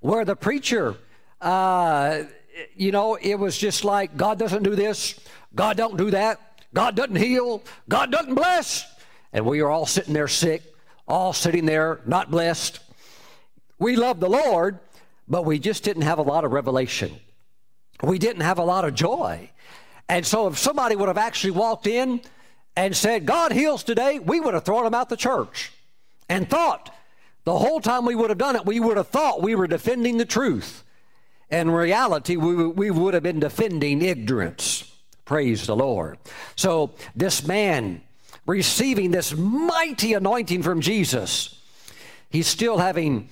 where 0.00 0.26
the 0.26 0.36
preacher, 0.36 0.96
uh, 1.40 2.24
you 2.76 2.92
know, 2.92 3.14
it 3.14 3.36
was 3.36 3.56
just 3.56 3.84
like 3.84 4.18
God 4.18 4.38
doesn't 4.38 4.64
do 4.64 4.74
this, 4.74 5.18
God 5.54 5.78
don't 5.78 5.96
do 5.96 6.10
that, 6.10 6.62
God 6.74 6.94
doesn't 6.94 7.16
heal, 7.16 7.62
God 7.88 8.12
doesn't 8.12 8.34
bless. 8.34 8.86
And 9.32 9.46
we 9.46 9.60
are 9.60 9.70
all 9.70 9.86
sitting 9.86 10.12
there 10.12 10.28
sick 10.28 10.62
all 11.10 11.32
sitting 11.32 11.66
there, 11.66 12.00
not 12.06 12.30
blessed. 12.30 12.80
We 13.78 13.96
love 13.96 14.20
the 14.20 14.28
Lord, 14.28 14.78
but 15.28 15.44
we 15.44 15.58
just 15.58 15.82
didn't 15.82 16.02
have 16.02 16.18
a 16.18 16.22
lot 16.22 16.44
of 16.44 16.52
revelation. 16.52 17.18
We 18.02 18.18
didn't 18.18 18.42
have 18.42 18.58
a 18.58 18.64
lot 18.64 18.84
of 18.84 18.94
joy. 18.94 19.50
And 20.08 20.26
so, 20.26 20.46
if 20.46 20.58
somebody 20.58 20.96
would 20.96 21.08
have 21.08 21.18
actually 21.18 21.52
walked 21.52 21.86
in 21.86 22.20
and 22.76 22.96
said, 22.96 23.26
God 23.26 23.52
heals 23.52 23.82
today, 23.82 24.18
we 24.18 24.40
would 24.40 24.54
have 24.54 24.64
thrown 24.64 24.84
them 24.84 24.94
out 24.94 25.08
the 25.08 25.16
church 25.16 25.72
and 26.28 26.48
thought 26.48 26.94
the 27.44 27.58
whole 27.58 27.80
time 27.80 28.04
we 28.04 28.14
would 28.14 28.30
have 28.30 28.38
done 28.38 28.56
it, 28.56 28.64
we 28.64 28.80
would 28.80 28.96
have 28.96 29.08
thought 29.08 29.42
we 29.42 29.54
were 29.54 29.66
defending 29.66 30.18
the 30.18 30.24
truth. 30.24 30.84
In 31.50 31.70
reality, 31.70 32.36
we, 32.36 32.66
we 32.68 32.90
would 32.90 33.14
have 33.14 33.22
been 33.22 33.40
defending 33.40 34.02
ignorance. 34.02 34.92
Praise 35.24 35.66
the 35.66 35.76
Lord. 35.76 36.18
So, 36.56 36.92
this 37.14 37.46
man 37.46 38.02
receiving 38.46 39.10
this 39.10 39.34
mighty 39.34 40.14
anointing 40.14 40.62
from 40.62 40.80
Jesus, 40.80 41.58
he's 42.30 42.46
still 42.46 42.78
having 42.78 43.28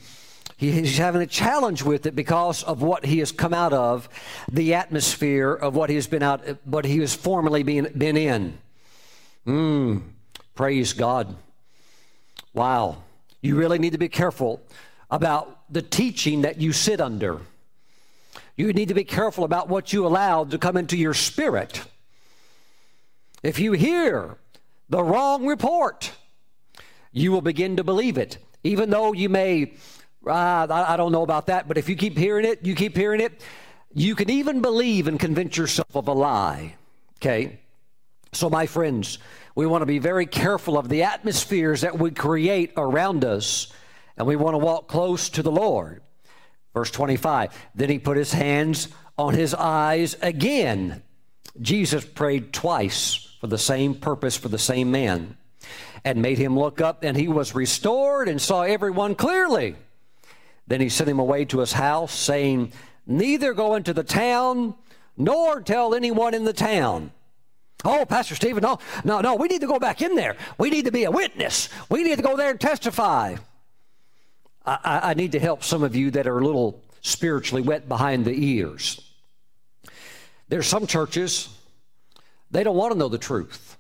he's 0.57 0.99
having 0.99 1.23
a 1.23 1.27
challenge 1.27 1.83
with 1.83 2.05
it 2.07 2.17
because 2.17 2.65
of 2.65 2.83
what 2.83 3.05
he 3.07 3.21
has 3.21 3.31
come 3.31 3.55
out 3.55 3.73
of, 3.73 4.09
the 4.51 4.75
atmosphere 4.75 5.53
of 5.53 5.77
what 5.77 5.89
he 5.89 5.95
has 5.95 6.09
been 6.09 6.23
out, 6.23 6.43
what 6.65 6.85
he 6.85 6.99
has 6.99 7.15
formerly 7.15 7.63
been, 7.63 7.93
been 7.97 8.17
in. 8.17 8.59
Mm, 9.47 10.03
praise 10.55 10.93
God. 10.93 11.35
Wow. 12.53 12.99
You 13.41 13.57
really 13.57 13.79
need 13.79 13.93
to 13.93 13.99
be 13.99 14.09
careful 14.09 14.61
about 15.11 15.61
the 15.71 15.83
teaching 15.83 16.43
that 16.43 16.61
you 16.61 16.73
sit 16.73 17.01
under. 17.01 17.41
You 18.57 18.73
need 18.73 18.89
to 18.89 18.95
be 18.95 19.05
careful 19.05 19.45
about 19.45 19.69
what 19.69 19.93
you 19.93 20.05
allow 20.05 20.45
to 20.45 20.59
come 20.59 20.77
into 20.77 20.97
your 20.97 21.15
spirit. 21.15 21.85
If 23.45 23.61
you 23.61 23.73
hear 23.73 24.37
the 24.89 25.03
wrong 25.03 25.47
report, 25.47 26.13
you 27.13 27.33
will 27.33 27.43
begin 27.43 27.77
to 27.77 27.85
believe 27.85 28.19
it, 28.19 28.39
even 28.65 28.91
though 28.91 29.13
you 29.13 29.29
may, 29.29 29.75
uh, 30.27 30.67
I 30.71 30.97
don't 30.97 31.13
know 31.13 31.23
about 31.23 31.47
that, 31.47 31.69
but 31.69 31.79
if 31.79 31.89
you 31.89 31.97
keep 31.97 32.17
hearing 32.17 32.45
it, 32.45 32.65
you 32.65 32.75
keep 32.75 32.97
hearing 32.97 33.21
it, 33.21 33.43
you 33.95 34.15
can 34.15 34.31
even 34.31 34.61
believe 34.61 35.09
and 35.09 35.19
convince 35.19 35.57
yourself 35.57 35.95
of 35.95 36.09
a 36.09 36.13
lie. 36.13 36.77
Okay? 37.21 37.61
So, 38.33 38.51
my 38.51 38.67
friends, 38.67 39.19
we 39.55 39.67
want 39.67 39.83
to 39.83 39.87
be 39.87 39.99
very 39.99 40.27
careful 40.27 40.79
of 40.79 40.89
the 40.89 41.03
atmospheres 41.03 41.81
that 41.81 41.99
we 41.99 42.11
create 42.11 42.73
around 42.77 43.25
us, 43.25 43.73
and 44.17 44.27
we 44.27 44.37
want 44.37 44.55
to 44.55 44.59
walk 44.59 44.89
close 44.89 45.29
to 45.31 45.43
the 45.43 45.51
Lord. 45.51 46.03
Verse 46.75 46.91
25 46.91 47.53
Then 47.75 47.91
he 47.91 47.99
put 47.99 48.17
his 48.17 48.33
hands 48.33 48.89
on 49.17 49.35
his 49.35 49.55
eyes 49.55 50.17
again. 50.23 51.03
Jesus 51.61 52.05
prayed 52.05 52.53
twice 52.53 53.28
for 53.41 53.47
the 53.47 53.59
same 53.59 53.95
purpose 53.95 54.37
for 54.37 54.49
the 54.49 54.59
same 54.59 54.91
man 54.91 55.37
and 56.05 56.23
made 56.23 56.39
him 56.39 56.59
look 56.59 56.81
up, 56.81 57.03
and 57.03 57.17
he 57.17 57.29
was 57.29 57.55
restored 57.55 58.29
and 58.29 58.41
saw 58.41 58.63
everyone 58.63 59.15
clearly. 59.15 59.77
Then 60.67 60.81
he 60.81 60.89
sent 60.89 61.11
him 61.11 61.19
away 61.19 61.45
to 61.47 61.59
his 61.59 61.73
house, 61.73 62.13
saying, 62.13 62.73
Neither 63.07 63.55
go 63.55 63.75
into 63.75 63.95
the 63.95 64.05
town, 64.05 64.75
nor 65.17 65.61
tell 65.61 65.95
anyone 65.95 66.35
in 66.35 66.45
the 66.45 66.53
town. 66.53 67.11
Oh, 67.85 68.05
Pastor 68.05 68.35
Stephen, 68.35 68.63
no, 68.63 68.79
no, 69.05 69.21
no, 69.21 69.35
we 69.37 69.49
need 69.49 69.61
to 69.61 69.67
go 69.67 69.79
back 69.79 70.03
in 70.03 70.15
there. 70.15 70.37
We 70.59 70.69
need 70.71 70.85
to 70.85 70.93
be 70.93 71.05
a 71.05 71.11
witness. 71.11 71.69
We 71.89 72.03
need 72.03 72.17
to 72.17 72.23
go 72.23 72.37
there 72.37 72.51
and 72.51 72.61
testify. 72.61 73.37
I, 74.67 75.01
I 75.11 75.15
need 75.15 75.33
to 75.33 75.41
help 75.41 75.65
some 75.65 75.83
of 75.83 75.97
you 75.97 76.11
that 76.11 76.27
are 76.27 76.39
a 76.39 76.45
little 76.45 76.83
spiritually 77.01 77.63
wet 77.63 77.89
behind 77.89 78.25
the 78.25 78.35
ears. 78.35 79.01
There's 80.49 80.67
some 80.67 80.87
churches, 80.87 81.49
they 82.51 82.63
don't 82.63 82.77
want 82.77 82.93
to 82.93 82.99
know 82.99 83.09
the 83.09 83.19
truth. 83.19 83.77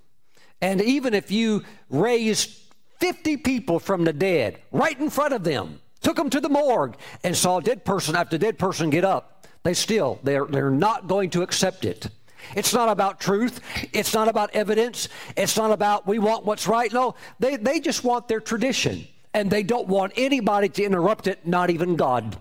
And 0.60 0.80
even 0.80 1.14
if 1.14 1.30
you 1.30 1.64
raised 1.88 2.58
50 2.98 3.36
people 3.38 3.78
from 3.78 4.04
the 4.04 4.12
dead 4.12 4.58
right 4.72 4.98
in 4.98 5.10
front 5.10 5.34
of 5.34 5.44
them, 5.44 5.80
took 6.00 6.16
them 6.16 6.30
to 6.30 6.40
the 6.40 6.48
morgue, 6.48 6.96
and 7.24 7.36
saw 7.36 7.60
dead 7.60 7.84
person 7.84 8.16
after 8.16 8.38
dead 8.38 8.58
person 8.58 8.90
get 8.90 9.04
up, 9.04 9.46
they 9.62 9.74
still, 9.74 10.18
they're, 10.22 10.46
they're 10.46 10.70
not 10.70 11.06
going 11.06 11.30
to 11.30 11.42
accept 11.42 11.84
it. 11.84 12.08
It's 12.54 12.72
not 12.72 12.88
about 12.88 13.20
truth. 13.20 13.60
It's 13.92 14.14
not 14.14 14.28
about 14.28 14.54
evidence. 14.54 15.08
It's 15.36 15.56
not 15.56 15.70
about 15.70 16.06
we 16.06 16.18
want 16.18 16.44
what's 16.44 16.66
right. 16.66 16.92
No, 16.92 17.14
they, 17.38 17.56
they 17.56 17.80
just 17.80 18.04
want 18.04 18.28
their 18.28 18.40
tradition 18.40 19.06
and 19.34 19.50
they 19.50 19.62
don't 19.62 19.88
want 19.88 20.12
anybody 20.16 20.68
to 20.68 20.84
interrupt 20.84 21.26
it, 21.26 21.46
not 21.46 21.70
even 21.70 21.96
God. 21.96 22.38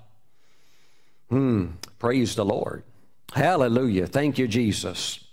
Hmm, 1.29 1.71
praise 1.99 2.35
the 2.35 2.45
Lord. 2.45 2.83
Hallelujah. 3.33 4.07
Thank 4.07 4.37
you, 4.37 4.47
Jesus. 4.47 5.26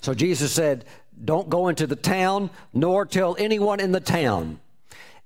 So 0.00 0.14
Jesus 0.14 0.52
said, 0.52 0.84
Don't 1.24 1.48
go 1.48 1.68
into 1.68 1.86
the 1.86 1.96
town, 1.96 2.50
nor 2.72 3.06
tell 3.06 3.36
anyone 3.38 3.80
in 3.80 3.92
the 3.92 4.00
town. 4.00 4.60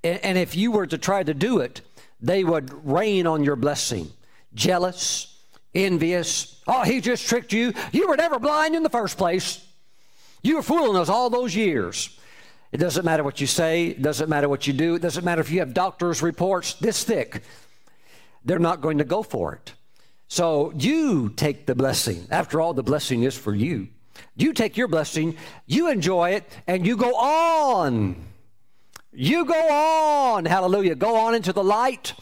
And, 0.03 0.21
and 0.25 0.39
if 0.39 0.57
you 0.57 0.73
were 0.73 0.87
to 0.87 0.99
try 0.99 1.23
to 1.23 1.35
do 1.35 1.61
it, 1.61 1.81
they 2.21 2.45
would 2.45 2.87
rain 2.87 3.27
on 3.27 3.45
your 3.45 3.57
blessing. 3.57 4.11
Jealous, 4.55 5.39
envious. 5.75 6.61
Oh, 6.67 6.83
he 6.83 7.01
just 7.01 7.27
tricked 7.29 7.53
you. 7.53 7.73
You 7.93 8.09
were 8.09 8.17
never 8.17 8.39
blind 8.39 8.75
in 8.75 8.83
the 8.83 8.91
first 8.91 9.19
place. 9.19 9.65
You 10.43 10.57
were 10.57 10.63
fooling 10.63 11.01
us 11.01 11.09
all 11.09 11.29
those 11.31 11.55
years. 11.55 12.17
It 12.73 12.79
doesn't 12.79 13.05
matter 13.05 13.23
what 13.23 13.41
you 13.41 13.47
say, 13.47 13.87
it 13.87 14.03
doesn't 14.03 14.29
matter 14.29 14.49
what 14.49 14.67
you 14.67 14.73
do, 14.73 14.97
it 14.97 15.03
doesn't 15.03 15.25
matter 15.25 15.41
if 15.41 15.51
you 15.51 15.61
have 15.61 15.73
doctor's 15.73 16.23
reports 16.23 16.75
this 16.75 17.05
thick. 17.05 17.43
They're 18.45 18.59
not 18.59 18.81
going 18.81 18.99
to 18.99 19.05
go 19.05 19.23
for 19.23 19.55
it. 19.55 19.73
So 20.29 20.73
you 20.77 21.31
take 21.31 21.67
the 21.67 21.75
blessing. 21.75 22.27
After 22.31 22.61
all, 22.61 22.75
the 22.75 22.83
blessing 22.83 23.23
is 23.23 23.37
for 23.37 23.55
you. 23.55 23.89
You 24.37 24.53
take 24.53 24.77
your 24.77 24.89
blessing, 24.89 25.37
you 25.67 25.89
enjoy 25.89 26.31
it, 26.31 26.45
and 26.67 26.87
you 26.87 26.97
go 26.97 27.15
on. 27.17 28.17
You 29.13 29.45
go 29.47 29.69
on. 29.69 30.45
Hallelujah. 30.45 30.95
Go 30.95 31.17
on 31.17 31.35
into 31.35 31.53
the 31.53 31.65
light. 31.65 32.13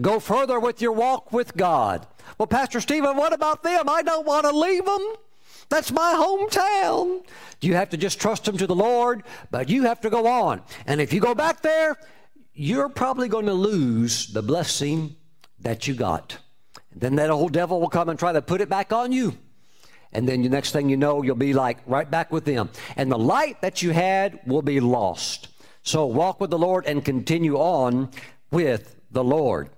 Go 0.00 0.20
further 0.20 0.60
with 0.60 0.80
your 0.80 0.92
walk 0.92 1.32
with 1.32 1.56
God. 1.56 2.06
Well, 2.38 2.46
Pastor 2.46 2.80
Stephen, 2.80 3.16
what 3.16 3.32
about 3.32 3.62
them? 3.62 3.88
I 3.88 4.02
don't 4.02 4.26
want 4.26 4.46
to 4.46 4.56
leave 4.56 4.84
them. 4.84 5.14
That's 5.68 5.90
my 5.90 6.14
hometown. 6.16 7.24
You 7.60 7.74
have 7.74 7.90
to 7.90 7.96
just 7.96 8.20
trust 8.20 8.44
them 8.44 8.56
to 8.58 8.66
the 8.66 8.74
Lord, 8.74 9.24
but 9.50 9.68
you 9.68 9.84
have 9.84 10.00
to 10.02 10.10
go 10.10 10.26
on. 10.26 10.62
And 10.86 11.00
if 11.00 11.12
you 11.12 11.20
go 11.20 11.34
back 11.34 11.62
there, 11.62 11.96
you're 12.52 12.88
probably 12.88 13.28
going 13.28 13.46
to 13.46 13.54
lose 13.54 14.32
the 14.32 14.42
blessing 14.42 15.16
that 15.60 15.88
you 15.88 15.94
got. 15.94 16.38
Then 16.94 17.16
that 17.16 17.30
old 17.30 17.52
devil 17.52 17.80
will 17.80 17.88
come 17.88 18.08
and 18.08 18.18
try 18.18 18.32
to 18.32 18.42
put 18.42 18.60
it 18.60 18.68
back 18.68 18.92
on 18.92 19.10
you. 19.10 19.36
And 20.14 20.28
then 20.28 20.42
the 20.42 20.48
next 20.48 20.72
thing 20.72 20.88
you 20.88 20.96
know, 20.96 21.22
you'll 21.22 21.36
be 21.36 21.52
like 21.52 21.78
right 21.86 22.10
back 22.10 22.30
with 22.30 22.44
them. 22.44 22.70
And 22.96 23.10
the 23.10 23.18
light 23.18 23.60
that 23.62 23.82
you 23.82 23.90
had 23.90 24.40
will 24.46 24.62
be 24.62 24.80
lost. 24.80 25.48
So 25.82 26.06
walk 26.06 26.40
with 26.40 26.50
the 26.50 26.58
Lord 26.58 26.86
and 26.86 27.04
continue 27.04 27.56
on 27.56 28.10
with 28.50 28.96
the 29.10 29.24
Lord. 29.24 29.70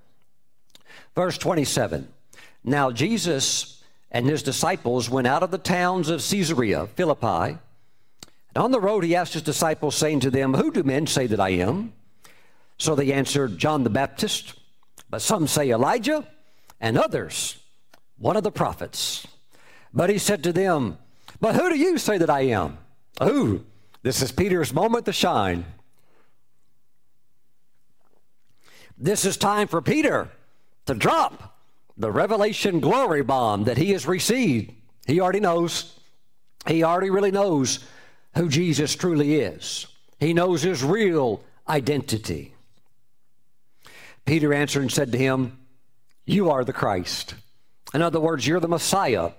Verse 1.15 1.39
27. 1.39 2.09
Now 2.63 2.91
Jesus 2.91 3.83
and 4.11 4.27
his 4.27 4.43
disciples 4.43 5.09
went 5.09 5.27
out 5.27 5.43
of 5.43 5.51
the 5.51 5.59
towns 5.59 6.11
of 6.11 6.21
Caesarea 6.21 6.87
Philippi 6.87 7.59
and 8.57 8.65
on 8.65 8.71
the 8.71 8.81
road, 8.81 9.05
he 9.05 9.15
asked 9.15 9.35
his 9.35 9.43
disciples, 9.43 9.95
saying 9.97 10.21
to 10.21 10.31
them, 10.31 10.55
Who 10.55 10.71
do 10.71 10.83
men 10.83 11.07
say 11.07 11.27
that 11.27 11.39
I 11.39 11.51
am? 11.51 11.93
So 12.79 12.95
they 12.95 13.13
answered, 13.13 13.59
John 13.59 13.85
the 13.85 13.91
Baptist, 13.91 14.55
but 15.11 15.21
some 15.21 15.47
say 15.47 15.69
Elijah, 15.69 16.27
and 16.81 16.97
others, 16.97 17.59
one 18.17 18.35
of 18.35 18.45
the 18.45 18.51
prophets. 18.51 19.27
But 19.97 20.11
he 20.11 20.19
said 20.19 20.45
to 20.45 20.53
them, 20.53 20.99
But 21.41 21.55
who 21.55 21.71
do 21.71 21.77
you 21.77 21.97
say 21.97 22.19
that 22.19 22.29
I 22.29 22.43
am? 22.43 22.77
Who? 23.23 23.65
This 24.03 24.21
is 24.21 24.31
Peter's 24.31 24.75
moment 24.75 25.07
to 25.07 25.13
shine. 25.13 25.65
This 28.99 29.25
is 29.25 29.39
time 29.39 29.69
for 29.69 29.81
Peter 29.81 30.29
to 30.85 30.95
drop 30.95 31.59
the 31.97 32.11
revelation 32.11 32.79
glory 32.79 33.23
bomb 33.23 33.65
that 33.65 33.79
he 33.79 33.93
has 33.93 34.07
received. 34.07 34.71
He 35.07 35.19
already 35.19 35.41
knows. 35.41 35.99
He 36.67 36.83
already 36.83 37.11
really 37.11 37.31
knows 37.31 37.79
who 38.37 38.51
Jesus 38.51 38.95
truly 38.95 39.37
is. 39.37 39.87
He 40.21 40.35
knows 40.35 40.63
his 40.63 40.85
real 40.85 41.43
identity. 41.67 42.55
Peter 44.27 44.53
answered 44.53 44.83
and 44.83 44.93
said 44.93 45.13
to 45.13 45.19
him, 45.19 45.59
You 46.27 46.51
are 46.51 46.65
the 46.65 46.73
Christ. 46.75 47.35
In 47.95 48.03
other 48.03 48.21
words, 48.21 48.47
you're 48.47 48.61
the 48.61 48.69
Messiah. 48.69 49.31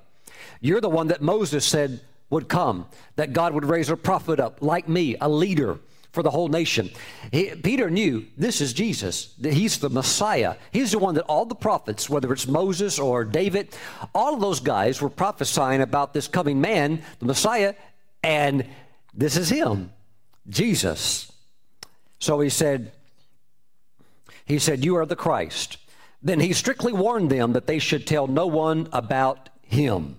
You're 0.62 0.82
the 0.82 0.90
one 0.90 1.08
that 1.08 1.22
Moses 1.22 1.66
said 1.66 2.02
would 2.30 2.50
come, 2.50 2.88
that 3.16 3.34
God 3.34 3.54
would 3.54 3.66
raise 3.66 3.90
a 3.90 3.98
prophet 3.98 4.40
up 4.40 4.62
like 4.62 4.90
me, 4.90 5.16
a 5.22 5.30
leader 5.30 5.80
for 6.12 6.24
the 6.24 6.32
whole 6.32 6.48
nation. 6.48 6.90
He, 7.32 7.54
Peter 7.56 7.90
knew 7.90 8.26
this 8.38 8.60
is 8.60 8.74
Jesus. 8.74 9.36
That 9.36 9.54
he's 9.54 9.78
the 9.78 9.90
Messiah. 9.90 10.56
He's 10.72 10.92
the 10.92 11.00
one 11.00 11.16
that 11.16 11.26
all 11.26 11.46
the 11.46 11.56
prophets, 11.56 12.10
whether 12.10 12.34
it's 12.34 12.48
Moses 12.48 12.98
or 12.98 13.24
David, 13.24 13.76
all 14.16 14.34
of 14.34 14.42
those 14.42 14.60
guys 14.60 15.02
were 15.02 15.10
prophesying 15.10 15.82
about 15.82 16.14
this 16.14 16.28
coming 16.28 16.60
man, 16.60 17.04
the 17.20 17.26
Messiah, 17.26 17.76
and 18.24 18.66
this 19.14 19.38
is 19.38 19.50
him, 19.50 19.92
Jesus. 20.50 21.32
So 22.20 22.40
he 22.40 22.50
said, 22.50 22.92
he 24.46 24.60
said, 24.60 24.84
You 24.84 24.96
are 24.96 25.06
the 25.06 25.16
Christ. 25.16 25.78
Then 26.22 26.40
he 26.40 26.54
strictly 26.54 26.94
warned 26.94 27.30
them 27.30 27.54
that 27.54 27.68
they 27.68 27.80
should 27.80 28.08
tell 28.08 28.28
no 28.28 28.48
one 28.48 28.90
about 28.92 29.50
him. 29.62 30.18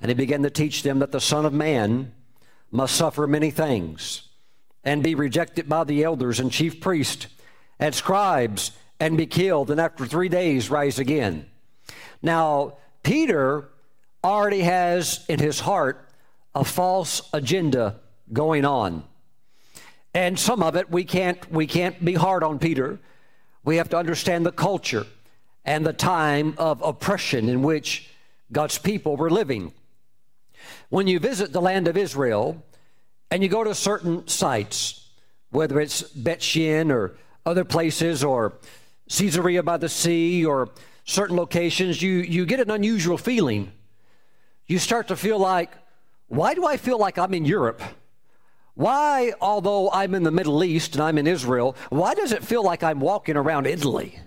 And 0.00 0.08
he 0.08 0.14
began 0.14 0.42
to 0.42 0.50
teach 0.50 0.82
them 0.82 0.98
that 1.00 1.12
the 1.12 1.20
Son 1.20 1.44
of 1.44 1.52
Man 1.52 2.12
must 2.70 2.96
suffer 2.96 3.26
many 3.26 3.50
things 3.50 4.28
and 4.84 5.02
be 5.02 5.14
rejected 5.14 5.68
by 5.68 5.84
the 5.84 6.04
elders 6.04 6.40
and 6.40 6.50
chief 6.50 6.80
priests 6.80 7.26
and 7.78 7.94
scribes 7.94 8.72
and 8.98 9.16
be 9.16 9.26
killed, 9.26 9.70
and 9.70 9.80
after 9.80 10.06
three 10.06 10.28
days 10.28 10.70
rise 10.70 10.98
again. 10.98 11.46
Now, 12.22 12.78
Peter 13.02 13.68
already 14.24 14.60
has 14.60 15.24
in 15.28 15.38
his 15.38 15.60
heart 15.60 16.08
a 16.54 16.64
false 16.64 17.28
agenda 17.32 18.00
going 18.32 18.64
on. 18.64 19.04
And 20.14 20.38
some 20.38 20.62
of 20.62 20.76
it 20.76 20.90
we 20.90 21.04
can't 21.04 21.52
we 21.52 21.66
can't 21.66 22.02
be 22.02 22.14
hard 22.14 22.42
on 22.42 22.58
Peter. 22.58 22.98
We 23.64 23.76
have 23.76 23.90
to 23.90 23.98
understand 23.98 24.46
the 24.46 24.52
culture 24.52 25.06
and 25.64 25.84
the 25.84 25.92
time 25.92 26.54
of 26.56 26.80
oppression 26.80 27.48
in 27.48 27.62
which 27.62 28.08
God's 28.52 28.78
people 28.78 29.16
were 29.16 29.30
living. 29.30 29.72
When 30.88 31.06
you 31.06 31.18
visit 31.18 31.52
the 31.52 31.60
land 31.60 31.88
of 31.88 31.96
Israel 31.96 32.64
and 33.30 33.42
you 33.42 33.48
go 33.48 33.64
to 33.64 33.74
certain 33.74 34.26
sites, 34.28 35.08
whether 35.50 35.80
it's 35.80 36.02
Bet 36.02 36.42
Shean 36.42 36.90
or 36.90 37.16
other 37.44 37.64
places 37.64 38.22
or 38.22 38.54
Caesarea 39.08 39.62
by 39.62 39.76
the 39.76 39.88
sea 39.88 40.44
or 40.44 40.70
certain 41.04 41.36
locations, 41.36 42.02
you, 42.02 42.18
you 42.18 42.46
get 42.46 42.60
an 42.60 42.70
unusual 42.70 43.18
feeling. 43.18 43.72
You 44.66 44.78
start 44.78 45.08
to 45.08 45.16
feel 45.16 45.38
like, 45.38 45.70
why 46.28 46.54
do 46.54 46.66
I 46.66 46.76
feel 46.76 46.98
like 46.98 47.18
I'm 47.18 47.34
in 47.34 47.44
Europe? 47.44 47.80
Why, 48.74 49.32
although 49.40 49.90
I'm 49.90 50.14
in 50.14 50.22
the 50.22 50.30
Middle 50.30 50.62
East 50.62 50.94
and 50.94 51.02
I'm 51.02 51.18
in 51.18 51.26
Israel, 51.26 51.76
why 51.88 52.14
does 52.14 52.32
it 52.32 52.44
feel 52.44 52.62
like 52.62 52.82
I'm 52.82 53.00
walking 53.00 53.36
around 53.36 53.66
Italy? 53.66 54.18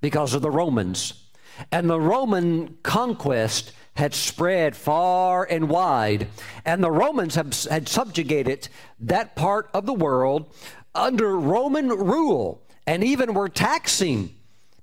Because 0.00 0.34
of 0.34 0.42
the 0.42 0.50
Romans. 0.50 1.23
And 1.70 1.88
the 1.88 2.00
Roman 2.00 2.78
conquest 2.82 3.72
had 3.94 4.12
spread 4.12 4.74
far 4.74 5.44
and 5.44 5.68
wide, 5.68 6.26
and 6.64 6.82
the 6.82 6.90
Romans 6.90 7.36
had 7.36 7.88
subjugated 7.88 8.68
that 8.98 9.36
part 9.36 9.70
of 9.72 9.86
the 9.86 9.94
world 9.94 10.52
under 10.94 11.38
Roman 11.38 11.88
rule, 11.88 12.62
and 12.86 13.04
even 13.04 13.34
were 13.34 13.48
taxing 13.48 14.34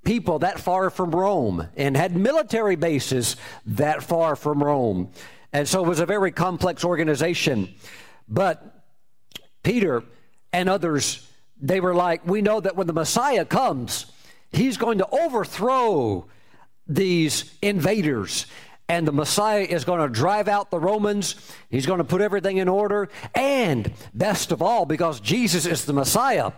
people 0.04 0.40
that 0.40 0.60
far 0.60 0.90
from 0.90 1.12
Rome 1.12 1.68
and 1.78 1.96
had 1.96 2.16
military 2.16 2.76
bases 2.76 3.36
that 3.66 4.02
far 4.02 4.36
from 4.36 4.64
Rome. 4.64 5.12
And 5.54 5.68
so 5.68 5.84
it 5.84 5.88
was 5.88 6.00
a 6.00 6.06
very 6.06 6.32
complex 6.32 6.84
organization. 6.84 7.76
But 8.28 8.84
Peter 9.62 10.04
and 10.52 10.70
others, 10.70 11.28
they 11.62 11.80
were 11.80 11.94
like, 11.94 12.26
we 12.26 12.42
know 12.42 12.60
that 12.60 12.76
when 12.76 12.88
the 12.88 12.94
Messiah 12.94 13.46
comes, 13.46 14.06
he's 14.52 14.78
going 14.78 14.98
to 14.98 15.08
overthrow 15.10 16.26
these 16.88 17.54
invaders. 17.62 18.46
And 18.90 19.08
the 19.08 19.14
Messiah 19.14 19.62
is 19.62 19.86
going 19.86 20.02
to 20.02 20.10
drive 20.10 20.48
out 20.48 20.70
the 20.70 20.80
Romans. 20.80 21.36
He's 21.70 21.86
going 21.86 22.00
to 22.00 22.04
put 22.04 22.20
everything 22.20 22.58
in 22.58 22.68
order. 22.68 23.08
And 23.34 23.92
best 24.14 24.52
of 24.52 24.62
all, 24.62 24.86
because 24.86 25.22
Jesus 25.22 25.66
is 25.66 25.86
the 25.86 25.94
Messiah, 25.94 26.52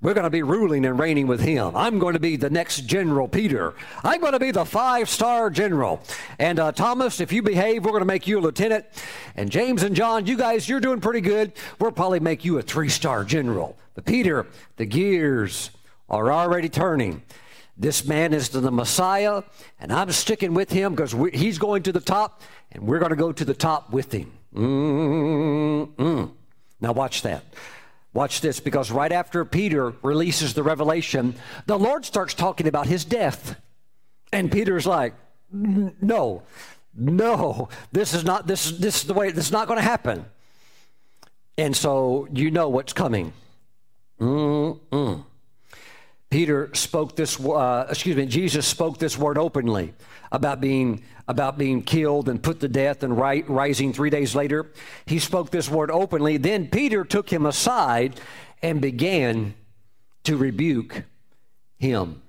we're 0.00 0.14
going 0.14 0.24
to 0.24 0.30
be 0.30 0.42
ruling 0.42 0.86
and 0.86 0.98
reigning 0.98 1.26
with 1.26 1.40
him. 1.40 1.74
I'm 1.74 1.98
going 1.98 2.14
to 2.14 2.20
be 2.20 2.36
the 2.36 2.50
next 2.50 2.82
General 2.86 3.26
Peter. 3.26 3.74
I'm 4.04 4.20
going 4.20 4.32
to 4.32 4.38
be 4.38 4.52
the 4.52 4.64
five 4.64 5.08
star 5.08 5.50
general. 5.50 6.00
And 6.38 6.60
uh, 6.60 6.70
Thomas, 6.70 7.20
if 7.20 7.32
you 7.32 7.42
behave, 7.42 7.84
we're 7.84 7.90
going 7.90 8.02
to 8.02 8.06
make 8.06 8.28
you 8.28 8.38
a 8.38 8.40
lieutenant. 8.40 8.86
And 9.34 9.50
James 9.50 9.82
and 9.82 9.96
John, 9.96 10.24
you 10.24 10.36
guys, 10.36 10.68
you're 10.68 10.78
doing 10.78 11.00
pretty 11.00 11.20
good. 11.20 11.52
We'll 11.80 11.90
probably 11.90 12.20
make 12.20 12.44
you 12.44 12.58
a 12.58 12.62
three 12.62 12.88
star 12.88 13.24
general. 13.24 13.76
But 13.94 14.04
Peter, 14.04 14.46
the 14.76 14.86
gears 14.86 15.70
are 16.08 16.32
already 16.32 16.68
turning. 16.68 17.22
This 17.80 18.04
man 18.04 18.34
is 18.34 18.48
the 18.48 18.72
Messiah, 18.72 19.42
and 19.78 19.92
I'm 19.92 20.10
sticking 20.10 20.52
with 20.52 20.72
him 20.72 20.96
because 20.96 21.14
he's 21.32 21.58
going 21.58 21.84
to 21.84 21.92
the 21.92 22.00
top, 22.00 22.42
and 22.72 22.82
we're 22.82 22.98
going 22.98 23.10
to 23.10 23.16
go 23.16 23.30
to 23.30 23.44
the 23.44 23.54
top 23.54 23.92
with 23.92 24.12
him. 24.12 24.32
Mm-mm. 24.52 26.32
Now, 26.80 26.92
watch 26.92 27.22
that. 27.22 27.44
Watch 28.12 28.40
this, 28.40 28.58
because 28.58 28.90
right 28.90 29.12
after 29.12 29.44
Peter 29.44 29.94
releases 30.02 30.54
the 30.54 30.64
revelation, 30.64 31.36
the 31.66 31.78
Lord 31.78 32.04
starts 32.04 32.34
talking 32.34 32.66
about 32.66 32.86
his 32.86 33.04
death. 33.04 33.54
And 34.32 34.50
Peter's 34.50 34.86
like, 34.86 35.14
no, 35.52 36.42
no, 36.96 37.68
this 37.92 38.12
is 38.12 38.24
not, 38.24 38.48
this, 38.48 38.72
this 38.72 39.02
is 39.02 39.04
the 39.04 39.14
way, 39.14 39.30
this 39.30 39.46
is 39.46 39.52
not 39.52 39.68
going 39.68 39.78
to 39.78 39.84
happen. 39.84 40.24
And 41.56 41.76
so 41.76 42.26
you 42.32 42.50
know 42.50 42.68
what's 42.68 42.92
coming. 42.92 43.32
Mm-mm. 44.20 45.24
Peter 46.30 46.70
spoke 46.74 47.16
this, 47.16 47.40
uh, 47.40 47.86
excuse 47.88 48.16
me, 48.16 48.26
Jesus 48.26 48.66
spoke 48.66 48.98
this 48.98 49.16
word 49.16 49.38
openly 49.38 49.94
about 50.30 50.60
being, 50.60 51.02
about 51.26 51.56
being 51.56 51.82
killed 51.82 52.28
and 52.28 52.42
put 52.42 52.60
to 52.60 52.68
death 52.68 53.02
and 53.02 53.18
ri- 53.18 53.44
rising 53.48 53.92
three 53.92 54.10
days 54.10 54.34
later. 54.34 54.70
He 55.06 55.18
spoke 55.18 55.50
this 55.50 55.70
word 55.70 55.90
openly. 55.90 56.36
Then 56.36 56.68
Peter 56.68 57.04
took 57.04 57.30
him 57.30 57.46
aside 57.46 58.20
and 58.62 58.80
began 58.80 59.54
to 60.24 60.36
rebuke 60.36 61.04
him. 61.78 62.20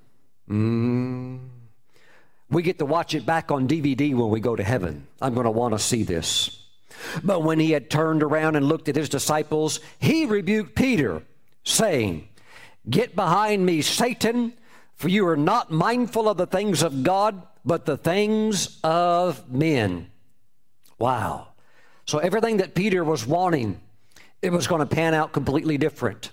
Mm. 0.48 1.40
We 2.48 2.62
get 2.62 2.78
to 2.78 2.86
watch 2.86 3.14
it 3.14 3.26
back 3.26 3.50
on 3.50 3.68
DVD 3.68 4.14
when 4.14 4.30
we 4.30 4.40
go 4.40 4.56
to 4.56 4.64
heaven. 4.64 5.06
I'm 5.20 5.34
going 5.34 5.44
to 5.44 5.50
want 5.50 5.74
to 5.74 5.78
see 5.78 6.02
this. 6.02 6.64
But 7.22 7.42
when 7.42 7.60
he 7.60 7.72
had 7.72 7.90
turned 7.90 8.22
around 8.22 8.56
and 8.56 8.66
looked 8.66 8.88
at 8.88 8.96
his 8.96 9.08
disciples, 9.08 9.80
he 9.98 10.26
rebuked 10.26 10.74
Peter, 10.74 11.22
saying, 11.64 12.28
Get 12.90 13.14
behind 13.14 13.64
me, 13.64 13.82
Satan, 13.82 14.52
for 14.96 15.08
you 15.08 15.26
are 15.28 15.36
not 15.36 15.70
mindful 15.70 16.28
of 16.28 16.36
the 16.36 16.46
things 16.46 16.82
of 16.82 17.02
God, 17.02 17.42
but 17.64 17.86
the 17.86 17.96
things 17.96 18.78
of 18.82 19.50
men. 19.50 20.10
Wow. 20.98 21.48
So 22.04 22.18
everything 22.18 22.56
that 22.56 22.74
Peter 22.74 23.04
was 23.04 23.24
wanting, 23.26 23.80
it 24.42 24.50
was 24.50 24.66
going 24.66 24.80
to 24.80 24.94
pan 24.94 25.14
out 25.14 25.32
completely 25.32 25.78
different. 25.78 26.32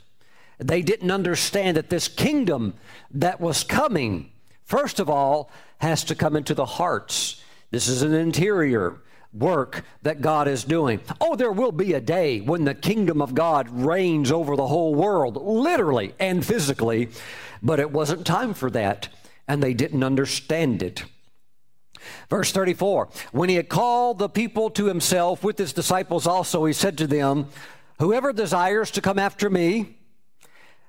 They 0.57 0.81
didn't 0.81 1.11
understand 1.11 1.77
that 1.77 1.89
this 1.89 2.07
kingdom 2.07 2.73
that 3.11 3.39
was 3.39 3.63
coming, 3.63 4.31
first 4.63 4.99
of 4.99 5.09
all, 5.09 5.51
has 5.79 6.03
to 6.05 6.15
come 6.15 6.35
into 6.35 6.55
the 6.55 6.65
hearts. 6.65 7.41
This 7.69 7.87
is 7.87 8.01
an 8.01 8.13
interior 8.13 9.01
work 9.33 9.83
that 10.01 10.21
God 10.21 10.47
is 10.47 10.63
doing. 10.63 10.99
Oh, 11.21 11.35
there 11.35 11.51
will 11.51 11.71
be 11.71 11.93
a 11.93 12.01
day 12.01 12.39
when 12.39 12.65
the 12.65 12.73
kingdom 12.73 13.21
of 13.21 13.35
God 13.35 13.69
reigns 13.69 14.31
over 14.31 14.55
the 14.55 14.67
whole 14.67 14.95
world, 14.95 15.35
literally 15.41 16.13
and 16.19 16.45
physically, 16.45 17.09
but 17.61 17.79
it 17.79 17.91
wasn't 17.91 18.25
time 18.25 18.53
for 18.53 18.69
that, 18.71 19.09
and 19.47 19.61
they 19.61 19.73
didn't 19.73 20.03
understand 20.03 20.81
it. 20.81 21.05
Verse 22.29 22.51
34 22.51 23.09
When 23.31 23.49
he 23.49 23.55
had 23.55 23.69
called 23.69 24.19
the 24.19 24.29
people 24.29 24.69
to 24.71 24.85
himself 24.85 25.43
with 25.43 25.57
his 25.57 25.73
disciples 25.73 26.27
also, 26.27 26.65
he 26.65 26.73
said 26.73 26.97
to 26.97 27.07
them, 27.07 27.47
Whoever 27.99 28.31
desires 28.31 28.91
to 28.91 29.01
come 29.01 29.17
after 29.17 29.49
me, 29.49 29.97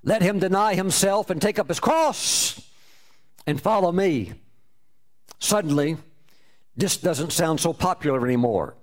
let 0.05 0.23
him 0.23 0.39
deny 0.39 0.75
himself 0.75 1.31
and 1.31 1.41
take 1.41 1.59
up 1.59 1.69
his 1.69 1.81
cross 1.81 2.61
and 3.47 3.61
follow 3.61 3.91
me. 3.93 4.35
Suddenly, 5.39 5.97
this 6.79 6.97
doesn't 6.97 7.33
sound 7.33 7.61
so 7.61 7.73
popular 7.73 8.25
anymore. 8.25 8.77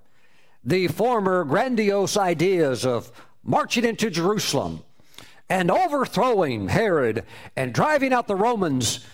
The 0.66 0.88
former 0.90 1.46
grandiose 1.46 2.18
ideas 2.18 2.86
of 2.86 3.10
marching 3.42 3.86
into 3.86 4.10
Jerusalem 4.10 4.84
and 5.50 5.72
overthrowing 5.72 6.68
Herod 6.68 7.24
and 7.56 7.74
driving 7.74 8.12
out 8.12 8.28
the 8.28 8.36
Romans, 8.36 9.06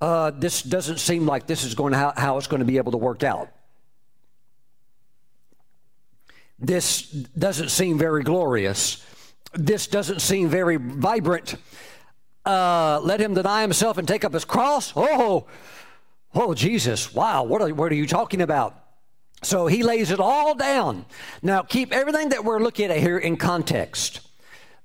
uh, 0.00 0.30
this 0.30 0.62
doesn't 0.62 0.98
seem 0.98 1.26
like 1.26 1.46
this 1.46 1.64
is 1.64 1.74
going 1.74 1.92
to 1.92 1.98
how, 1.98 2.12
how 2.16 2.38
it's 2.38 2.46
going 2.46 2.60
to 2.60 2.66
be 2.66 2.78
able 2.78 2.92
to 2.92 2.98
work 2.98 3.22
out. 3.22 3.50
This 6.58 7.02
doesn't 7.02 7.70
seem 7.70 7.98
very 7.98 8.22
glorious. 8.22 9.04
This 9.52 9.86
doesn't 9.86 10.20
seem 10.20 10.48
very 10.48 10.76
vibrant. 10.76 11.56
Uh, 12.46 13.00
let 13.02 13.20
him 13.20 13.34
deny 13.34 13.60
himself 13.60 13.98
and 13.98 14.08
take 14.08 14.24
up 14.24 14.32
his 14.32 14.46
cross. 14.46 14.94
Oh, 14.96 15.46
Oh, 16.34 16.54
Jesus, 16.54 17.12
wow, 17.12 17.42
what 17.42 17.60
are, 17.60 17.74
what 17.74 17.90
are 17.90 17.96
you 17.96 18.06
talking 18.06 18.40
about? 18.40 18.76
So 19.42 19.66
he 19.66 19.82
lays 19.82 20.10
it 20.10 20.20
all 20.20 20.54
down. 20.54 21.06
Now, 21.42 21.62
keep 21.62 21.92
everything 21.92 22.28
that 22.28 22.44
we're 22.44 22.60
looking 22.60 22.90
at 22.90 22.98
here 22.98 23.18
in 23.18 23.36
context. 23.36 24.20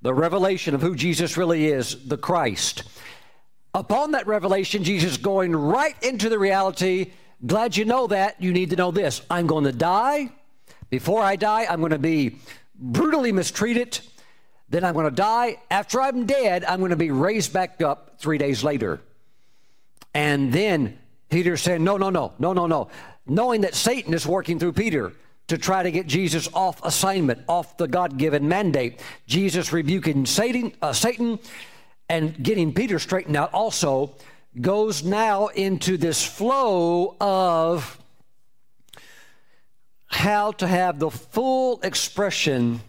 The 0.02 0.14
revelation 0.14 0.74
of 0.74 0.82
who 0.82 0.94
Jesus 0.96 1.36
really 1.36 1.66
is, 1.66 2.08
the 2.08 2.16
Christ. 2.16 2.84
Upon 3.74 4.12
that 4.12 4.26
revelation, 4.26 4.82
Jesus 4.82 5.18
going 5.18 5.54
right 5.54 5.94
into 6.02 6.28
the 6.28 6.38
reality. 6.38 7.12
Glad 7.44 7.76
you 7.76 7.84
know 7.84 8.06
that. 8.06 8.40
You 8.40 8.52
need 8.52 8.70
to 8.70 8.76
know 8.76 8.90
this. 8.90 9.20
I'm 9.30 9.46
going 9.46 9.64
to 9.64 9.72
die. 9.72 10.30
Before 10.88 11.22
I 11.22 11.36
die, 11.36 11.66
I'm 11.68 11.80
going 11.80 11.92
to 11.92 11.98
be 11.98 12.36
brutally 12.74 13.32
mistreated. 13.32 14.00
Then 14.68 14.84
I'm 14.84 14.94
going 14.94 15.04
to 15.04 15.14
die. 15.14 15.60
After 15.70 16.00
I'm 16.00 16.26
dead, 16.26 16.64
I'm 16.64 16.78
going 16.78 16.90
to 16.90 16.96
be 16.96 17.10
raised 17.10 17.52
back 17.52 17.82
up 17.82 18.18
three 18.18 18.38
days 18.38 18.64
later. 18.64 19.00
And 20.14 20.52
then 20.52 20.98
Peter 21.28 21.56
saying, 21.56 21.82
No, 21.82 21.96
no, 21.96 22.10
no, 22.10 22.32
no, 22.38 22.52
no, 22.52 22.66
no. 22.66 22.88
Knowing 23.26 23.62
that 23.62 23.74
Satan 23.74 24.14
is 24.14 24.26
working 24.26 24.58
through 24.58 24.72
Peter 24.72 25.12
to 25.48 25.58
try 25.58 25.82
to 25.82 25.90
get 25.90 26.06
Jesus 26.06 26.48
off 26.54 26.82
assignment, 26.84 27.40
off 27.48 27.76
the 27.76 27.88
God 27.88 28.16
given 28.18 28.48
mandate. 28.48 29.00
Jesus 29.26 29.72
rebuking 29.72 30.26
Satan, 30.26 30.72
uh, 30.82 30.92
Satan 30.92 31.38
and 32.08 32.40
getting 32.42 32.72
Peter 32.72 32.98
straightened 32.98 33.36
out 33.36 33.52
also 33.52 34.14
goes 34.60 35.04
now 35.04 35.48
into 35.48 35.96
this 35.96 36.24
flow 36.24 37.16
of 37.20 37.98
how 40.06 40.52
to 40.52 40.66
have 40.66 40.98
the 40.98 41.10
full 41.10 41.80
expression 41.82 42.80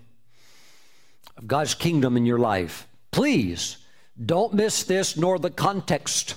of 1.36 1.48
God's 1.48 1.74
kingdom 1.74 2.16
in 2.16 2.26
your 2.26 2.38
life. 2.40 2.88
Please 3.12 3.78
don't 4.24 4.54
miss 4.54 4.84
this 4.84 5.18
nor 5.18 5.38
the 5.38 5.50
context 5.50 6.36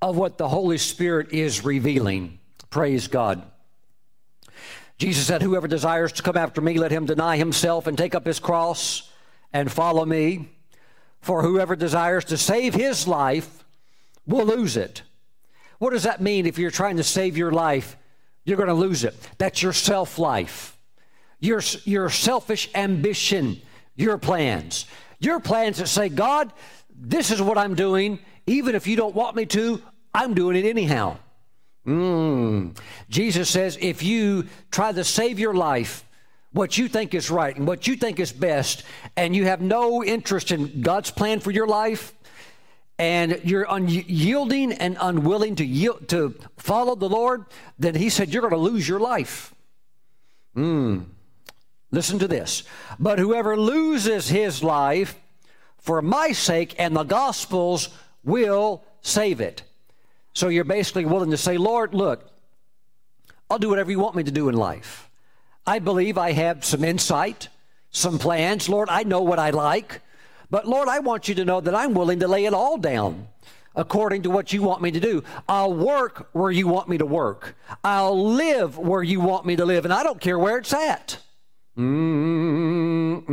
of 0.00 0.16
what 0.16 0.38
the 0.38 0.48
Holy 0.48 0.78
Spirit 0.78 1.32
is 1.32 1.64
revealing. 1.64 2.38
Praise 2.70 3.08
God. 3.08 3.42
Jesus 4.98 5.26
said, 5.26 5.42
Whoever 5.42 5.68
desires 5.68 6.12
to 6.12 6.22
come 6.22 6.36
after 6.36 6.60
me, 6.60 6.78
let 6.78 6.90
him 6.90 7.06
deny 7.06 7.36
himself 7.36 7.86
and 7.86 7.96
take 7.96 8.14
up 8.14 8.26
his 8.26 8.40
cross 8.40 9.10
and 9.52 9.70
follow 9.70 10.04
me. 10.04 10.50
For 11.20 11.42
whoever 11.42 11.76
desires 11.76 12.24
to 12.26 12.36
save 12.36 12.74
his 12.74 13.08
life 13.08 13.64
will 14.26 14.46
lose 14.46 14.76
it. 14.76 15.02
What 15.78 15.90
does 15.90 16.04
that 16.04 16.20
mean 16.20 16.46
if 16.46 16.58
you're 16.58 16.70
trying 16.70 16.96
to 16.96 17.04
save 17.04 17.36
your 17.36 17.52
life? 17.52 17.96
You're 18.44 18.56
going 18.56 18.68
to 18.68 18.74
lose 18.74 19.04
it. 19.04 19.14
That's 19.38 19.62
your 19.62 19.72
self 19.72 20.18
life. 20.18 20.76
your, 21.40 21.60
your 21.84 22.10
selfish 22.10 22.68
ambition, 22.74 23.60
your 23.94 24.18
plans. 24.18 24.86
Your 25.20 25.40
plans 25.40 25.78
that 25.78 25.88
say, 25.88 26.08
God, 26.08 26.52
this 26.94 27.30
is 27.30 27.40
what 27.42 27.58
I'm 27.58 27.74
doing. 27.74 28.18
Even 28.48 28.74
if 28.74 28.86
you 28.86 28.96
don't 28.96 29.14
want 29.14 29.36
me 29.36 29.46
to, 29.46 29.82
I'm 30.14 30.34
doing 30.34 30.56
it 30.56 30.64
anyhow. 30.64 31.18
Mm. 31.86 32.76
Jesus 33.08 33.48
says, 33.48 33.78
if 33.80 34.02
you 34.02 34.46
try 34.70 34.92
to 34.92 35.04
save 35.04 35.38
your 35.38 35.54
life, 35.54 36.04
what 36.52 36.76
you 36.78 36.88
think 36.88 37.14
is 37.14 37.30
right 37.30 37.54
and 37.54 37.66
what 37.66 37.86
you 37.86 37.94
think 37.94 38.18
is 38.18 38.32
best, 38.32 38.84
and 39.16 39.36
you 39.36 39.44
have 39.44 39.60
no 39.60 40.02
interest 40.02 40.50
in 40.50 40.80
God's 40.80 41.10
plan 41.10 41.40
for 41.40 41.50
your 41.50 41.66
life, 41.66 42.14
and 42.98 43.40
you're 43.44 43.66
unyielding 43.68 44.72
and 44.72 44.96
unwilling 45.00 45.54
to 45.56 45.64
yield, 45.64 46.08
to 46.08 46.34
follow 46.56 46.94
the 46.94 47.08
Lord, 47.08 47.44
then 47.78 47.94
He 47.94 48.08
said 48.08 48.30
you're 48.30 48.42
going 48.42 48.52
to 48.52 48.58
lose 48.58 48.88
your 48.88 48.98
life. 48.98 49.54
Mm. 50.56 51.04
Listen 51.90 52.18
to 52.18 52.28
this. 52.28 52.64
But 52.98 53.18
whoever 53.18 53.56
loses 53.56 54.28
his 54.28 54.62
life 54.62 55.14
for 55.78 56.02
my 56.02 56.32
sake 56.32 56.74
and 56.78 56.94
the 56.94 57.04
gospel's 57.04 57.88
will 58.28 58.84
save 59.00 59.40
it. 59.40 59.62
So 60.34 60.48
you're 60.48 60.64
basically 60.64 61.04
willing 61.04 61.30
to 61.32 61.36
say, 61.36 61.56
Lord, 61.56 61.94
look, 61.94 62.30
I'll 63.50 63.58
do 63.58 63.70
whatever 63.70 63.90
you 63.90 63.98
want 63.98 64.14
me 64.14 64.22
to 64.22 64.30
do 64.30 64.48
in 64.48 64.54
life. 64.54 65.10
I 65.66 65.80
believe 65.80 66.16
I 66.16 66.32
have 66.32 66.64
some 66.64 66.84
insight, 66.84 67.48
some 67.90 68.18
plans. 68.18 68.68
Lord, 68.68 68.88
I 68.90 69.02
know 69.02 69.22
what 69.22 69.38
I 69.38 69.50
like. 69.50 70.02
But 70.50 70.66
Lord, 70.66 70.88
I 70.88 71.00
want 71.00 71.28
you 71.28 71.34
to 71.36 71.44
know 71.44 71.60
that 71.60 71.74
I'm 71.74 71.94
willing 71.94 72.20
to 72.20 72.28
lay 72.28 72.44
it 72.44 72.54
all 72.54 72.78
down 72.78 73.28
according 73.74 74.22
to 74.22 74.30
what 74.30 74.52
you 74.52 74.62
want 74.62 74.82
me 74.82 74.90
to 74.90 75.00
do. 75.00 75.22
I'll 75.48 75.72
work 75.72 76.28
where 76.32 76.50
you 76.50 76.66
want 76.66 76.88
me 76.88 76.98
to 76.98 77.06
work. 77.06 77.54
I'll 77.84 78.32
live 78.32 78.76
where 78.78 79.02
you 79.02 79.20
want 79.20 79.46
me 79.46 79.56
to 79.56 79.64
live, 79.64 79.84
and 79.84 79.94
I 79.94 80.02
don't 80.02 80.20
care 80.20 80.38
where 80.38 80.58
it's 80.58 80.72
at. 80.72 81.18
Mm-mm. 81.76 83.24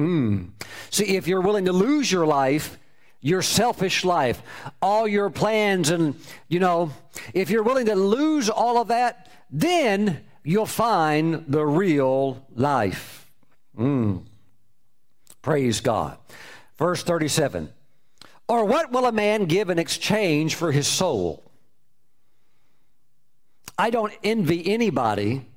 See, 0.91 1.15
if 1.15 1.27
you're 1.27 1.41
willing 1.41 1.65
to 1.65 1.73
lose 1.73 2.11
your 2.11 2.27
life, 2.27 2.77
your 3.25 3.41
selfish 3.41 4.05
life, 4.05 4.39
all 4.83 5.07
your 5.07 5.31
plans, 5.31 5.89
and, 5.89 6.13
you 6.47 6.59
know, 6.59 6.91
if 7.33 7.49
you're 7.49 7.63
willing 7.63 7.87
to 7.87 7.95
lose 7.95 8.51
all 8.51 8.77
of 8.77 8.89
that, 8.89 9.31
then 9.49 10.21
you'll 10.43 10.67
find 10.67 11.43
the 11.47 11.65
real 11.65 12.45
life. 12.53 13.27
Mm. 13.75 14.25
Praise 15.41 15.81
God. 15.81 16.19
Verse 16.77 17.01
37 17.01 17.73
Or 18.47 18.63
what 18.63 18.91
will 18.91 19.07
a 19.07 19.11
man 19.11 19.45
give 19.45 19.71
in 19.71 19.79
exchange 19.79 20.53
for 20.53 20.71
his 20.71 20.85
soul? 20.85 21.51
I 23.75 23.89
don't 23.89 24.13
envy 24.23 24.71
anybody 24.71 25.47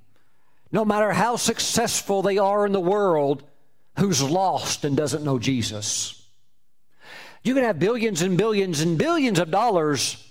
no 0.73 0.87
matter 0.87 1.13
how 1.13 1.37
successful 1.37 2.23
they 2.23 2.39
are 2.39 2.65
in 2.65 2.73
the 2.73 2.81
world, 2.81 3.43
who's 3.99 4.23
lost 4.23 4.87
and 4.87 4.97
doesn't 4.97 5.23
know 5.23 5.39
Jesus. 5.39 6.18
You 7.43 7.55
can 7.55 7.65
have 7.65 7.79
billions 7.79 8.23
and 8.23 8.37
billions 8.37 8.81
and 8.81 8.99
billions 8.99 9.39
of 9.39 9.51
dollars, 9.51 10.25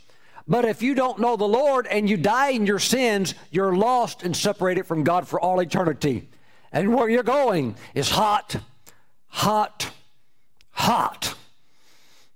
but 0.48 0.66
if 0.66 0.82
you 0.82 0.96
don't 0.96 1.20
know 1.20 1.36
the 1.36 1.48
Lord 1.48 1.88
and 1.88 2.10
you 2.10 2.18
die 2.18 2.50
in 2.50 2.66
your 2.66 2.80
sins, 2.80 3.34
you're 3.52 3.76
lost 3.76 4.24
and 4.24 4.36
separated 4.36 4.86
from 4.86 5.04
God 5.04 5.28
for 5.28 5.40
all 5.40 5.60
eternity. 5.60 6.30
And 6.72 6.96
where 6.96 7.10
you're 7.10 7.24
going 7.24 7.76
is 7.94 8.10
hot, 8.10 8.58
hot, 9.28 9.92
hot. 10.72 11.36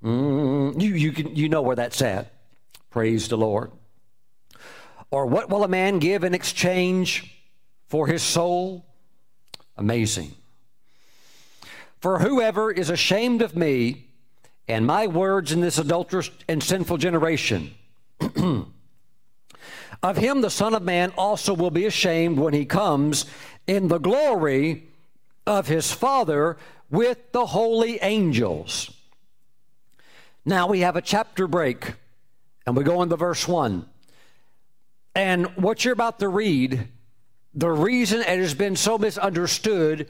Mm, 0.03 0.82
you, 0.82 0.93
you, 0.93 1.11
can, 1.11 1.36
you 1.36 1.47
know 1.47 1.61
where 1.61 1.76
that's 1.76 2.01
at. 2.01 2.34
Praise 2.89 3.28
the 3.28 3.38
Lord. 3.38 3.72
Or 5.09 5.26
what 5.26 5.49
will 5.49 5.63
a 5.63 5.67
man 5.67 5.99
give 5.99 6.24
in 6.24 6.34
exchange 6.34 7.38
for 7.88 8.07
his 8.07 8.24
soul. 8.24 8.86
Amazing. 9.78 10.34
For 11.99 12.19
whoever 12.19 12.72
is 12.72 12.89
ashamed 12.89 13.41
of 13.41 13.55
me 13.55 14.11
and 14.72 14.86
my 14.86 15.07
words 15.07 15.51
in 15.51 15.61
this 15.61 15.78
adulterous 15.78 16.30
and 16.47 16.63
sinful 16.63 16.97
generation, 16.97 17.74
of 20.03 20.17
him 20.17 20.41
the 20.41 20.49
Son 20.49 20.74
of 20.74 20.82
Man 20.82 21.11
also 21.17 21.53
will 21.53 21.72
be 21.72 21.86
ashamed 21.86 22.39
when 22.39 22.53
he 22.53 22.65
comes 22.65 23.26
in 23.67 23.88
the 23.88 23.99
glory 23.99 24.88
of 25.45 25.67
his 25.67 25.91
Father 25.91 26.57
with 26.89 27.32
the 27.32 27.47
holy 27.47 27.99
angels. 28.01 28.91
Now 30.45 30.67
we 30.67 30.80
have 30.80 30.95
a 30.95 31.01
chapter 31.01 31.47
break, 31.47 31.93
and 32.65 32.76
we 32.76 32.84
go 32.84 33.01
into 33.01 33.15
verse 33.15 33.47
1. 33.47 33.86
And 35.13 35.47
what 35.57 35.84
you're 35.84 35.93
about 35.93 36.19
to 36.19 36.30
read 36.30 36.88
the 37.53 37.69
reason 37.69 38.22
it 38.22 38.28
has 38.28 38.53
been 38.53 38.78
so 38.78 38.97
misunderstood 38.97 40.09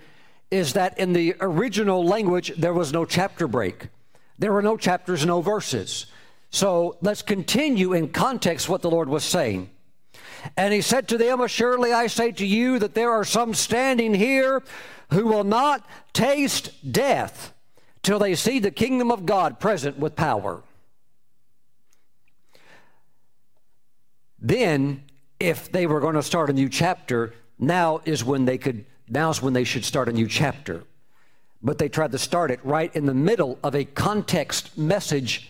is 0.52 0.74
that 0.74 1.00
in 1.00 1.14
the 1.14 1.36
original 1.42 2.06
language, 2.06 2.54
there 2.58 2.74
was 2.74 2.94
no 2.94 3.06
chapter 3.06 3.48
break. 3.48 3.88
There 4.42 4.52
were 4.52 4.64
no 4.64 4.76
chapters, 4.76 5.24
no 5.24 5.42
verses. 5.42 6.08
So 6.50 6.98
let's 7.02 7.22
continue 7.22 7.94
in 7.94 8.10
context 8.10 8.68
what 8.68 8.82
the 8.82 8.90
Lord 8.90 9.08
was 9.08 9.24
saying. 9.24 9.70
And 10.58 10.74
he 10.74 10.82
said 10.82 11.08
to 11.10 11.18
them, 11.20 11.42
Assuredly 11.42 11.94
I 11.94 12.08
say 12.08 12.32
to 12.32 12.46
you 12.46 12.80
that 12.80 12.96
there 12.96 13.12
are 13.12 13.24
some 13.24 13.54
standing 13.54 14.16
here 14.16 14.64
who 15.12 15.28
will 15.28 15.44
not 15.44 15.88
taste 16.12 16.72
death 16.92 17.54
till 18.02 18.18
they 18.18 18.34
see 18.34 18.58
the 18.58 18.72
kingdom 18.72 19.12
of 19.12 19.28
God 19.28 19.60
present 19.60 20.00
with 20.00 20.16
power. 20.16 20.64
Then 24.40 25.04
if 25.40 25.72
they 25.72 25.86
were 25.86 26.00
going 26.00 26.16
to 26.16 26.24
start 26.24 26.50
a 26.50 26.54
new 26.54 26.68
chapter, 26.68 27.36
now 27.60 28.02
is 28.06 28.24
when 28.24 28.46
they 28.46 28.58
could, 28.58 28.86
now's 29.08 29.40
when 29.40 29.54
they 29.54 29.66
should 29.66 29.86
start 29.86 30.10
a 30.10 30.14
new 30.14 30.28
chapter. 30.28 30.84
But 31.64 31.78
they 31.78 31.90
tried 31.90 32.12
to 32.12 32.18
start 32.18 32.52
it 32.52 32.60
right 32.64 32.94
in 32.96 33.06
the 33.06 33.14
middle 33.14 33.60
of 33.64 33.76
a 33.76 33.86
context 33.86 34.78
message 34.78 35.50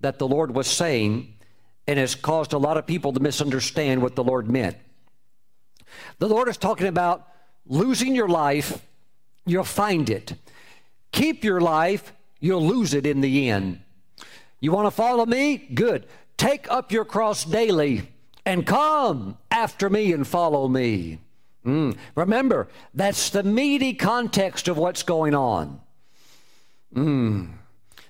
that 0.00 0.18
the 0.18 0.28
Lord 0.28 0.54
was 0.54 0.68
saying, 0.68 1.34
and 1.86 1.98
has 1.98 2.14
caused 2.14 2.52
a 2.52 2.58
lot 2.58 2.76
of 2.76 2.86
people 2.86 3.12
to 3.12 3.20
misunderstand 3.20 4.02
what 4.02 4.14
the 4.14 4.22
Lord 4.22 4.48
meant. 4.48 4.76
The 6.18 6.28
Lord 6.28 6.48
is 6.48 6.56
talking 6.56 6.86
about 6.86 7.26
losing 7.66 8.14
your 8.14 8.28
life, 8.28 8.84
you'll 9.46 9.64
find 9.64 10.08
it. 10.10 10.34
Keep 11.12 11.44
your 11.44 11.60
life, 11.60 12.12
you'll 12.40 12.64
lose 12.64 12.94
it 12.94 13.06
in 13.06 13.20
the 13.20 13.48
end. 13.48 13.80
You 14.60 14.72
want 14.72 14.86
to 14.86 14.90
follow 14.90 15.24
me? 15.24 15.56
Good. 15.56 16.06
Take 16.36 16.70
up 16.70 16.92
your 16.92 17.04
cross 17.04 17.44
daily 17.44 18.08
and 18.44 18.66
come 18.66 19.38
after 19.50 19.90
me 19.90 20.12
and 20.12 20.26
follow 20.26 20.68
me. 20.68 21.18
Mm. 21.68 21.98
Remember, 22.14 22.68
that's 22.94 23.28
the 23.28 23.42
meaty 23.42 23.92
context 23.92 24.68
of 24.68 24.78
what's 24.78 25.02
going 25.02 25.34
on. 25.34 25.80
Mm. 26.94 27.50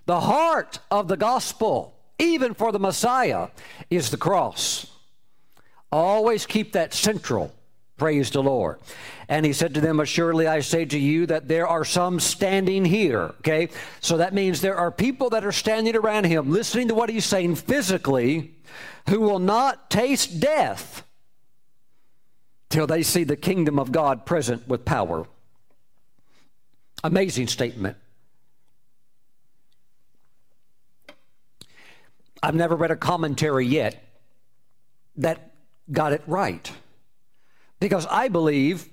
The 0.06 0.20
heart 0.20 0.78
of 0.92 1.08
the 1.08 1.16
gospel, 1.16 1.96
even 2.20 2.54
for 2.54 2.70
the 2.70 2.78
Messiah, 2.78 3.48
is 3.90 4.10
the 4.10 4.16
cross. 4.16 4.86
Always 5.90 6.46
keep 6.46 6.72
that 6.72 6.94
central. 6.94 7.52
Praise 7.96 8.30
the 8.30 8.44
Lord. 8.44 8.78
And 9.28 9.44
he 9.44 9.52
said 9.52 9.74
to 9.74 9.80
them, 9.80 9.98
Assuredly 9.98 10.46
I 10.46 10.60
say 10.60 10.84
to 10.84 10.98
you 10.98 11.26
that 11.26 11.48
there 11.48 11.66
are 11.66 11.84
some 11.84 12.20
standing 12.20 12.84
here. 12.84 13.34
Okay? 13.40 13.70
So 13.98 14.18
that 14.18 14.34
means 14.34 14.60
there 14.60 14.76
are 14.76 14.92
people 14.92 15.30
that 15.30 15.44
are 15.44 15.50
standing 15.50 15.96
around 15.96 16.26
him, 16.26 16.52
listening 16.52 16.86
to 16.88 16.94
what 16.94 17.10
he's 17.10 17.24
saying 17.24 17.56
physically, 17.56 18.54
who 19.08 19.18
will 19.18 19.40
not 19.40 19.90
taste 19.90 20.38
death 20.38 21.02
till 22.68 22.86
they 22.86 23.02
see 23.02 23.24
the 23.24 23.36
kingdom 23.36 23.78
of 23.78 23.92
God 23.92 24.26
present 24.26 24.68
with 24.68 24.84
power. 24.84 25.26
Amazing 27.02 27.48
statement. 27.48 27.96
I've 32.42 32.54
never 32.54 32.76
read 32.76 32.90
a 32.90 32.96
commentary 32.96 33.66
yet 33.66 34.02
that 35.16 35.52
got 35.90 36.12
it 36.12 36.22
right. 36.26 36.70
Because 37.80 38.06
I 38.06 38.28
believe, 38.28 38.88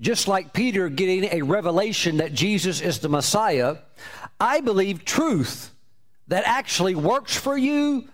just 0.00 0.28
like 0.28 0.52
Peter 0.52 0.88
getting 0.88 1.24
a 1.24 1.42
revelation 1.42 2.18
that 2.18 2.32
Jesus 2.32 2.80
is 2.80 3.00
the 3.00 3.08
Messiah, 3.08 3.78
I 4.38 4.60
believe 4.60 5.04
truth 5.04 5.72
that 6.28 6.44
actually 6.46 6.94
works 6.94 7.36
for 7.36 7.56
you 7.56 8.08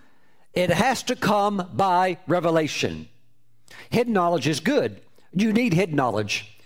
it 0.55 0.69
has 0.69 1.03
to 1.03 1.15
come 1.17 1.69
by 1.73 2.17
revelation. 2.27 3.09
Hidden 3.89 4.13
knowledge 4.13 4.47
is 4.47 4.59
good. 4.59 5.01
You 5.33 5.53
need 5.53 5.73
hidden 5.73 5.95
knowledge. 5.95 6.57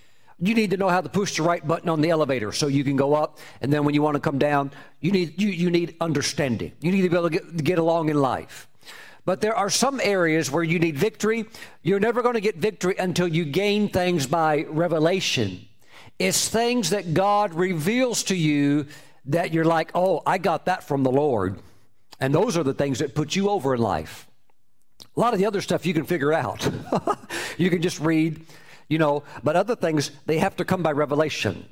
You 0.41 0.53
need 0.53 0.71
to 0.71 0.77
know 0.77 0.87
how 0.87 1.01
to 1.01 1.09
push 1.09 1.35
the 1.35 1.43
right 1.43 1.65
button 1.67 1.89
on 1.89 2.01
the 2.01 2.09
elevator 2.11 2.51
so 2.53 2.67
you 2.67 2.83
can 2.83 2.95
go 2.95 3.13
up, 3.13 3.39
and 3.61 3.73
then 3.73 3.83
when 3.83 3.93
you 3.93 4.01
want 4.01 4.15
to 4.15 4.21
come 4.21 4.39
down, 4.39 4.71
you 5.01 5.11
need 5.11 5.41
you, 5.41 5.49
you 5.49 5.69
need 5.69 5.97
understanding. 5.99 6.71
You 6.79 6.91
need 6.91 7.01
to 7.01 7.09
be 7.09 7.17
able 7.17 7.29
to 7.29 7.39
get, 7.39 7.63
get 7.63 7.79
along 7.79 8.09
in 8.09 8.17
life. 8.17 8.69
But 9.25 9.41
there 9.41 9.55
are 9.55 9.69
some 9.69 9.99
areas 10.01 10.49
where 10.49 10.63
you 10.63 10.79
need 10.79 10.97
victory. 10.97 11.45
You're 11.83 11.99
never 11.99 12.21
going 12.21 12.35
to 12.35 12.41
get 12.41 12.55
victory 12.55 12.95
until 12.97 13.27
you 13.27 13.43
gain 13.43 13.89
things 13.89 14.25
by 14.25 14.65
revelation. 14.69 15.67
It's 16.17 16.47
things 16.47 16.91
that 16.91 17.13
God 17.13 17.53
reveals 17.53 18.23
to 18.23 18.35
you 18.35 18.87
that 19.25 19.53
you're 19.53 19.65
like, 19.65 19.91
oh, 19.93 20.21
I 20.25 20.37
got 20.37 20.65
that 20.65 20.83
from 20.83 21.03
the 21.03 21.11
Lord. 21.11 21.59
And 22.19 22.33
those 22.33 22.57
are 22.57 22.63
the 22.63 22.73
things 22.73 22.99
that 22.99 23.13
put 23.13 23.35
you 23.35 23.49
over 23.49 23.75
in 23.75 23.81
life. 23.81 24.28
A 25.15 25.19
lot 25.19 25.33
of 25.33 25.39
the 25.39 25.45
other 25.45 25.61
stuff 25.61 25.85
you 25.85 25.93
can 25.93 26.05
figure 26.05 26.33
out. 26.33 26.69
you 27.57 27.69
can 27.69 27.81
just 27.81 27.99
read. 27.99 28.45
you 28.87 28.97
know, 28.97 29.23
but 29.43 29.55
other 29.55 29.75
things, 29.75 30.11
they 30.25 30.39
have 30.39 30.55
to 30.57 30.65
come 30.65 30.81
by 30.81 30.91
revelation. 30.91 31.67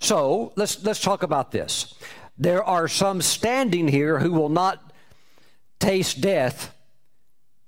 So 0.00 0.52
let's, 0.56 0.82
let's 0.84 1.00
talk 1.00 1.22
about 1.22 1.52
this. 1.52 1.94
There 2.38 2.64
are 2.64 2.88
some 2.88 3.22
standing 3.22 3.86
here 3.86 4.18
who 4.18 4.32
will 4.32 4.48
not 4.48 4.92
taste 5.78 6.20
death 6.20 6.74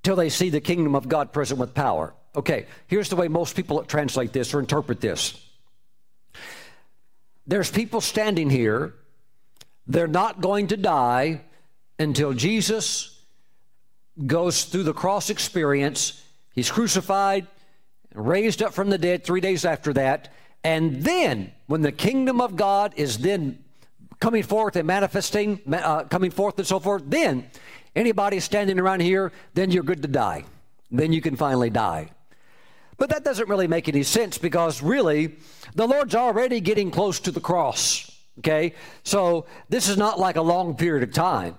till 0.03 0.17
they 0.17 0.29
see 0.29 0.51
the 0.51 0.61
kingdom 0.61 0.95
of 0.95 1.09
God 1.09 1.33
present 1.33 1.61
with 1.61 1.75
power. 1.75 2.15
Okay, 2.37 2.67
here's 2.87 3.09
the 3.09 3.17
way 3.17 3.29
most 3.29 3.55
people 3.55 3.83
translate 3.85 4.33
this 4.33 4.55
or 4.55 4.61
interpret 4.61 5.01
this. 5.01 5.41
There's 7.47 7.71
people 7.71 8.01
standing 8.01 8.51
here, 8.51 8.95
they're 9.87 10.07
not 10.07 10.41
going 10.41 10.69
to 10.69 10.77
die 10.77 11.43
until 11.99 12.33
Jesus 12.33 13.14
goes 14.27 14.65
through 14.65 14.85
the 14.85 14.93
cross 14.93 15.31
experience. 15.31 16.23
He's 16.55 16.71
crucified, 16.71 17.47
raised 18.15 18.63
up 18.63 18.73
from 18.73 18.91
the 18.91 18.99
dead 18.99 19.25
three 19.25 19.41
days 19.41 19.65
after 19.65 19.93
that. 19.95 20.33
And 20.63 21.03
then, 21.03 21.53
when 21.67 21.83
the 21.83 21.93
kingdom 21.93 22.41
of 22.41 22.57
God 22.57 22.95
is 22.97 23.19
then 23.19 23.59
coming 24.21 24.43
forth 24.43 24.77
and 24.77 24.87
manifesting, 24.87 25.61
uh, 25.71 26.05
coming 26.05 26.31
forth 26.31 26.59
and 26.59 26.67
so 26.67 26.79
forth, 26.79 27.03
then 27.07 27.51
anybody 27.95 28.41
standing 28.41 28.79
around 28.79 29.01
here, 29.01 29.33
then 29.53 29.71
you're 29.71 29.83
good 29.83 30.03
to 30.03 30.09
die. 30.09 30.45
Then 30.91 31.13
you 31.13 31.21
can 31.21 31.37
finally 31.37 31.71
die. 31.71 32.11
But 32.97 33.11
that 33.11 33.25
doesn't 33.25 33.49
really 33.49 33.67
make 33.67 33.89
any 33.89 34.05
sense 34.05 34.39
because 34.39 34.81
really, 34.81 35.37
the 35.75 35.87
Lord's 35.87 36.15
already 36.15 36.61
getting 36.61 36.91
close 36.91 37.19
to 37.21 37.33
the 37.33 37.41
cross. 37.41 38.11
Okay? 38.39 38.75
So 39.03 39.47
this 39.69 39.89
is 39.89 39.97
not 39.97 40.19
like 40.19 40.37
a 40.37 40.43
long 40.43 40.77
period 40.77 41.03
of 41.03 41.13
time 41.13 41.57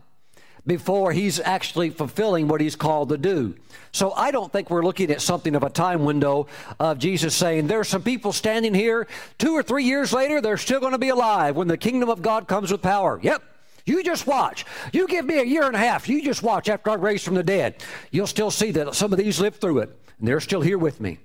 before 0.68 1.12
he's 1.12 1.40
actually 1.40 1.90
fulfilling 1.90 2.48
what 2.48 2.62
he's 2.62 2.76
called 2.76 3.10
to 3.10 3.18
do. 3.18 3.56
So 3.92 4.12
I 4.14 4.32
don't 4.32 4.52
think 4.52 4.70
we're 4.70 4.84
looking 4.84 5.12
at 5.12 5.22
something 5.22 5.56
of 5.56 5.64
a 5.64 5.70
time 5.70 6.04
window 6.06 6.48
of 6.80 6.98
Jesus 6.98 7.36
saying, 7.36 7.68
There's 7.68 7.88
some 7.88 8.04
people 8.04 8.34
standing 8.34 8.74
here, 8.74 9.08
two 9.38 9.54
or 9.54 9.64
three 9.64 9.84
years 9.84 10.12
later, 10.12 10.42
they're 10.42 10.58
still 10.58 10.80
going 10.80 10.92
to 10.92 10.98
be 10.98 11.10
alive 11.10 11.56
when 11.56 11.68
the 11.68 11.78
kingdom 11.78 12.10
of 12.10 12.22
God 12.22 12.48
comes 12.48 12.72
with 12.72 12.82
power. 12.82 13.20
Yep. 13.22 13.44
You 13.86 14.04
just 14.04 14.26
watch. 14.26 14.66
You 14.92 15.08
give 15.08 15.26
me 15.26 15.40
a 15.40 15.46
year 15.46 15.64
and 15.64 15.76
a 15.76 15.80
half. 15.80 16.10
You 16.10 16.24
just 16.24 16.42
watch 16.42 16.70
after 16.70 16.90
I 16.90 16.96
raise 16.96 17.24
from 17.24 17.36
the 17.36 17.44
dead. 17.44 17.84
You'll 18.10 18.26
still 18.26 18.50
see 18.50 18.72
that 18.72 18.96
some 18.96 19.14
of 19.14 19.20
these 19.20 19.40
lived 19.40 19.62
through 19.62 19.80
it, 19.80 19.98
and 20.18 20.28
they're 20.28 20.40
still 20.40 20.62
here 20.62 20.80
with 20.80 21.00
me. 21.00 21.20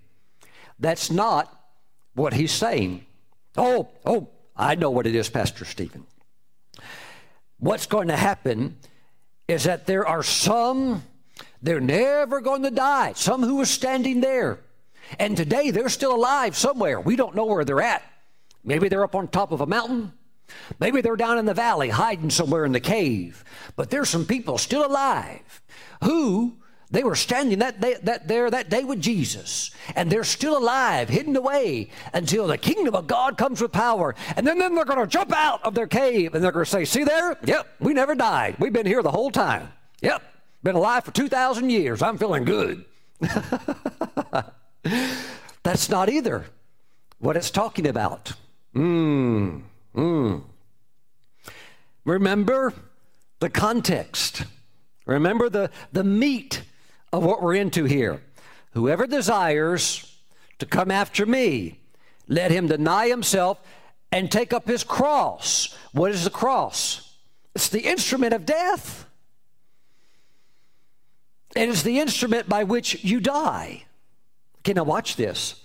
That's 0.79 1.11
not 1.11 1.53
what 2.15 2.35
he's 2.35 2.53
saying. 2.53 3.07
Oh, 3.57 3.89
oh, 4.05 4.29
I 4.57 4.75
know 4.75 4.91
what 4.91 5.07
it 5.07 5.15
is, 5.15 5.31
Pastor 5.31 5.65
Stephen. 5.65 6.07
What's 7.59 7.87
going 7.87 8.09
to 8.09 8.17
happen 8.17 8.77
is 9.51 9.65
that 9.65 9.87
there 9.87 10.07
are 10.07 10.23
some, 10.23 11.03
they're 11.61 11.81
never 11.81 12.41
going 12.41 12.63
to 12.63 12.71
die, 12.71 13.13
some 13.15 13.43
who 13.43 13.61
are 13.61 13.67
standing 13.67 14.21
there. 14.21 14.61
And 15.19 15.37
today 15.37 15.71
they're 15.71 15.89
still 15.89 16.15
alive 16.15 16.57
somewhere. 16.57 17.01
We 17.01 17.17
don't 17.17 17.35
know 17.35 17.47
where 17.47 17.65
they're 17.65 17.83
at. 17.83 18.03
Maybe 18.63 18.89
they're 18.89 19.05
up 19.05 19.15
on 19.15 19.29
top 19.29 19.51
of 19.53 19.61
a 19.61 19.67
mountain. 19.67 20.13
Maybe 20.79 21.01
they're 21.01 21.17
down 21.17 21.39
in 21.39 21.47
the 21.47 21.55
valley 21.55 21.89
hiding 21.89 22.31
somewhere 22.31 22.65
in 22.65 22.73
the 22.73 22.81
cave. 22.81 23.45
But 23.77 23.91
there's 23.91 24.09
some 24.09 24.25
people 24.25 24.59
still 24.59 24.87
alive 24.87 25.63
who 26.05 26.59
they 26.91 27.05
were 27.05 27.15
standing 27.15 27.61
that, 27.61 27.81
day, 27.81 27.97
that 28.03 28.27
there 28.27 28.51
that 28.51 28.69
day 28.69 28.83
with 28.83 29.01
Jesus, 29.01 29.71
and 29.95 30.11
they're 30.11 30.25
still 30.25 30.59
alive, 30.59 31.09
hidden 31.09 31.37
away 31.37 31.91
until 32.13 32.49
the 32.49 32.59
kingdom 32.59 32.97
of 32.97 33.07
God 33.07 33.39
comes 33.39 33.61
with 33.61 33.71
power. 33.71 34.17
And 34.37 34.45
then, 34.45 34.59
then 34.59 34.75
they're 34.75 34.85
going 34.85 34.99
to 34.99 35.07
jump 35.07 35.33
out 35.33 35.63
of 35.63 35.75
their 35.75 35.87
cave 35.87 36.35
and 36.35 36.43
they're 36.43 36.51
going 36.51 36.65
to 36.65 36.71
say, 36.71 36.85
See 36.85 37.05
there? 37.05 37.39
Yep, 37.45 37.69
we 37.79 37.95
never 37.95 38.17
died. 38.17 38.57
We've 38.59 38.73
been 38.73 38.87
here 38.87 39.03
the 39.03 39.11
whole 39.13 39.31
time. 39.31 39.69
Yep, 40.03 40.23
been 40.65 40.75
alive 40.75 41.05
for 41.05 41.13
2,000 41.13 41.71
years. 41.71 42.03
I'm 42.03 42.19
feeling 42.19 42.45
good. 42.45 42.85
That's 45.63 45.89
not 45.89 46.09
either 46.09 46.47
what 47.19 47.37
it's 47.37 47.51
talking 47.51 47.87
about. 47.87 48.33
Mm, 48.75 49.63
mm. 49.95 50.43
Remember 52.05 52.73
the 53.39 53.51
context. 53.51 54.45
Remember 55.07 55.49
the, 55.49 55.71
the 55.93 56.03
meat 56.03 56.63
of 57.13 57.25
what 57.25 57.43
we're 57.43 57.55
into 57.55 57.85
here. 57.85 58.23
Whoever 58.73 59.07
desires 59.07 60.21
to 60.59 60.67
come 60.67 60.91
after 60.91 61.27
me, 61.27 61.81
let 62.29 62.51
him 62.51 62.69
deny 62.69 63.09
himself 63.09 63.61
and 64.13 64.31
take 64.31 64.53
up 64.53 64.69
his 64.69 64.85
cross. 64.85 65.77
What 65.93 66.13
is 66.13 66.25
the 66.25 66.31
cross? 66.31 67.17
It's 67.55 67.69
the 67.69 67.81
instrument 67.81 68.33
of 68.33 68.47
death. 68.47 69.07
It 71.57 71.69
is 71.69 71.83
the 71.83 71.99
instrument 71.99 72.49
by 72.49 72.65
which 72.65 73.03
you 73.05 73.21
die. 73.21 73.85
Okay, 74.61 74.73
now 74.73 74.85
watch 74.85 75.17
this. 75.17 75.61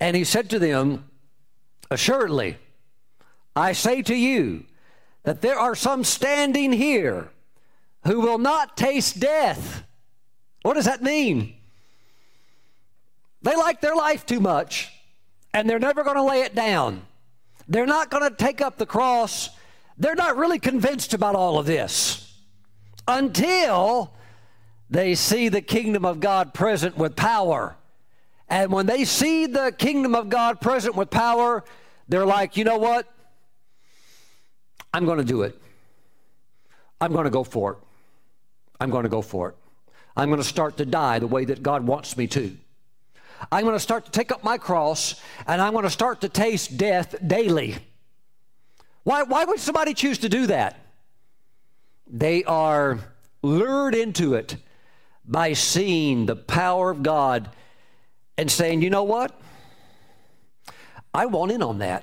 And 0.00 0.16
he 0.16 0.24
said 0.24 0.48
to 0.50 0.58
them, 0.58 1.10
Assuredly, 1.90 2.56
I 3.56 3.72
say 3.72 4.02
to 4.02 4.14
you 4.14 4.64
that 5.24 5.40
there 5.42 5.58
are 5.58 5.74
some 5.74 6.04
standing 6.04 6.72
here 6.72 7.30
who 8.04 8.20
will 8.20 8.38
not 8.38 8.76
taste 8.76 9.20
death 9.20 9.84
what 10.68 10.74
does 10.74 10.84
that 10.84 11.02
mean? 11.02 11.54
They 13.40 13.56
like 13.56 13.80
their 13.80 13.96
life 13.96 14.26
too 14.26 14.38
much, 14.38 14.92
and 15.54 15.66
they're 15.66 15.78
never 15.78 16.04
going 16.04 16.16
to 16.16 16.22
lay 16.22 16.42
it 16.42 16.54
down. 16.54 17.06
They're 17.68 17.86
not 17.86 18.10
going 18.10 18.28
to 18.28 18.36
take 18.36 18.60
up 18.60 18.76
the 18.76 18.84
cross. 18.84 19.48
They're 19.96 20.14
not 20.14 20.36
really 20.36 20.58
convinced 20.58 21.14
about 21.14 21.34
all 21.34 21.58
of 21.58 21.64
this 21.64 22.38
until 23.06 24.12
they 24.90 25.14
see 25.14 25.48
the 25.48 25.62
kingdom 25.62 26.04
of 26.04 26.20
God 26.20 26.52
present 26.52 26.98
with 26.98 27.16
power. 27.16 27.74
And 28.50 28.70
when 28.70 28.84
they 28.84 29.06
see 29.06 29.46
the 29.46 29.72
kingdom 29.72 30.14
of 30.14 30.28
God 30.28 30.60
present 30.60 30.94
with 30.94 31.08
power, 31.08 31.64
they're 32.10 32.26
like, 32.26 32.58
you 32.58 32.64
know 32.64 32.76
what? 32.76 33.10
I'm 34.92 35.06
going 35.06 35.16
to 35.16 35.24
do 35.24 35.44
it. 35.44 35.58
I'm 37.00 37.12
going 37.12 37.24
to 37.24 37.30
go 37.30 37.42
for 37.42 37.72
it. 37.72 37.78
I'm 38.78 38.90
going 38.90 39.04
to 39.04 39.08
go 39.08 39.22
for 39.22 39.48
it. 39.48 39.54
I'm 40.18 40.30
going 40.30 40.42
to 40.42 40.48
start 40.48 40.78
to 40.78 40.84
die 40.84 41.20
the 41.20 41.28
way 41.28 41.44
that 41.44 41.62
God 41.62 41.86
wants 41.86 42.16
me 42.16 42.26
to. 42.26 42.56
I'm 43.52 43.62
going 43.62 43.76
to 43.76 43.80
start 43.80 44.04
to 44.06 44.10
take 44.10 44.32
up 44.32 44.42
my 44.42 44.58
cross 44.58 45.14
and 45.46 45.62
I'm 45.62 45.72
going 45.72 45.84
to 45.84 45.90
start 45.90 46.22
to 46.22 46.28
taste 46.28 46.76
death 46.76 47.14
daily. 47.24 47.76
Why, 49.04 49.22
why 49.22 49.44
would 49.44 49.60
somebody 49.60 49.94
choose 49.94 50.18
to 50.18 50.28
do 50.28 50.48
that? 50.48 50.76
They 52.08 52.42
are 52.42 52.98
lured 53.42 53.94
into 53.94 54.34
it 54.34 54.56
by 55.24 55.52
seeing 55.52 56.26
the 56.26 56.34
power 56.34 56.90
of 56.90 57.04
God 57.04 57.50
and 58.36 58.50
saying, 58.50 58.82
you 58.82 58.90
know 58.90 59.04
what? 59.04 59.40
I 61.14 61.26
want 61.26 61.52
in 61.52 61.62
on 61.62 61.78
that. 61.78 62.02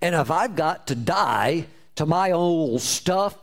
And 0.00 0.14
if 0.14 0.30
I've 0.30 0.54
got 0.54 0.86
to 0.86 0.94
die 0.94 1.66
to 1.96 2.06
my 2.06 2.30
old 2.30 2.80
stuff, 2.80 3.36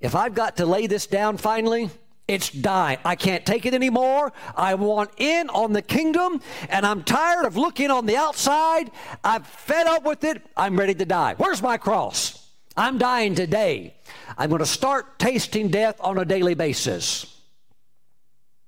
if 0.00 0.16
I've 0.16 0.34
got 0.34 0.56
to 0.56 0.66
lay 0.66 0.88
this 0.88 1.06
down 1.06 1.36
finally, 1.36 1.88
it's 2.30 2.48
dying. 2.48 2.98
I 3.04 3.16
can't 3.16 3.44
take 3.44 3.66
it 3.66 3.74
anymore. 3.74 4.32
I 4.54 4.76
want 4.76 5.10
in 5.16 5.50
on 5.50 5.72
the 5.72 5.82
kingdom, 5.82 6.40
and 6.68 6.86
I'm 6.86 7.02
tired 7.02 7.44
of 7.44 7.56
looking 7.56 7.90
on 7.90 8.06
the 8.06 8.16
outside. 8.16 8.92
I'm 9.24 9.42
fed 9.42 9.88
up 9.88 10.04
with 10.04 10.22
it. 10.22 10.40
I'm 10.56 10.78
ready 10.78 10.94
to 10.94 11.04
die. 11.04 11.34
Where's 11.38 11.60
my 11.60 11.76
cross? 11.76 12.48
I'm 12.76 12.98
dying 12.98 13.34
today. 13.34 13.94
I'm 14.38 14.48
going 14.48 14.60
to 14.60 14.66
start 14.66 15.18
tasting 15.18 15.70
death 15.70 15.96
on 15.98 16.18
a 16.18 16.24
daily 16.24 16.54
basis. 16.54 17.36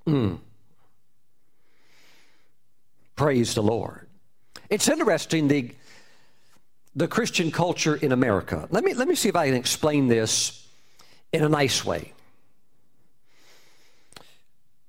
Mm. 0.09 0.41
Praise 3.15 3.55
the 3.55 3.63
Lord. 3.63 4.09
It's 4.71 4.89
interesting 4.89 5.47
the 5.47 5.71
the 6.97 7.07
Christian 7.07 7.53
culture 7.53 7.95
in 7.95 8.11
America. 8.11 8.67
Let 8.71 8.83
me 8.83 8.93
let 8.93 9.07
me 9.07 9.15
see 9.15 9.29
if 9.29 9.37
I 9.37 9.47
can 9.47 9.55
explain 9.55 10.09
this 10.09 10.67
in 11.33 11.45
a 11.45 11.49
nice 11.49 11.85
way 11.85 12.13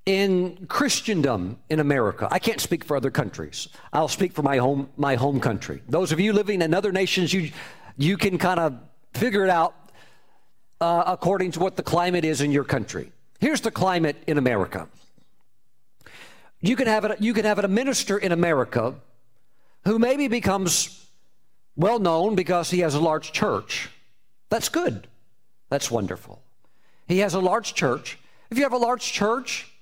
in 0.05 0.65
Christendom 0.67 1.59
in 1.69 1.79
America, 1.79 2.27
I 2.29 2.39
can't 2.39 2.59
speak 2.59 2.83
for 2.83 2.97
other 2.97 3.11
countries. 3.11 3.69
I'll 3.93 4.07
speak 4.07 4.33
for 4.33 4.41
my 4.41 4.57
home, 4.57 4.89
my 4.97 5.15
home 5.15 5.39
country. 5.39 5.81
Those 5.87 6.11
of 6.11 6.19
you 6.19 6.33
living 6.33 6.61
in 6.61 6.73
other 6.73 6.91
nations, 6.91 7.31
you, 7.31 7.51
you 7.97 8.17
can 8.17 8.37
kind 8.37 8.59
of 8.59 8.77
figure 9.13 9.43
it 9.43 9.49
out 9.49 9.75
uh, 10.81 11.03
according 11.07 11.51
to 11.51 11.59
what 11.59 11.77
the 11.77 11.83
climate 11.83 12.25
is 12.25 12.41
in 12.41 12.51
your 12.51 12.65
country. 12.65 13.11
Here's 13.39 13.61
the 13.61 13.71
climate 13.71 14.17
in 14.27 14.37
America. 14.37 14.89
You 16.59 16.75
can 16.75 16.87
have 16.87 17.05
it, 17.05 17.21
you 17.21 17.33
can 17.33 17.45
have 17.45 17.59
it, 17.59 17.65
a 17.65 17.69
minister 17.69 18.17
in 18.17 18.31
America 18.31 18.95
who 19.85 19.99
maybe 19.99 20.27
becomes 20.27 21.05
well 21.75 21.99
known 21.99 22.35
because 22.35 22.69
he 22.69 22.79
has 22.79 22.95
a 22.95 22.99
large 22.99 23.31
church. 23.31 23.89
That's 24.49 24.69
good. 24.69 25.07
That's 25.69 25.89
wonderful. 25.89 26.41
He 27.07 27.19
has 27.19 27.33
a 27.33 27.39
large 27.39 27.73
church. 27.73 28.17
If 28.49 28.57
you 28.57 28.63
have 28.63 28.73
a 28.73 28.77
large 28.77 29.11
church, 29.11 29.72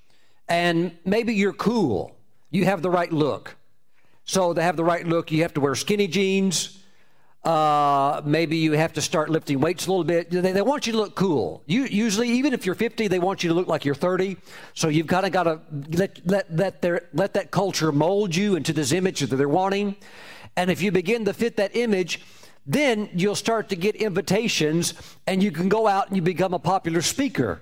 and 0.52 0.92
maybe 1.06 1.34
you're 1.34 1.54
cool. 1.54 2.18
You 2.50 2.66
have 2.66 2.82
the 2.82 2.90
right 2.90 3.12
look. 3.12 3.56
So 4.26 4.54
to 4.54 4.62
have 4.62 4.76
the 4.76 4.84
right 4.84 5.08
look, 5.08 5.32
you 5.32 5.44
have 5.44 5.54
to 5.54 5.62
wear 5.62 5.76
skinny 5.76 6.08
jeans, 6.08 6.78
Uh, 7.44 8.22
maybe 8.24 8.56
you 8.56 8.74
have 8.74 8.94
to 8.94 9.02
start 9.02 9.28
lifting 9.28 9.60
weights 9.60 9.88
a 9.88 9.90
little 9.90 10.04
bit. 10.04 10.30
They, 10.30 10.52
they 10.52 10.62
want 10.62 10.86
you 10.86 10.94
to 10.94 11.00
look 11.00 11.16
cool. 11.16 11.64
You, 11.66 11.86
usually, 11.86 12.30
even 12.30 12.54
if 12.54 12.68
you're 12.68 12.76
50, 12.76 13.08
they 13.08 13.18
want 13.18 13.44
you 13.44 13.50
to 13.50 13.56
look 13.56 13.68
like 13.68 13.84
you're 13.84 13.96
30. 13.96 14.38
So 14.76 14.90
you've 14.90 15.08
kind 15.08 15.26
of 15.26 15.32
got 15.32 15.46
to 15.46 15.60
let, 15.98 16.20
let, 16.24 16.56
let, 16.56 16.82
their, 16.84 17.10
let 17.14 17.34
that 17.34 17.50
culture 17.50 17.92
mold 17.92 18.36
you 18.36 18.56
into 18.58 18.74
this 18.74 18.92
image 18.92 19.22
that 19.22 19.36
they're 19.36 19.50
wanting. 19.50 19.96
And 20.56 20.70
if 20.70 20.84
you 20.84 20.92
begin 20.92 21.26
to 21.26 21.34
fit 21.34 21.58
that 21.58 21.76
image, 21.76 22.22
then 22.68 23.10
you'll 23.16 23.42
start 23.48 23.70
to 23.70 23.76
get 23.76 23.96
invitations 23.96 24.94
and 25.26 25.42
you 25.42 25.52
can 25.52 25.68
go 25.68 25.88
out 25.88 26.10
and 26.10 26.16
you 26.16 26.22
become 26.22 26.54
a 26.54 26.60
popular 26.60 27.02
speaker. 27.02 27.60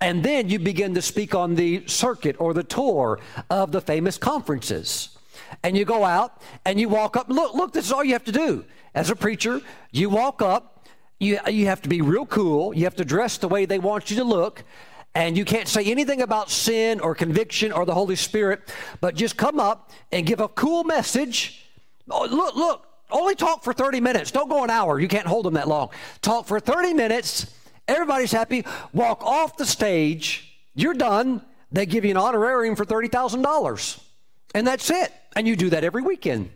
And 0.00 0.22
then 0.22 0.48
you 0.48 0.58
begin 0.58 0.94
to 0.94 1.02
speak 1.02 1.34
on 1.34 1.54
the 1.54 1.86
circuit 1.86 2.36
or 2.38 2.54
the 2.54 2.62
tour 2.62 3.20
of 3.50 3.70
the 3.72 3.80
famous 3.80 4.16
conferences. 4.16 5.18
And 5.62 5.76
you 5.76 5.84
go 5.84 6.04
out 6.04 6.40
and 6.64 6.80
you 6.80 6.88
walk 6.88 7.16
up. 7.16 7.28
Look, 7.28 7.54
look, 7.54 7.72
this 7.72 7.86
is 7.86 7.92
all 7.92 8.04
you 8.04 8.12
have 8.12 8.24
to 8.24 8.32
do 8.32 8.64
as 8.94 9.10
a 9.10 9.16
preacher, 9.16 9.60
you 9.92 10.10
walk 10.10 10.42
up, 10.42 10.88
you, 11.18 11.38
you 11.48 11.66
have 11.66 11.82
to 11.82 11.88
be 11.88 12.00
real 12.00 12.26
cool, 12.26 12.74
you 12.74 12.84
have 12.84 12.96
to 12.96 13.04
dress 13.04 13.38
the 13.38 13.48
way 13.48 13.64
they 13.64 13.78
want 13.78 14.10
you 14.10 14.16
to 14.16 14.24
look, 14.24 14.64
and 15.14 15.36
you 15.36 15.44
can't 15.44 15.68
say 15.68 15.84
anything 15.84 16.22
about 16.22 16.50
sin 16.50 17.00
or 17.00 17.14
conviction 17.14 17.72
or 17.72 17.84
the 17.84 17.94
Holy 17.94 18.16
Spirit, 18.16 18.72
but 19.00 19.14
just 19.14 19.36
come 19.36 19.60
up 19.60 19.90
and 20.12 20.26
give 20.26 20.40
a 20.40 20.48
cool 20.48 20.84
message. 20.84 21.66
Oh, 22.10 22.26
look, 22.26 22.56
look, 22.56 22.86
only 23.10 23.34
talk 23.34 23.62
for 23.62 23.72
30 23.72 24.00
minutes. 24.00 24.30
Don't 24.30 24.48
go 24.48 24.62
an 24.64 24.70
hour. 24.70 25.00
You 25.00 25.08
can't 25.08 25.26
hold 25.26 25.44
them 25.44 25.54
that 25.54 25.68
long. 25.68 25.90
Talk 26.22 26.46
for 26.46 26.60
30 26.60 26.94
minutes. 26.94 27.52
Everybody's 27.90 28.32
happy. 28.32 28.64
Walk 28.92 29.24
off 29.24 29.56
the 29.56 29.66
stage. 29.66 30.56
You're 30.74 30.94
done. 30.94 31.42
They 31.72 31.86
give 31.86 32.04
you 32.04 32.12
an 32.12 32.16
honorarium 32.16 32.76
for 32.76 32.84
$30,000. 32.84 34.00
And 34.54 34.66
that's 34.66 34.90
it. 34.90 35.12
And 35.34 35.46
you 35.46 35.56
do 35.56 35.70
that 35.70 35.84
every 35.84 36.02
weekend. 36.02 36.50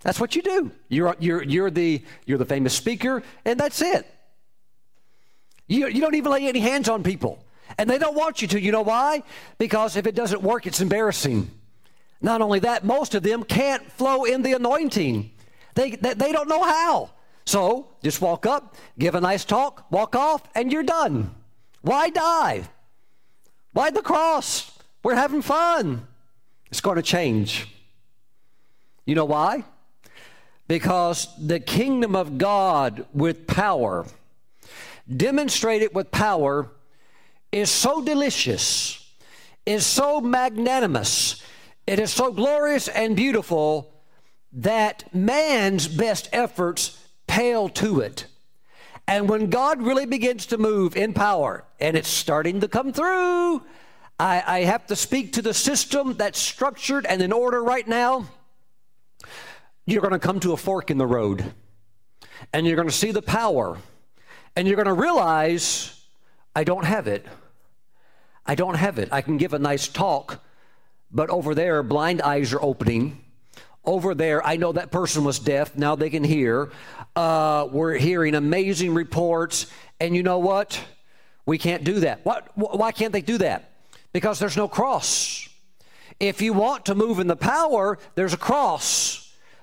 That's 0.00 0.18
what 0.18 0.34
you 0.34 0.42
do. 0.42 0.70
You're, 0.88 1.16
you're, 1.18 1.42
you're, 1.42 1.70
the, 1.70 2.02
you're 2.24 2.38
the 2.38 2.46
famous 2.46 2.74
speaker, 2.74 3.22
and 3.44 3.58
that's 3.58 3.82
it. 3.82 4.06
You, 5.66 5.88
you 5.88 6.00
don't 6.00 6.14
even 6.14 6.32
lay 6.32 6.46
any 6.46 6.60
hands 6.60 6.88
on 6.88 7.02
people. 7.02 7.44
And 7.76 7.88
they 7.88 7.98
don't 7.98 8.16
want 8.16 8.42
you 8.42 8.48
to. 8.48 8.60
You 8.60 8.72
know 8.72 8.82
why? 8.82 9.22
Because 9.58 9.96
if 9.96 10.06
it 10.06 10.14
doesn't 10.14 10.42
work, 10.42 10.66
it's 10.66 10.80
embarrassing. 10.80 11.50
Not 12.20 12.42
only 12.42 12.60
that, 12.60 12.84
most 12.84 13.14
of 13.14 13.22
them 13.22 13.42
can't 13.44 13.90
flow 13.92 14.24
in 14.24 14.42
the 14.42 14.52
anointing. 14.52 15.30
They, 15.74 15.90
they, 15.92 16.14
they 16.14 16.32
don't 16.32 16.48
know 16.48 16.62
how. 16.62 17.10
So 17.50 17.88
just 18.02 18.20
walk 18.20 18.46
up, 18.46 18.76
give 18.98 19.14
a 19.14 19.20
nice 19.20 19.44
talk, 19.44 19.90
walk 19.90 20.14
off, 20.14 20.42
and 20.54 20.72
you're 20.72 20.82
done. 20.82 21.34
Why 21.82 22.10
die? 22.10 22.68
Why 23.72 23.90
the 23.90 24.02
cross? 24.02 24.78
We're 25.02 25.16
having 25.16 25.42
fun. 25.42 26.06
It's 26.70 26.80
going 26.80 26.96
to 26.96 27.02
change. 27.02 27.66
You 29.04 29.14
know 29.14 29.24
why? 29.24 29.64
because 30.70 31.26
the 31.36 31.58
kingdom 31.58 32.14
of 32.14 32.38
God 32.38 33.04
with 33.12 33.48
power, 33.48 34.06
demonstrated 35.16 35.92
with 35.92 36.12
power, 36.12 36.70
is 37.50 37.68
so 37.68 38.00
delicious, 38.00 39.12
is 39.66 39.84
so 39.84 40.20
magnanimous, 40.20 41.42
it 41.88 41.98
is 41.98 42.12
so 42.12 42.30
glorious 42.30 42.86
and 42.86 43.16
beautiful 43.16 43.92
that 44.52 45.12
man's 45.12 45.88
best 45.88 46.28
efforts 46.32 47.04
pale 47.30 47.68
to 47.68 48.00
it. 48.00 48.26
And 49.06 49.28
when 49.28 49.50
God 49.50 49.80
really 49.80 50.04
begins 50.04 50.46
to 50.46 50.58
move 50.58 50.96
in 50.96 51.12
power, 51.14 51.64
and 51.78 51.96
it's 51.96 52.08
starting 52.08 52.60
to 52.60 52.68
come 52.68 52.92
through, 52.92 53.62
I, 54.18 54.42
I 54.44 54.58
have 54.64 54.88
to 54.88 54.96
speak 54.96 55.34
to 55.34 55.42
the 55.42 55.54
system 55.54 56.14
that's 56.14 56.40
structured 56.40 57.06
and 57.06 57.22
in 57.22 57.32
order 57.32 57.62
right 57.62 57.86
now 57.86 58.26
you're 59.86 60.02
going 60.02 60.12
to 60.12 60.18
come 60.18 60.40
to 60.40 60.52
a 60.52 60.56
fork 60.56 60.90
in 60.90 60.98
the 60.98 61.06
road 61.06 61.54
and 62.52 62.66
you're 62.66 62.76
going 62.76 62.88
to 62.88 62.94
see 62.94 63.12
the 63.12 63.22
power 63.22 63.78
and 64.56 64.66
you're 64.66 64.76
going 64.76 64.86
to 64.86 64.92
realize 64.92 66.04
I 66.54 66.64
don't 66.64 66.84
have 66.84 67.06
it. 67.06 67.24
I 68.44 68.56
don't 68.56 68.74
have 68.74 68.98
it. 68.98 69.08
I 69.12 69.22
can 69.22 69.38
give 69.38 69.54
a 69.54 69.58
nice 69.58 69.88
talk, 69.88 70.44
but 71.10 71.30
over 71.30 71.54
there, 71.54 71.82
blind 71.82 72.20
eyes 72.20 72.52
are 72.52 72.62
opening. 72.62 73.24
Over 73.84 74.14
there, 74.14 74.44
I 74.46 74.56
know 74.56 74.72
that 74.72 74.90
person 74.90 75.24
was 75.24 75.38
deaf. 75.38 75.76
Now 75.76 75.96
they 75.96 76.10
can 76.10 76.22
hear. 76.22 76.70
Uh, 77.16 77.66
we're 77.70 77.94
hearing 77.94 78.34
amazing 78.34 78.94
reports. 78.94 79.66
And 79.98 80.14
you 80.14 80.22
know 80.22 80.38
what? 80.38 80.80
We 81.46 81.58
can't 81.58 81.82
do 81.82 82.00
that. 82.00 82.24
What, 82.24 82.50
why 82.54 82.92
can't 82.92 83.12
they 83.12 83.22
do 83.22 83.38
that? 83.38 83.70
Because 84.12 84.38
there's 84.38 84.56
no 84.56 84.68
cross. 84.68 85.48
If 86.18 86.42
you 86.42 86.52
want 86.52 86.86
to 86.86 86.94
move 86.94 87.18
in 87.18 87.26
the 87.26 87.36
power, 87.36 87.98
there's 88.14 88.34
a 88.34 88.38
cross. 88.38 89.20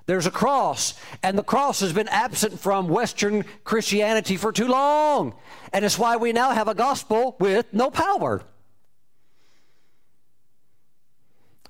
There's 0.07 0.25
a 0.25 0.31
cross, 0.31 0.93
and 1.21 1.37
the 1.37 1.43
cross 1.43 1.81
has 1.81 1.91
been 1.91 2.07
absent 2.07 2.61
from 2.61 2.87
Western 2.87 3.43
Christianity 3.65 4.37
for 4.37 4.53
too 4.53 4.67
long. 4.67 5.33
And 5.73 5.83
it's 5.83 5.99
why 5.99 6.15
we 6.15 6.31
now 6.31 6.51
have 6.51 6.69
a 6.69 6.73
gospel 6.73 7.35
with 7.41 7.65
no 7.73 7.91
power. 7.91 8.41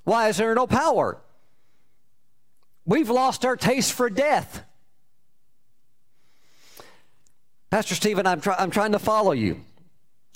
Why 0.04 0.28
is 0.28 0.36
there 0.36 0.54
no 0.54 0.68
power? 0.68 1.18
We've 2.88 3.10
lost 3.10 3.44
our 3.44 3.54
taste 3.54 3.92
for 3.92 4.08
death. 4.08 4.62
Pastor 7.70 7.94
Stephen, 7.94 8.26
I'm, 8.26 8.40
try- 8.40 8.56
I'm 8.58 8.70
trying 8.70 8.92
to 8.92 8.98
follow 8.98 9.32
you. 9.32 9.60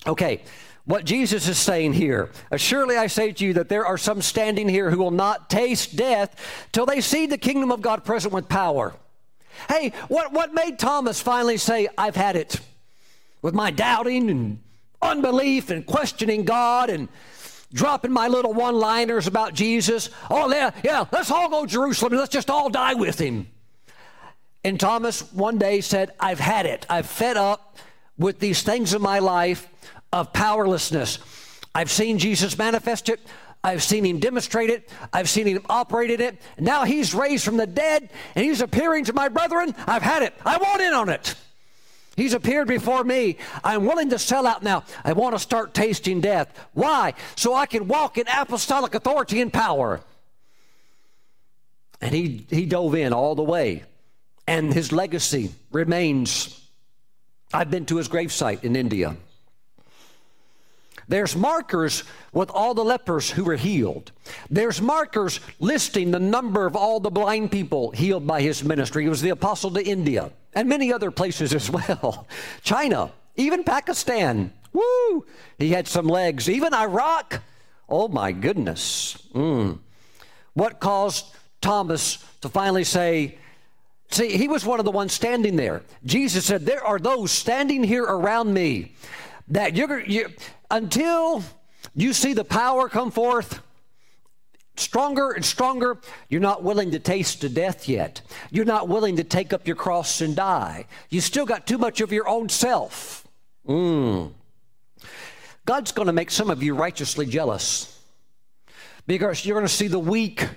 Okay, 0.05 0.43
what 0.85 1.03
Jesus 1.03 1.47
is 1.47 1.57
saying 1.57 1.93
here. 1.93 2.29
Surely 2.57 2.95
I 2.95 3.07
say 3.07 3.31
to 3.31 3.43
you 3.43 3.53
that 3.55 3.69
there 3.69 3.87
are 3.87 3.97
some 3.97 4.21
standing 4.21 4.69
here 4.69 4.91
who 4.91 4.99
will 4.99 5.09
not 5.09 5.49
taste 5.49 5.95
death 5.95 6.67
till 6.71 6.85
they 6.85 7.01
see 7.01 7.25
the 7.25 7.39
kingdom 7.39 7.71
of 7.71 7.81
God 7.81 8.05
present 8.05 8.35
with 8.35 8.47
power. 8.47 8.93
Hey, 9.67 9.91
what, 10.07 10.31
what 10.31 10.53
made 10.53 10.77
Thomas 10.77 11.19
finally 11.19 11.57
say, 11.57 11.87
I've 11.97 12.15
had 12.15 12.35
it? 12.35 12.59
With 13.41 13.55
my 13.55 13.71
doubting 13.71 14.29
and 14.29 14.59
unbelief 15.01 15.71
and 15.71 15.87
questioning 15.87 16.45
God 16.45 16.91
and 16.91 17.09
dropping 17.73 18.11
my 18.11 18.27
little 18.27 18.53
one 18.53 18.75
liners 18.75 19.27
about 19.27 19.53
Jesus. 19.53 20.09
Oh, 20.29 20.51
yeah, 20.51 20.71
yeah, 20.83 21.05
let's 21.11 21.31
all 21.31 21.49
go 21.49 21.65
to 21.65 21.71
Jerusalem 21.71 22.13
let's 22.13 22.31
just 22.31 22.49
all 22.49 22.69
die 22.69 22.93
with 22.93 23.19
him. 23.19 23.47
And 24.63 24.79
Thomas 24.79 25.31
one 25.33 25.57
day 25.57 25.81
said, 25.81 26.11
I've 26.19 26.39
had 26.39 26.65
it. 26.65 26.85
I've 26.89 27.07
fed 27.07 27.35
up 27.35 27.77
with 28.17 28.39
these 28.39 28.61
things 28.61 28.93
in 28.93 29.01
my 29.01 29.19
life 29.19 29.67
of 30.13 30.31
powerlessness. 30.31 31.19
I've 31.75 31.91
seen 31.91 32.19
Jesus 32.19 32.57
manifest 32.57 33.09
it. 33.09 33.19
I've 33.63 33.81
seen 33.81 34.05
him 34.05 34.19
demonstrate 34.19 34.69
it. 34.69 34.89
I've 35.11 35.29
seen 35.29 35.47
him 35.47 35.65
operate 35.69 36.11
in 36.11 36.21
it. 36.21 36.41
Now 36.59 36.83
he's 36.83 37.13
raised 37.13 37.45
from 37.45 37.57
the 37.57 37.67
dead 37.67 38.09
and 38.35 38.45
he's 38.45 38.61
appearing 38.61 39.05
to 39.05 39.13
my 39.13 39.29
brethren. 39.29 39.73
I've 39.87 40.01
had 40.01 40.21
it. 40.21 40.33
I 40.45 40.57
want 40.57 40.81
in 40.81 40.93
on 40.93 41.09
it. 41.09 41.35
He's 42.15 42.33
appeared 42.33 42.67
before 42.67 43.03
me. 43.03 43.37
I'm 43.63 43.85
willing 43.85 44.11
to 44.11 44.19
sell 44.19 44.45
out 44.45 44.61
now. 44.61 44.83
I 45.03 45.13
want 45.13 45.35
to 45.35 45.39
start 45.39 45.73
tasting 45.73 46.21
death. 46.21 46.47
Why? 46.73 47.13
So 47.35 47.55
I 47.55 47.65
can 47.65 47.87
walk 47.87 48.17
in 48.17 48.25
apostolic 48.27 48.93
authority 48.93 49.41
and 49.41 49.51
power. 49.51 50.01
And 52.01 52.13
he, 52.13 52.45
he 52.49 52.65
dove 52.65 52.93
in 52.93 53.13
all 53.13 53.33
the 53.33 53.43
way. 53.43 53.83
And 54.47 54.73
his 54.73 54.91
legacy 54.91 55.51
remains. 55.71 56.61
I've 57.51 57.71
been 57.71 57.85
to 57.87 57.97
his 57.97 58.09
gravesite 58.09 58.63
in 58.63 58.75
India. 58.75 59.15
There's 61.07 61.35
markers 61.35 62.03
with 62.31 62.49
all 62.51 62.73
the 62.73 62.83
lepers 62.83 63.31
who 63.31 63.43
were 63.43 63.55
healed. 63.55 64.11
There's 64.49 64.81
markers 64.81 65.39
listing 65.59 66.11
the 66.11 66.19
number 66.19 66.65
of 66.65 66.75
all 66.75 66.99
the 66.99 67.09
blind 67.09 67.51
people 67.51 67.91
healed 67.91 68.27
by 68.27 68.41
his 68.41 68.63
ministry. 68.63 69.03
He 69.03 69.09
was 69.09 69.21
the 69.21 69.29
apostle 69.29 69.71
to 69.71 69.83
India 69.83 70.31
and 70.55 70.69
many 70.69 70.91
other 70.91 71.11
places 71.11 71.53
as 71.53 71.69
well. 71.69 72.27
China, 72.63 73.11
even 73.35 73.63
Pakistan. 73.63 74.53
Woo! 74.71 75.25
He 75.57 75.69
had 75.69 75.87
some 75.87 76.07
legs. 76.07 76.49
Even 76.49 76.73
Iraq. 76.73 77.41
Oh 77.87 78.07
my 78.07 78.31
goodness. 78.31 79.17
Mm. 79.33 79.79
What 80.53 80.79
caused 80.79 81.25
Thomas 81.61 82.23
to 82.41 82.49
finally 82.49 82.83
say, 82.83 83.37
See, 84.13 84.37
he 84.37 84.47
was 84.47 84.63
one 84.63 84.77
of 84.77 84.85
the 84.85 84.91
ones 84.91 85.11
standing 85.11 85.55
there. 85.55 85.81
Jesus 86.05 86.45
said, 86.45 86.67
There 86.67 86.83
are 86.85 86.99
those 86.99 87.31
standing 87.31 87.83
here 87.83 88.03
around 88.03 88.53
me 88.53 88.93
that 89.47 89.75
you're, 89.75 90.01
you, 90.01 90.29
until 90.69 91.43
you 91.95 92.13
see 92.13 92.33
the 92.33 92.43
power 92.43 92.87
come 92.87 93.09
forth 93.09 93.59
stronger 94.75 95.31
and 95.31 95.43
stronger, 95.43 95.97
you're 96.29 96.41
not 96.41 96.63
willing 96.63 96.91
to 96.91 96.99
taste 96.99 97.41
the 97.41 97.49
death 97.49 97.87
yet. 97.87 98.21
You're 98.51 98.65
not 98.65 98.87
willing 98.87 99.17
to 99.17 99.23
take 99.23 99.53
up 99.53 99.67
your 99.67 99.75
cross 99.75 100.21
and 100.21 100.35
die. 100.35 100.85
You 101.09 101.21
still 101.21 101.45
got 101.45 101.67
too 101.67 101.77
much 101.77 102.01
of 102.01 102.11
your 102.11 102.27
own 102.27 102.49
self. 102.49 103.27
Mm. 103.67 104.31
God's 105.65 105.91
going 105.91 106.07
to 106.07 106.13
make 106.13 106.31
some 106.31 106.49
of 106.49 106.61
you 106.61 106.75
righteously 106.75 107.25
jealous 107.25 108.01
because 109.07 109.45
you're 109.45 109.55
going 109.55 109.67
to 109.67 109.73
see 109.73 109.87
the 109.87 109.99
weak 109.99 110.47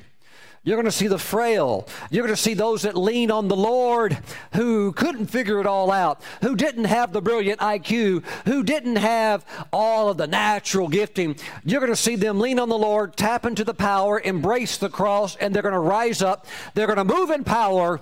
you're 0.66 0.74
going 0.74 0.86
to 0.86 0.90
see 0.90 1.06
the 1.06 1.16
frail. 1.16 1.86
You're 2.10 2.24
going 2.24 2.34
to 2.34 2.42
see 2.42 2.54
those 2.54 2.82
that 2.82 2.96
lean 2.96 3.30
on 3.30 3.46
the 3.46 3.54
Lord 3.54 4.18
who 4.52 4.90
couldn't 4.90 5.28
figure 5.28 5.60
it 5.60 5.66
all 5.66 5.92
out, 5.92 6.20
who 6.42 6.56
didn't 6.56 6.86
have 6.86 7.12
the 7.12 7.22
brilliant 7.22 7.60
IQ, 7.60 8.24
who 8.46 8.64
didn't 8.64 8.96
have 8.96 9.46
all 9.72 10.08
of 10.08 10.16
the 10.16 10.26
natural 10.26 10.88
gifting. 10.88 11.36
You're 11.64 11.78
going 11.78 11.92
to 11.92 11.96
see 11.96 12.16
them 12.16 12.40
lean 12.40 12.58
on 12.58 12.68
the 12.68 12.76
Lord, 12.76 13.16
tap 13.16 13.46
into 13.46 13.62
the 13.62 13.74
power, 13.74 14.20
embrace 14.20 14.76
the 14.76 14.88
cross, 14.88 15.36
and 15.36 15.54
they're 15.54 15.62
going 15.62 15.72
to 15.72 15.78
rise 15.78 16.20
up. 16.20 16.48
They're 16.74 16.88
going 16.88 16.96
to 16.96 17.04
move 17.04 17.30
in 17.30 17.44
power. 17.44 18.00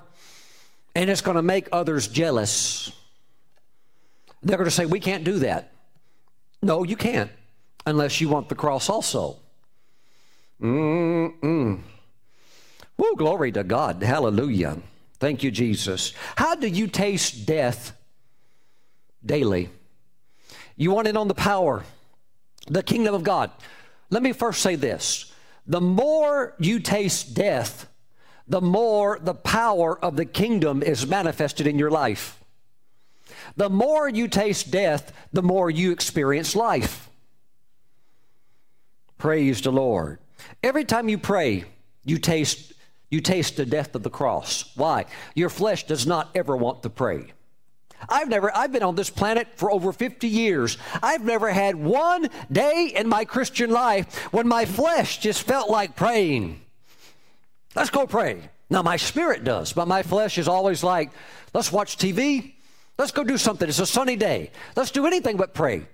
And 0.94 1.10
it's 1.10 1.20
going 1.20 1.36
to 1.36 1.42
make 1.42 1.68
others 1.70 2.08
jealous. 2.08 2.90
They're 4.42 4.56
going 4.56 4.64
to 4.64 4.74
say, 4.74 4.86
We 4.86 5.00
can't 5.00 5.24
do 5.24 5.40
that. 5.40 5.70
No, 6.62 6.82
you 6.82 6.96
can't, 6.96 7.30
unless 7.84 8.22
you 8.22 8.30
want 8.30 8.48
the 8.48 8.54
cross 8.54 8.88
also. 8.88 9.36
Mm-mm. 10.62 11.82
Woo, 12.97 13.16
glory 13.16 13.53
to 13.53 13.64
God. 13.64 14.03
Hallelujah. 14.03 14.78
Thank 15.18 15.42
you, 15.42 15.51
Jesus. 15.51 16.12
How 16.36 16.55
do 16.55 16.68
you 16.68 16.86
taste 16.86 17.47
death 17.47 17.97
daily? 19.24 19.70
You 20.76 20.90
want 20.90 21.09
in 21.09 21.16
on 21.16 21.28
the 21.28 21.34
power, 21.34 21.84
the 22.66 22.82
kingdom 22.82 23.14
of 23.14 23.24
God. 23.24 23.51
Let 24.11 24.22
me 24.22 24.32
first 24.32 24.61
say 24.61 24.76
this 24.76 25.32
the 25.66 25.80
more 25.80 26.55
you 26.59 26.78
taste 26.78 27.34
death, 27.34 27.88
the 28.47 28.61
more 28.61 29.18
the 29.20 29.34
power 29.34 29.99
of 29.99 30.16
the 30.16 30.26
kingdom 30.26 30.82
is 30.82 31.07
manifested 31.07 31.66
in 31.66 31.78
your 31.78 31.90
life. 31.90 32.38
The 33.57 33.70
more 33.70 34.09
you 34.09 34.28
taste 34.28 34.70
death, 34.70 35.12
the 35.32 35.42
more 35.42 35.70
you 35.70 35.90
experience 35.90 36.55
life. 36.55 37.09
Praise 39.16 39.62
the 39.62 39.72
Lord. 39.72 40.18
Every 40.62 40.84
time 40.84 41.09
you 41.09 41.16
pray, 41.16 41.64
you 42.05 42.18
taste 42.18 42.73
you 43.11 43.20
taste 43.20 43.57
the 43.57 43.66
death 43.66 43.94
of 43.94 44.02
the 44.02 44.11
cross. 44.11 44.72
Why? 44.76 45.07
Your 45.34 45.48
flesh 45.48 45.86
does 45.86 46.07
not 46.07 46.30
ever 46.34 46.57
want 46.57 46.82
to 46.82 46.90
pray. 46.90 47.32
I've 48.09 48.28
never, 48.28 48.55
I've 48.55 48.72
been 48.72 48.82
on 48.82 48.96
this 48.96 49.11
planet 49.11 49.48
for 49.57 49.70
over 49.70 49.92
50 49.92 50.28
years. 50.28 50.78
I've 51.02 51.24
never 51.24 51.50
had 51.50 51.76
one 51.76 52.28
day 52.50 52.92
in 52.94 53.09
my 53.09 53.24
Christian 53.24 53.70
life 53.70 54.32
when 54.32 54.48
my 54.48 54.64
flesh 54.64 55.18
just 55.18 55.42
felt 55.42 55.70
like 55.70 55.96
praying. 55.96 56.61
Let's 57.74 57.90
go 57.90 58.07
pray. 58.07 58.50
Now, 58.70 58.82
my 58.82 58.96
spirit 58.96 59.44
does, 59.44 59.72
but 59.72 59.88
my 59.88 60.02
flesh 60.02 60.38
is 60.38 60.48
always 60.48 60.82
like, 60.82 61.11
let's 61.52 61.72
watch 61.72 61.96
TV. 61.96 62.55
Let's 62.98 63.12
go 63.12 63.24
do 63.24 63.36
something. 63.36 63.68
It's 63.68 63.78
a 63.78 63.86
sunny 63.86 64.16
day. 64.16 64.50
Let's 64.76 64.90
do 64.90 65.07
anything 65.07 65.36
but 65.36 65.55
pray. 65.55 65.86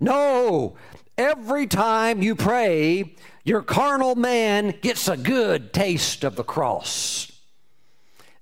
No, 0.00 0.76
every 1.16 1.66
time 1.66 2.22
you 2.22 2.34
pray, 2.34 3.14
your 3.48 3.62
carnal 3.62 4.14
man 4.14 4.74
gets 4.82 5.08
a 5.08 5.16
good 5.16 5.72
taste 5.72 6.22
of 6.22 6.36
the 6.36 6.44
cross. 6.44 7.32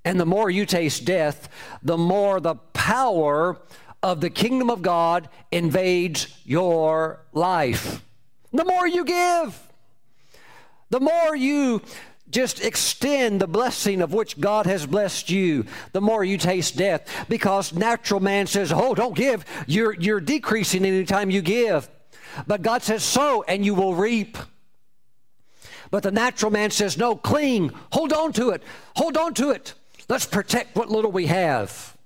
And 0.04 0.18
the 0.18 0.26
more 0.26 0.50
you 0.50 0.66
taste 0.66 1.04
death, 1.04 1.48
the 1.82 1.96
more 1.96 2.40
the 2.40 2.56
power 2.72 3.60
of 4.02 4.20
the 4.20 4.30
kingdom 4.30 4.68
of 4.68 4.82
God 4.82 5.28
invades 5.52 6.36
your 6.44 7.20
life. 7.32 8.02
The 8.52 8.64
more 8.64 8.86
you 8.88 9.04
give, 9.04 9.60
the 10.90 11.00
more 11.00 11.36
you 11.36 11.82
just 12.28 12.64
extend 12.64 13.40
the 13.40 13.46
blessing 13.46 14.02
of 14.02 14.12
which 14.12 14.40
God 14.40 14.66
has 14.66 14.86
blessed 14.86 15.30
you, 15.30 15.66
the 15.92 16.00
more 16.00 16.24
you 16.24 16.36
taste 16.36 16.76
death. 16.76 17.26
Because 17.28 17.72
natural 17.72 18.18
man 18.18 18.48
says, 18.48 18.72
Oh, 18.72 18.94
don't 18.94 19.14
give. 19.14 19.44
You're, 19.68 19.94
you're 19.94 20.20
decreasing 20.20 20.84
anytime 20.84 21.30
you 21.30 21.42
give. 21.42 21.88
But 22.46 22.62
God 22.62 22.82
says, 22.82 23.04
Sow 23.04 23.44
and 23.46 23.64
you 23.64 23.74
will 23.74 23.94
reap. 23.94 24.36
But 25.90 26.02
the 26.02 26.10
natural 26.10 26.50
man 26.50 26.70
says, 26.70 26.96
No, 26.96 27.16
cling. 27.16 27.72
Hold 27.92 28.12
on 28.12 28.32
to 28.34 28.50
it. 28.50 28.62
Hold 28.96 29.16
on 29.16 29.34
to 29.34 29.50
it. 29.50 29.74
Let's 30.08 30.26
protect 30.26 30.76
what 30.76 30.90
little 30.90 31.12
we 31.12 31.26
have. 31.26 31.96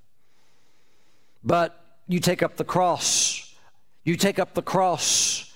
But 1.45 1.83
you 2.09 2.21
take 2.21 2.43
up 2.43 2.57
the 2.57 2.65
cross. 2.65 3.55
You 4.05 4.17
take 4.17 4.39
up 4.39 4.55
the 4.55 4.63
cross 4.63 5.51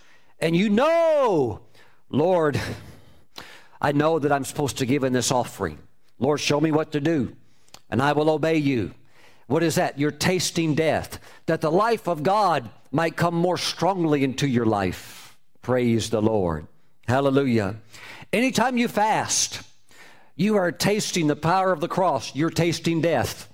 and 0.44 0.54
you 0.54 0.68
know, 0.68 1.60
Lord, 2.10 2.60
I 3.80 3.92
know 3.92 4.18
that 4.18 4.30
I'm 4.30 4.44
supposed 4.44 4.76
to 4.78 4.86
give 4.86 5.04
in 5.04 5.14
this 5.14 5.32
offering. 5.32 5.78
Lord, 6.18 6.38
show 6.38 6.60
me 6.60 6.70
what 6.70 6.92
to 6.92 7.00
do, 7.00 7.34
and 7.90 8.02
I 8.02 8.12
will 8.12 8.28
obey 8.28 8.56
you. 8.58 8.92
What 9.46 9.62
is 9.62 9.76
that? 9.76 9.98
You're 9.98 10.10
tasting 10.10 10.74
death, 10.74 11.18
that 11.46 11.62
the 11.62 11.72
life 11.72 12.08
of 12.08 12.22
God 12.22 12.68
might 12.90 13.16
come 13.16 13.34
more 13.34 13.56
strongly 13.56 14.22
into 14.22 14.46
your 14.46 14.66
life. 14.66 15.36
Praise 15.62 16.10
the 16.10 16.22
Lord. 16.22 16.66
Hallelujah. 17.08 17.76
Anytime 18.34 18.76
you 18.76 18.88
fast, 18.88 19.62
you 20.34 20.56
are 20.56 20.72
tasting 20.72 21.28
the 21.28 21.36
power 21.36 21.70
of 21.70 21.80
the 21.80 21.86
cross. 21.86 22.34
You're 22.34 22.50
tasting 22.50 23.00
death. 23.00 23.48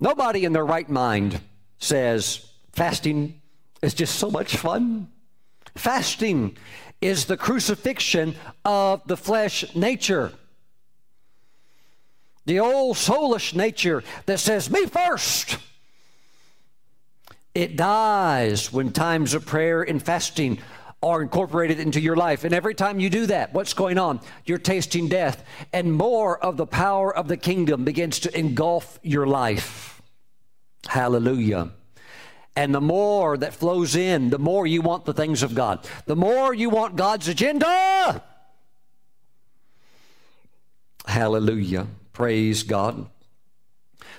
Nobody 0.00 0.44
in 0.44 0.52
their 0.52 0.66
right 0.66 0.88
mind 0.88 1.40
says 1.78 2.50
fasting 2.72 3.40
is 3.80 3.94
just 3.94 4.16
so 4.16 4.28
much 4.28 4.56
fun. 4.56 5.06
Fasting 5.76 6.56
is 7.00 7.26
the 7.26 7.36
crucifixion 7.36 8.34
of 8.64 9.06
the 9.06 9.16
flesh 9.16 9.72
nature. 9.76 10.32
The 12.44 12.58
old 12.58 12.96
soulish 12.96 13.54
nature 13.54 14.02
that 14.26 14.40
says, 14.40 14.68
Me 14.68 14.86
first. 14.86 15.58
It 17.54 17.76
dies 17.76 18.72
when 18.72 18.90
times 18.90 19.32
of 19.32 19.46
prayer 19.46 19.80
and 19.80 20.02
fasting 20.02 20.58
are 21.02 21.22
incorporated 21.22 21.80
into 21.80 22.00
your 22.00 22.16
life. 22.16 22.44
And 22.44 22.52
every 22.52 22.74
time 22.74 23.00
you 23.00 23.08
do 23.08 23.26
that, 23.26 23.54
what's 23.54 23.72
going 23.72 23.98
on? 23.98 24.20
You're 24.44 24.58
tasting 24.58 25.08
death, 25.08 25.44
and 25.72 25.92
more 25.92 26.38
of 26.38 26.56
the 26.56 26.66
power 26.66 27.14
of 27.14 27.28
the 27.28 27.36
kingdom 27.36 27.84
begins 27.84 28.18
to 28.20 28.38
engulf 28.38 28.98
your 29.02 29.26
life. 29.26 30.02
Hallelujah. 30.86 31.70
And 32.56 32.74
the 32.74 32.80
more 32.80 33.36
that 33.38 33.54
flows 33.54 33.96
in, 33.96 34.30
the 34.30 34.38
more 34.38 34.66
you 34.66 34.82
want 34.82 35.04
the 35.04 35.14
things 35.14 35.42
of 35.42 35.54
God. 35.54 35.88
The 36.06 36.16
more 36.16 36.52
you 36.52 36.68
want 36.68 36.96
God's 36.96 37.28
agenda. 37.28 38.22
Hallelujah. 41.06 41.86
Praise 42.12 42.62
God. 42.62 43.06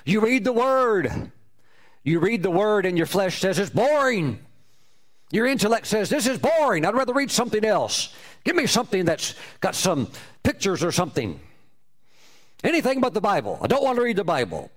You 0.04 0.20
read 0.20 0.44
the 0.44 0.52
Word. 0.52 1.30
You 2.02 2.18
read 2.18 2.42
the 2.42 2.50
Word, 2.50 2.86
and 2.86 2.96
your 2.96 3.06
flesh 3.06 3.38
says 3.38 3.58
it's 3.58 3.70
boring. 3.70 4.40
Your 5.32 5.46
intellect 5.46 5.86
says, 5.86 6.10
This 6.10 6.26
is 6.26 6.38
boring. 6.38 6.84
I'd 6.84 6.94
rather 6.94 7.14
read 7.14 7.30
something 7.30 7.64
else. 7.64 8.14
Give 8.44 8.54
me 8.54 8.66
something 8.66 9.06
that's 9.06 9.34
got 9.60 9.74
some 9.74 10.08
pictures 10.42 10.84
or 10.84 10.92
something. 10.92 11.40
Anything 12.62 13.00
but 13.00 13.14
the 13.14 13.20
Bible. 13.20 13.58
I 13.62 13.66
don't 13.66 13.82
want 13.82 13.96
to 13.96 14.02
read 14.02 14.16
the 14.16 14.24
Bible. 14.24 14.70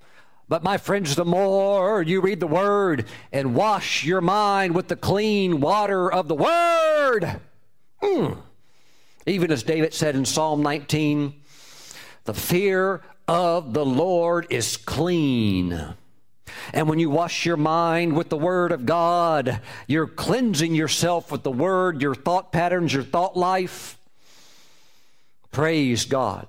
But 0.47 0.63
my 0.63 0.77
friends, 0.77 1.15
the 1.15 1.25
more 1.25 2.01
you 2.01 2.21
read 2.21 2.39
the 2.39 2.47
Word 2.47 3.05
and 3.33 3.53
wash 3.53 4.05
your 4.05 4.21
mind 4.21 4.73
with 4.73 4.87
the 4.87 4.95
clean 4.95 5.59
water 5.59 6.11
of 6.11 6.27
the 6.27 6.35
Word, 6.35 7.41
mm. 8.01 8.37
even 9.25 9.51
as 9.51 9.61
David 9.61 9.93
said 9.93 10.15
in 10.15 10.23
Psalm 10.23 10.61
19, 10.61 11.33
the 12.23 12.33
fear 12.33 13.01
of 13.27 13.73
the 13.73 13.85
Lord 13.85 14.47
is 14.49 14.77
clean. 14.77 15.95
And 16.73 16.89
when 16.89 16.99
you 16.99 17.09
wash 17.09 17.45
your 17.45 17.57
mind 17.57 18.15
with 18.15 18.29
the 18.29 18.37
Word 18.37 18.71
of 18.71 18.85
God, 18.85 19.61
you're 19.87 20.07
cleansing 20.07 20.75
yourself 20.75 21.31
with 21.31 21.43
the 21.43 21.51
Word, 21.51 22.01
your 22.01 22.15
thought 22.15 22.51
patterns, 22.51 22.93
your 22.93 23.03
thought 23.03 23.37
life. 23.37 23.97
Praise 25.51 26.05
God. 26.05 26.47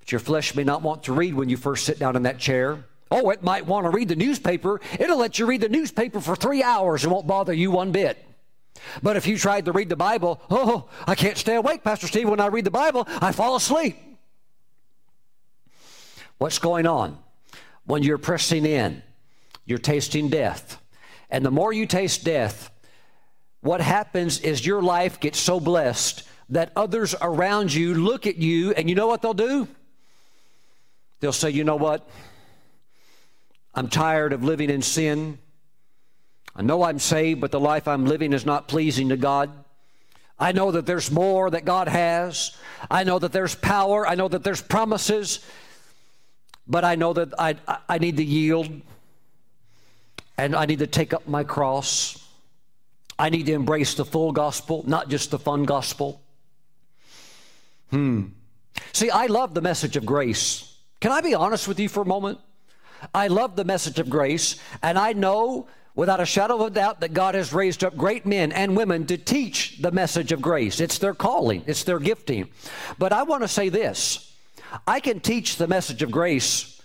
But 0.00 0.12
your 0.12 0.20
flesh 0.20 0.54
may 0.54 0.64
not 0.64 0.82
want 0.82 1.04
to 1.04 1.12
read 1.12 1.34
when 1.34 1.48
you 1.48 1.56
first 1.56 1.84
sit 1.84 1.98
down 1.98 2.16
in 2.16 2.22
that 2.22 2.38
chair. 2.38 2.84
Oh, 3.10 3.30
it 3.30 3.42
might 3.42 3.66
want 3.66 3.84
to 3.84 3.90
read 3.90 4.08
the 4.08 4.16
newspaper. 4.16 4.80
It'll 4.98 5.18
let 5.18 5.38
you 5.38 5.46
read 5.46 5.60
the 5.60 5.68
newspaper 5.68 6.20
for 6.20 6.36
three 6.36 6.62
hours 6.62 7.04
and 7.04 7.12
won't 7.12 7.26
bother 7.26 7.52
you 7.52 7.70
one 7.70 7.92
bit. 7.92 8.22
But 9.02 9.16
if 9.16 9.26
you 9.26 9.38
tried 9.38 9.64
to 9.64 9.72
read 9.72 9.88
the 9.88 9.96
Bible, 9.96 10.40
oh, 10.50 10.88
I 11.06 11.14
can't 11.14 11.36
stay 11.36 11.54
awake, 11.54 11.82
Pastor 11.82 12.06
Steve. 12.06 12.28
When 12.28 12.40
I 12.40 12.46
read 12.46 12.64
the 12.64 12.70
Bible, 12.70 13.06
I 13.20 13.32
fall 13.32 13.56
asleep. 13.56 13.96
What's 16.38 16.58
going 16.58 16.86
on? 16.86 17.18
When 17.84 18.02
you're 18.02 18.18
pressing 18.18 18.66
in, 18.66 19.02
you're 19.68 19.78
tasting 19.78 20.30
death. 20.30 20.80
And 21.28 21.44
the 21.44 21.50
more 21.50 21.74
you 21.74 21.84
taste 21.84 22.24
death, 22.24 22.70
what 23.60 23.82
happens 23.82 24.40
is 24.40 24.64
your 24.64 24.80
life 24.80 25.20
gets 25.20 25.38
so 25.38 25.60
blessed 25.60 26.26
that 26.48 26.72
others 26.74 27.14
around 27.20 27.74
you 27.74 27.94
look 27.94 28.26
at 28.26 28.36
you, 28.36 28.72
and 28.72 28.88
you 28.88 28.94
know 28.94 29.06
what 29.06 29.20
they'll 29.20 29.34
do? 29.34 29.68
They'll 31.20 31.32
say, 31.32 31.50
You 31.50 31.64
know 31.64 31.76
what? 31.76 32.08
I'm 33.74 33.88
tired 33.88 34.32
of 34.32 34.42
living 34.42 34.70
in 34.70 34.80
sin. 34.80 35.38
I 36.56 36.62
know 36.62 36.82
I'm 36.82 36.98
saved, 36.98 37.42
but 37.42 37.52
the 37.52 37.60
life 37.60 37.86
I'm 37.86 38.06
living 38.06 38.32
is 38.32 38.46
not 38.46 38.68
pleasing 38.68 39.10
to 39.10 39.18
God. 39.18 39.50
I 40.38 40.52
know 40.52 40.70
that 40.70 40.86
there's 40.86 41.10
more 41.10 41.50
that 41.50 41.66
God 41.66 41.88
has. 41.88 42.56
I 42.90 43.04
know 43.04 43.18
that 43.18 43.32
there's 43.32 43.54
power. 43.54 44.08
I 44.08 44.14
know 44.14 44.28
that 44.28 44.44
there's 44.44 44.62
promises. 44.62 45.40
But 46.66 46.84
I 46.84 46.94
know 46.94 47.12
that 47.12 47.34
I, 47.38 47.56
I 47.86 47.98
need 47.98 48.16
to 48.16 48.24
yield 48.24 48.80
and 50.38 50.54
I 50.54 50.64
need 50.66 50.78
to 50.78 50.86
take 50.86 51.12
up 51.12 51.26
my 51.26 51.44
cross. 51.44 52.24
I 53.18 53.28
need 53.28 53.46
to 53.46 53.52
embrace 53.52 53.94
the 53.94 54.04
full 54.04 54.30
gospel, 54.30 54.84
not 54.86 55.10
just 55.10 55.32
the 55.32 55.38
fun 55.38 55.64
gospel. 55.64 56.22
Hmm. 57.90 58.26
See, 58.92 59.10
I 59.10 59.26
love 59.26 59.54
the 59.54 59.60
message 59.60 59.96
of 59.96 60.06
grace. 60.06 60.76
Can 61.00 61.10
I 61.10 61.20
be 61.20 61.34
honest 61.34 61.66
with 61.66 61.80
you 61.80 61.88
for 61.88 62.02
a 62.02 62.06
moment? 62.06 62.38
I 63.14 63.26
love 63.26 63.56
the 63.56 63.64
message 63.64 63.98
of 63.98 64.08
grace, 64.08 64.56
and 64.82 64.98
I 64.98 65.12
know 65.12 65.68
without 65.94 66.20
a 66.20 66.26
shadow 66.26 66.54
of 66.54 66.60
a 66.60 66.70
doubt 66.70 67.00
that 67.00 67.12
God 67.12 67.34
has 67.34 67.52
raised 67.52 67.82
up 67.82 67.96
great 67.96 68.24
men 68.24 68.52
and 68.52 68.76
women 68.76 69.06
to 69.06 69.18
teach 69.18 69.78
the 69.78 69.90
message 69.90 70.30
of 70.30 70.40
grace. 70.40 70.80
It's 70.80 70.98
their 70.98 71.14
calling, 71.14 71.64
it's 71.66 71.82
their 71.82 71.98
gifting. 71.98 72.48
But 72.98 73.12
I 73.12 73.24
want 73.24 73.42
to 73.42 73.48
say 73.48 73.68
this 73.68 74.32
I 74.86 75.00
can 75.00 75.18
teach 75.18 75.56
the 75.56 75.66
message 75.66 76.02
of 76.02 76.12
grace 76.12 76.80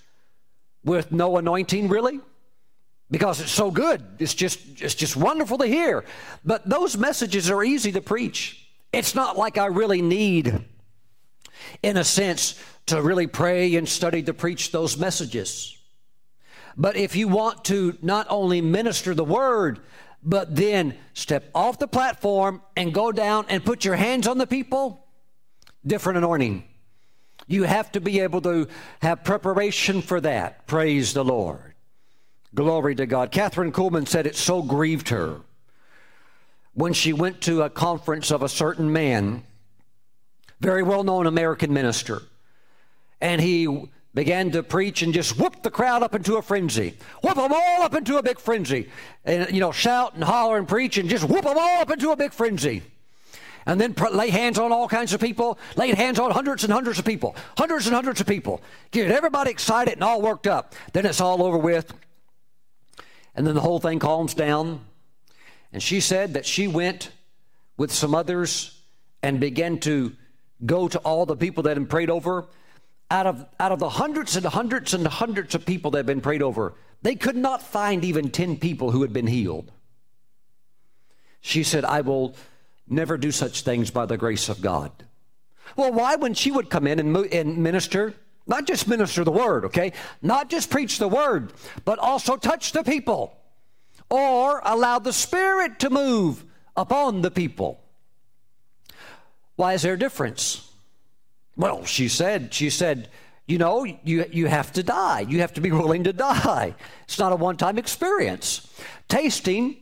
with 0.84 1.12
no 1.12 1.38
anointing, 1.38 1.90
really? 1.90 2.20
Because 3.14 3.40
it's 3.40 3.52
so 3.52 3.70
good. 3.70 4.04
It's 4.18 4.34
just, 4.34 4.60
it's 4.82 4.96
just 4.96 5.16
wonderful 5.16 5.60
to 5.60 5.68
hear. 5.68 6.04
But 6.44 6.68
those 6.68 6.98
messages 6.98 7.48
are 7.52 7.64
easy 7.64 7.92
to 7.92 8.02
preach. 8.02 8.68
It's 8.92 9.14
not 9.14 9.38
like 9.38 9.60
I 9.60 9.68
really 9.68 10.02
need, 10.02 10.66
in 11.84 11.98
a 11.98 12.04
sense, 12.04 12.60
to 12.88 13.04
really 13.04 13.28
pray 13.28 13.76
and 13.76 13.88
study 13.88 14.24
to 14.24 14.34
preach 14.34 14.72
those 14.72 14.98
messages. 14.98 15.78
But 16.76 16.96
if 16.96 17.16
you 17.16 17.28
want 17.28 17.66
to 17.66 17.96
not 18.02 18.26
only 18.32 18.62
minister 18.62 19.14
the 19.14 19.24
word, 19.24 19.80
but 20.24 20.56
then 20.56 20.98
step 21.14 21.52
off 21.54 21.78
the 21.78 21.88
platform 21.88 22.64
and 22.76 22.96
go 22.96 23.12
down 23.12 23.46
and 23.48 23.64
put 23.64 23.86
your 23.86 23.96
hands 23.96 24.28
on 24.28 24.40
the 24.40 24.48
people, 24.48 25.06
different 25.86 26.18
anointing. 26.18 26.64
You 27.46 27.66
have 27.66 27.92
to 27.92 28.02
be 28.02 28.22
able 28.22 28.42
to 28.42 28.68
have 29.04 29.24
preparation 29.24 30.02
for 30.02 30.20
that. 30.22 30.66
Praise 30.66 31.14
the 31.14 31.24
Lord. 31.24 31.73
Glory 32.56 32.96
to 32.96 33.06
God. 33.06 33.32
Kathryn 33.32 33.72
Kuhlman 33.72 34.08
said 34.08 34.28
it 34.28 34.36
so 34.36 34.62
grieved 34.62 35.10
her 35.10 35.42
when 36.74 36.94
she 36.94 37.14
went 37.14 37.42
to 37.42 37.62
a 37.62 37.70
conference 37.70 38.32
of 38.32 38.44
a 38.44 38.50
certain 38.50 38.92
man, 38.92 39.44
very 40.60 40.84
well 40.84 41.04
known 41.04 41.28
American 41.28 41.74
minister, 41.74 42.22
and 43.22 43.42
he 43.42 43.90
began 44.14 44.52
to 44.52 44.62
preach 44.62 45.02
and 45.02 45.14
just 45.14 45.40
whoop 45.40 45.64
the 45.64 45.72
crowd 45.72 46.04
up 46.04 46.14
into 46.14 46.36
a 46.36 46.42
frenzy. 46.42 46.96
Whoop 47.24 47.36
them 47.36 47.52
all 47.52 47.82
up 47.82 47.96
into 47.96 48.18
a 48.18 48.24
big 48.24 48.40
frenzy. 48.40 48.90
And, 49.26 49.50
you 49.52 49.60
know, 49.60 49.72
shout 49.72 50.14
and 50.14 50.24
holler 50.24 50.58
and 50.58 50.68
preach 50.68 50.98
and 50.98 51.10
just 51.10 51.24
whoop 51.24 51.44
them 51.44 51.58
all 51.58 51.82
up 51.82 51.90
into 51.90 52.12
a 52.12 52.16
big 52.16 52.32
frenzy. 52.32 52.84
And 53.66 53.82
then 53.82 53.94
pr- 53.94 54.10
lay 54.10 54.30
hands 54.30 54.60
on 54.60 54.72
all 54.72 54.88
kinds 54.88 55.14
of 55.14 55.22
people, 55.22 55.58
laid 55.76 55.96
hands 55.96 56.20
on 56.20 56.30
hundreds 56.30 56.64
and 56.64 56.72
hundreds 56.72 57.00
of 57.00 57.06
people, 57.06 57.36
hundreds 57.58 57.88
and 57.88 57.96
hundreds 57.96 58.22
of 58.22 58.28
people. 58.28 58.62
Get 58.92 59.10
everybody 59.10 59.50
excited 59.50 59.96
and 59.96 60.04
all 60.04 60.22
worked 60.22 60.46
up. 60.46 60.76
Then 60.92 61.06
it's 61.06 61.22
all 61.22 61.42
over 61.42 61.58
with. 61.58 61.92
And 63.36 63.46
then 63.48 63.56
the 63.56 63.62
whole 63.62 63.80
thing 63.80 64.00
calms 64.00 64.34
down. 64.34 64.82
And 65.72 65.82
she 65.82 66.00
said 66.00 66.36
that 66.36 66.46
she 66.46 66.68
went 66.68 67.12
with 67.78 67.92
some 67.92 68.14
others 68.14 68.80
and 69.22 69.40
began 69.40 69.80
to 69.80 70.14
go 70.66 70.88
to 70.88 71.00
all 71.00 71.26
the 71.26 71.36
people 71.36 71.64
that 71.64 71.70
had 71.70 71.78
been 71.78 71.88
prayed 71.88 72.10
over 72.10 72.46
out 73.14 73.28
of, 73.28 73.46
out 73.60 73.72
of 73.72 73.80
the 73.80 73.90
hundreds 73.90 74.36
and 74.36 74.46
hundreds 74.46 74.94
and 74.94 75.06
hundreds 75.06 75.54
of 75.54 75.66
people 75.66 75.92
that 75.92 76.00
had 76.00 76.06
been 76.06 76.22
prayed 76.22 76.42
over, 76.42 76.74
they 77.04 77.16
could 77.16 77.36
not 77.36 77.62
find 77.62 78.04
even 78.04 78.30
10 78.30 78.58
people 78.58 78.92
who 78.92 79.04
had 79.04 79.14
been 79.14 79.28
healed. 79.28 79.72
She 81.40 81.64
said, 81.64 81.86
I 81.86 82.02
will 82.02 82.36
never 82.88 83.18
do 83.18 83.32
such 83.32 83.62
things 83.62 83.92
by 83.92 84.08
the 84.08 84.18
grace 84.18 84.50
of 84.50 84.62
God. 84.62 84.92
Well, 85.76 85.94
why, 85.94 86.16
when 86.16 86.34
she 86.34 86.50
would 86.50 86.70
come 86.70 86.88
in 86.88 87.00
and, 87.00 87.16
and 87.16 87.58
minister, 87.58 88.16
not 88.46 88.68
just 88.68 88.88
minister 88.88 89.24
the 89.24 89.32
word, 89.32 89.66
okay? 89.66 89.94
Not 90.22 90.50
just 90.50 90.70
preach 90.70 90.98
the 90.98 91.08
word, 91.08 91.54
but 91.86 92.00
also 92.00 92.36
touch 92.36 92.72
the 92.72 92.84
people 92.84 93.38
or 94.10 94.62
allow 94.64 95.00
the 95.00 95.14
Spirit 95.14 95.80
to 95.80 95.90
move 95.90 96.46
upon 96.76 97.22
the 97.22 97.32
people. 97.32 97.82
Why 99.56 99.74
is 99.74 99.84
there 99.84 99.94
a 99.94 100.00
difference? 100.00 100.70
Well, 101.56 101.86
she 101.86 102.08
said, 102.08 102.54
she 102.54 102.70
said, 102.70 103.10
you 103.46 103.58
know, 103.58 103.84
you, 103.84 104.26
you 104.32 104.48
have 104.48 104.72
to 104.74 104.84
die. 104.84 105.22
You 105.22 105.40
have 105.40 105.54
to 105.54 105.62
be 105.62 105.72
willing 105.72 106.06
to 106.06 106.14
die. 106.14 106.76
It's 107.04 107.20
not 107.20 107.32
a 107.34 107.36
one 107.36 107.58
time 107.58 107.78
experience. 107.78 108.68
Tasting, 109.10 109.78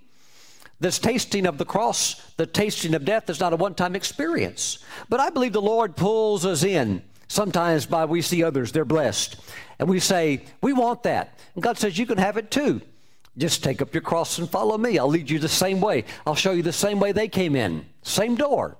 this 0.79 0.99
tasting 0.99 1.45
of 1.45 1.57
the 1.57 1.65
cross, 1.65 2.15
the 2.37 2.47
tasting 2.47 2.95
of 2.95 3.05
death 3.05 3.29
is 3.29 3.39
not 3.39 3.53
a 3.53 3.55
one 3.55 3.75
time 3.75 3.95
experience. 3.95 4.79
But 5.09 5.19
I 5.19 5.29
believe 5.29 5.53
the 5.53 5.61
Lord 5.61 5.95
pulls 5.95 6.45
us 6.45 6.63
in 6.63 7.03
sometimes 7.31 7.85
by 7.85 8.03
we 8.03 8.21
see 8.21 8.43
others, 8.43 8.71
they're 8.71 8.83
blessed. 8.83 9.37
And 9.79 9.87
we 9.87 9.99
say, 9.99 10.43
we 10.61 10.73
want 10.73 11.03
that. 11.03 11.39
And 11.55 11.63
God 11.63 11.77
says, 11.77 11.97
you 11.97 12.05
can 12.05 12.17
have 12.17 12.35
it 12.35 12.51
too. 12.51 12.81
Just 13.37 13.63
take 13.63 13.81
up 13.81 13.93
your 13.93 14.01
cross 14.01 14.37
and 14.37 14.49
follow 14.49 14.77
me. 14.77 14.99
I'll 14.99 15.07
lead 15.07 15.29
you 15.29 15.39
the 15.39 15.47
same 15.47 15.79
way. 15.79 16.03
I'll 16.27 16.35
show 16.35 16.51
you 16.51 16.61
the 16.61 16.73
same 16.73 16.99
way 16.99 17.13
they 17.13 17.29
came 17.29 17.55
in. 17.55 17.85
Same 18.03 18.35
door. 18.35 18.77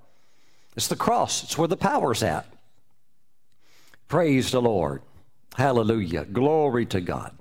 It's 0.75 0.89
the 0.89 0.97
cross, 0.97 1.43
it's 1.43 1.57
where 1.57 1.67
the 1.67 1.77
power's 1.77 2.23
at. 2.23 2.45
Praise 4.09 4.51
the 4.51 4.61
Lord. 4.61 5.01
Hallelujah. 5.55 6.25
Glory 6.25 6.85
to 6.87 6.99
God. 6.99 7.37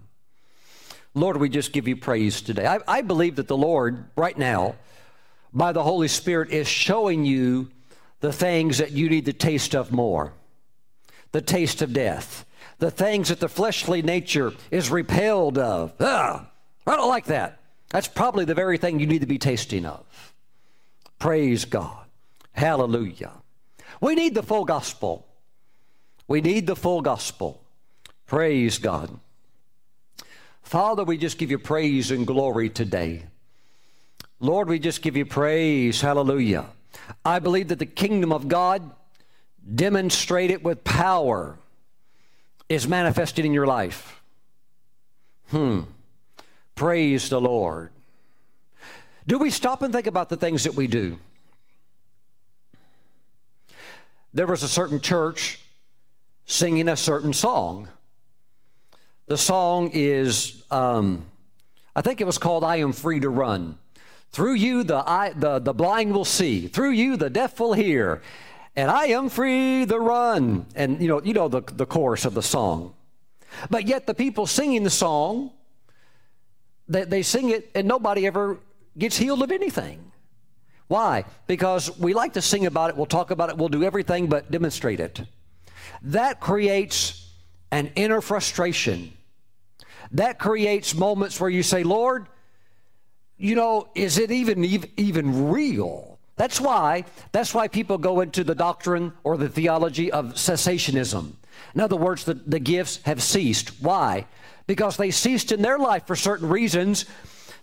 Lord, 1.15 1.37
we 1.37 1.49
just 1.49 1.73
give 1.73 1.89
you 1.89 1.97
praise 1.97 2.41
today. 2.41 2.67
I, 2.67 2.79
I, 2.87 3.03
believe 3.03 3.37
that 3.37 3.49
the 3.49 3.57
Lord, 3.57 4.05
right 4.15 4.39
now, 4.39 4.77
by 5.53 5.73
the 5.73 5.83
Holy 5.83 6.07
Spirit, 6.07 6.51
is 6.51 6.69
showing 6.69 7.25
you 7.25 7.71
the 8.21 8.33
things 8.33 8.79
that 8.79 8.93
you 8.93 9.09
need 9.09 9.27
to 9.27 9.33
taste 9.33 9.75
of 9.75 9.91
more 9.91 10.33
the 11.33 11.41
taste 11.41 11.83
of 11.83 11.93
death, 11.93 12.45
the 12.79 12.91
things 12.91 13.29
that 13.29 13.41
the 13.41 13.49
fleshly 13.49 14.03
nature 14.03 14.53
is 14.71 14.91
repelled 14.91 15.59
of. 15.59 15.93
Ugh, 16.01 16.47
I 16.87 16.97
don't 16.97 17.09
like 17.09 17.27
that. 17.27 17.61
That's 17.91 18.09
probably 18.09 18.45
the 18.45 18.55
very 18.55 18.79
thing 18.79 19.01
you 19.01 19.07
need 19.07 19.21
to 19.21 19.27
be 19.27 19.39
tasting 19.39 19.85
of. 19.85 20.05
Praise 21.19 21.65
God. 21.65 22.07
Hallelujah. 22.53 23.33
We 24.01 24.15
need 24.15 24.35
the 24.35 24.43
full 24.43 24.65
gospel. 24.65 25.27
We 26.27 26.41
need 26.41 26.67
the 26.67 26.77
full 26.77 27.03
gospel. 27.03 27.61
Praise 28.27 28.79
God. 28.79 29.19
Father, 30.63 31.03
we 31.03 31.19
just 31.19 31.37
give 31.37 31.51
you 31.51 31.59
praise 31.59 32.11
and 32.11 32.27
glory 32.27 32.71
today. 32.71 33.25
Lord, 34.39 34.69
we 34.69 34.79
just 34.79 35.03
give 35.03 35.17
you 35.17 35.27
praise. 35.27 36.01
Hallelujah. 36.01 36.67
I 37.25 37.41
believe 37.41 37.69
that 37.69 37.79
the 37.79 37.87
kingdom 37.87 38.33
of 38.33 38.49
God, 38.49 38.91
demonstrated 39.75 40.65
with 40.65 40.85
power, 40.85 41.59
is 42.69 42.87
manifested 42.87 43.45
in 43.45 43.53
your 43.53 43.67
life. 43.67 44.23
Hmm. 45.49 45.81
Praise 46.75 47.29
the 47.29 47.41
Lord. 47.41 47.91
Do 49.27 49.39
we 49.39 49.51
stop 49.51 49.83
and 49.83 49.93
think 49.93 50.07
about 50.07 50.29
the 50.29 50.37
things 50.37 50.65
that 50.65 50.75
we 50.75 50.87
do? 50.87 51.19
There 54.33 54.47
was 54.47 54.63
a 54.63 54.69
certain 54.69 55.01
church 55.01 55.61
singing 56.47 56.89
a 56.89 56.97
certain 56.97 57.33
song. 57.33 57.89
The 59.27 59.37
song 59.37 59.91
is, 59.93 60.65
um, 60.71 61.27
I 61.95 62.01
think 62.03 62.21
it 62.21 62.25
was 62.25 62.39
called 62.39 62.65
I 62.65 62.77
Am 62.77 62.93
Free 62.93 63.21
to 63.21 63.29
Run. 63.29 63.79
Through 64.33 64.55
you, 64.55 64.85
the, 64.85 65.03
I, 65.09 65.33
the, 65.35 65.59
the 65.59 65.73
blind 65.73 66.13
will 66.13 66.25
see. 66.25 66.69
Through 66.69 66.91
you, 66.91 67.17
the 67.17 67.31
deaf 67.31 67.59
will 67.59 67.73
hear. 67.73 68.23
And 68.77 68.91
I 68.91 69.07
am 69.07 69.29
free 69.29 69.85
to 69.87 69.99
run. 69.99 70.67
And 70.75 71.01
you 71.01 71.09
know, 71.09 71.23
you 71.23 71.35
know 71.35 71.49
the, 71.49 71.61
the 71.61 71.87
chorus 71.87 72.25
of 72.25 72.35
the 72.35 72.43
song. 72.43 72.95
But 73.69 73.87
yet 73.87 74.07
the 74.07 74.15
people 74.15 74.47
singing 74.47 74.85
the 74.85 74.91
song, 74.91 75.51
they, 76.89 77.05
they 77.05 77.23
sing 77.23 77.51
it 77.51 77.71
and 77.75 77.89
nobody 77.89 78.27
ever 78.27 78.59
gets 78.97 79.17
healed 79.17 79.43
of 79.43 79.51
anything. 79.51 80.13
Why? 80.89 81.25
Because 81.47 81.97
we 81.99 82.15
like 82.15 82.33
to 82.33 82.43
sing 82.43 82.67
about 82.67 82.91
it, 82.91 82.97
we'll 82.97 83.07
talk 83.07 83.31
about 83.31 83.49
it, 83.49 83.57
we'll 83.57 83.69
do 83.69 83.85
everything 83.85 84.27
but 84.27 84.51
demonstrate 84.51 84.99
it. 84.99 85.21
That 86.03 86.41
creates 86.41 87.29
an 87.71 87.93
inner 87.95 88.21
frustration. 88.21 89.13
That 90.13 90.39
creates 90.39 90.95
moments 90.95 91.41
where 91.41 91.51
you 91.51 91.63
say, 91.63 91.85
Lord, 91.85 92.27
you 93.37 93.55
know, 93.55 93.89
is 93.95 94.19
it 94.19 94.31
even 94.31 94.65
even 94.97 95.51
real? 95.51 96.10
That's 96.41 96.59
why 96.59 97.05
that's 97.33 97.53
why 97.53 97.69
people 97.69 97.99
go 97.99 98.23
into 98.23 98.45
the 98.45 98.55
doctrine 98.55 99.13
or 99.25 99.37
the 99.37 99.51
theology 99.51 100.11
of 100.11 100.37
cessationism. 100.37 101.35
In 101.75 101.81
other 101.83 101.97
words, 101.97 102.25
the, 102.25 102.33
the 102.33 102.59
gifts 102.59 102.99
have 103.03 103.23
ceased. 103.23 103.83
Why? 103.83 104.25
Because 104.67 104.97
they 104.97 105.11
ceased 105.11 105.53
in 105.53 105.61
their 105.61 105.79
life 105.79 106.07
for 106.07 106.17
certain 106.17 106.49
reasons, 106.49 107.05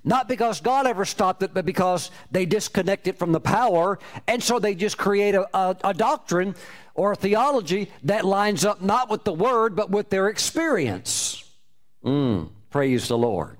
not 0.04 0.28
because 0.28 0.62
God 0.62 0.86
ever 0.86 1.06
stopped 1.06 1.42
it, 1.42 1.56
but 1.56 1.66
because 1.66 2.12
they 2.30 2.46
disconnected 2.46 3.18
from 3.18 3.32
the 3.32 3.40
power, 3.40 3.98
and 4.28 4.44
so 4.44 4.60
they 4.60 4.76
just 4.76 5.00
create 5.00 5.34
a, 5.34 5.50
a, 5.58 5.76
a 5.84 5.94
doctrine 5.96 6.54
or 6.94 7.14
a 7.14 7.16
theology 7.16 7.90
that 8.04 8.26
lines 8.26 8.64
up 8.64 8.80
not 8.80 9.10
with 9.10 9.24
the 9.24 9.34
word, 9.34 9.76
but 9.76 9.90
with 9.90 10.12
their 10.12 10.28
experience. 10.30 11.44
Mm, 12.06 12.50
praise 12.70 13.08
the 13.08 13.18
Lord. 13.18 13.58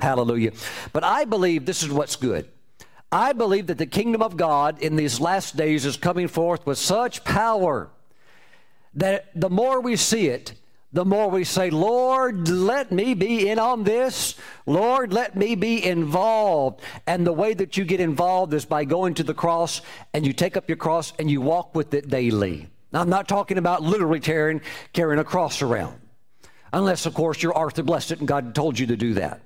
Hallelujah. 0.00 0.52
But 0.94 1.04
I 1.04 1.26
believe 1.26 1.66
this 1.66 1.82
is 1.82 1.90
what's 1.90 2.16
good. 2.16 2.48
I 3.12 3.34
believe 3.34 3.66
that 3.66 3.76
the 3.76 3.86
kingdom 3.86 4.22
of 4.22 4.38
God 4.38 4.80
in 4.80 4.96
these 4.96 5.20
last 5.20 5.54
days 5.54 5.84
is 5.84 5.98
coming 5.98 6.28
forth 6.28 6.64
with 6.64 6.78
such 6.78 7.22
power 7.24 7.90
that 8.94 9.28
the 9.34 9.50
more 9.50 9.80
we 9.80 9.96
see 9.96 10.28
it, 10.28 10.54
the 10.94 11.04
more 11.04 11.28
we 11.28 11.44
say, 11.44 11.70
Lord, 11.70 12.48
let 12.48 12.90
me 12.92 13.14
be 13.14 13.48
in 13.48 13.58
on 13.58 13.84
this. 13.84 14.34
Lord, 14.66 15.12
let 15.12 15.36
me 15.36 15.54
be 15.54 15.84
involved. 15.84 16.80
And 17.06 17.26
the 17.26 17.32
way 17.32 17.54
that 17.54 17.76
you 17.76 17.84
get 17.84 18.00
involved 18.00 18.52
is 18.52 18.64
by 18.64 18.84
going 18.84 19.14
to 19.14 19.22
the 19.22 19.34
cross 19.34 19.80
and 20.12 20.26
you 20.26 20.32
take 20.32 20.56
up 20.56 20.68
your 20.68 20.76
cross 20.76 21.12
and 21.18 21.30
you 21.30 21.40
walk 21.40 21.74
with 21.74 21.94
it 21.94 22.08
daily. 22.08 22.68
Now, 22.92 23.00
I'm 23.00 23.08
not 23.08 23.26
talking 23.26 23.56
about 23.56 23.82
literally 23.82 24.20
carrying, 24.20 24.60
carrying 24.92 25.18
a 25.18 25.24
cross 25.24 25.62
around, 25.62 25.98
unless, 26.74 27.06
of 27.06 27.14
course, 27.14 27.42
you're 27.42 27.54
Arthur 27.54 27.82
Blessitt 27.82 28.18
and 28.18 28.28
God 28.28 28.54
told 28.54 28.78
you 28.78 28.86
to 28.88 28.96
do 28.96 29.14
that. 29.14 29.40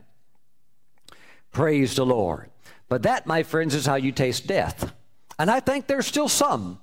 Praise 1.53 1.95
the 1.95 2.05
Lord. 2.05 2.51
But 2.89 3.03
that, 3.03 3.27
my 3.27 3.43
friends, 3.43 3.75
is 3.75 3.87
how 3.87 3.97
you 3.97 4.13
taste 4.13 4.47
death. 4.47 4.93
And 5.39 5.51
I 5.51 5.61
think 5.61 5.87
there's 5.87 6.07
still 6.07 6.29
some 6.29 6.79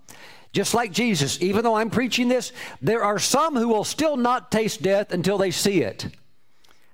just 0.53 0.75
like 0.75 0.91
Jesus, 0.91 1.41
even 1.41 1.63
though 1.63 1.75
I'm 1.75 1.89
preaching 1.89 2.27
this, 2.27 2.51
there 2.79 3.03
are 3.03 3.17
some 3.17 3.55
who 3.55 3.69
will 3.69 3.83
still 3.83 4.15
not 4.15 4.51
taste 4.51 4.83
death 4.83 5.11
until 5.11 5.39
they 5.39 5.49
see 5.49 5.81
it. 5.81 6.07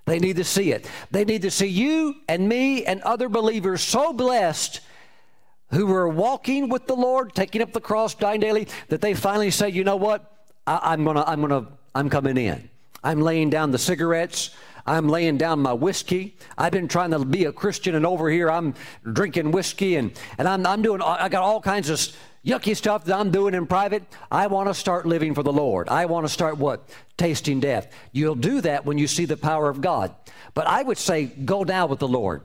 They 0.05 0.17
need 0.17 0.37
to 0.37 0.45
see 0.45 0.71
it. 0.71 0.89
They 1.11 1.25
need 1.25 1.41
to 1.41 1.51
see 1.51 1.67
you 1.67 2.15
and 2.27 2.47
me 2.47 2.85
and 2.85 3.01
other 3.01 3.27
believers 3.27 3.81
so 3.81 4.13
blessed 4.13 4.79
who 5.71 5.93
are 5.93 6.07
walking 6.07 6.69
with 6.69 6.87
the 6.87 6.95
Lord, 6.95 7.35
taking 7.35 7.61
up 7.61 7.73
the 7.73 7.81
cross, 7.81 8.15
dying 8.15 8.39
daily, 8.39 8.69
that 8.87 9.01
they 9.01 9.13
finally 9.13 9.51
say, 9.51 9.69
you 9.69 9.83
know 9.83 9.97
what? 9.97 10.47
I, 10.65 10.93
am 10.93 11.03
gonna, 11.03 11.23
I'm 11.27 11.41
gonna, 11.41 11.67
I'm 11.93 12.09
coming 12.09 12.37
in. 12.37 12.69
I'm 13.03 13.21
laying 13.21 13.49
down 13.49 13.71
the 13.71 13.77
cigarettes. 13.77 14.51
I'm 14.89 15.07
laying 15.07 15.37
down 15.37 15.59
my 15.59 15.73
whiskey. 15.73 16.35
I've 16.57 16.71
been 16.71 16.87
trying 16.87 17.11
to 17.11 17.23
be 17.23 17.45
a 17.45 17.51
Christian, 17.51 17.93
and 17.93 18.07
over 18.07 18.27
here 18.27 18.49
I'm 18.49 18.73
drinking 19.13 19.51
whiskey, 19.51 19.97
and, 19.97 20.11
and 20.39 20.47
I'm, 20.47 20.65
I'm 20.65 20.81
doing, 20.81 21.01
I 21.03 21.29
got 21.29 21.43
all 21.43 21.61
kinds 21.61 21.91
of 21.91 21.99
yucky 22.43 22.75
stuff 22.75 23.05
that 23.05 23.15
I'm 23.15 23.29
doing 23.29 23.53
in 23.53 23.67
private. 23.67 24.03
I 24.31 24.47
want 24.47 24.67
to 24.67 24.73
start 24.73 25.05
living 25.05 25.35
for 25.35 25.43
the 25.43 25.53
Lord. 25.53 25.89
I 25.89 26.05
want 26.05 26.25
to 26.25 26.33
start 26.33 26.57
what? 26.57 26.89
Tasting 27.17 27.59
death. 27.59 27.93
You'll 28.13 28.33
do 28.33 28.61
that 28.61 28.83
when 28.83 28.97
you 28.97 29.05
see 29.05 29.25
the 29.25 29.37
power 29.37 29.69
of 29.69 29.79
God. 29.79 30.15
But 30.55 30.65
I 30.65 30.81
would 30.81 30.97
say, 30.97 31.25
go 31.25 31.61
now 31.61 31.85
with 31.85 31.99
the 31.99 32.07
Lord. 32.07 32.41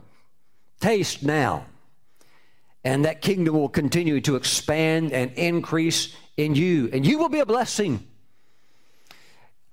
Taste 0.81 1.23
now. 1.23 1.65
And 2.85 3.07
that 3.07 3.23
kingdom 3.23 3.55
will 3.55 3.71
continue 3.71 4.21
to 4.21 4.37
expand 4.37 5.13
and 5.13 5.33
increase 5.33 6.15
in 6.37 6.55
you, 6.55 6.91
and 6.93 7.07
you 7.07 7.19
will 7.19 7.31
be 7.31 7.41
a 7.41 7.47
blessing. 7.47 8.07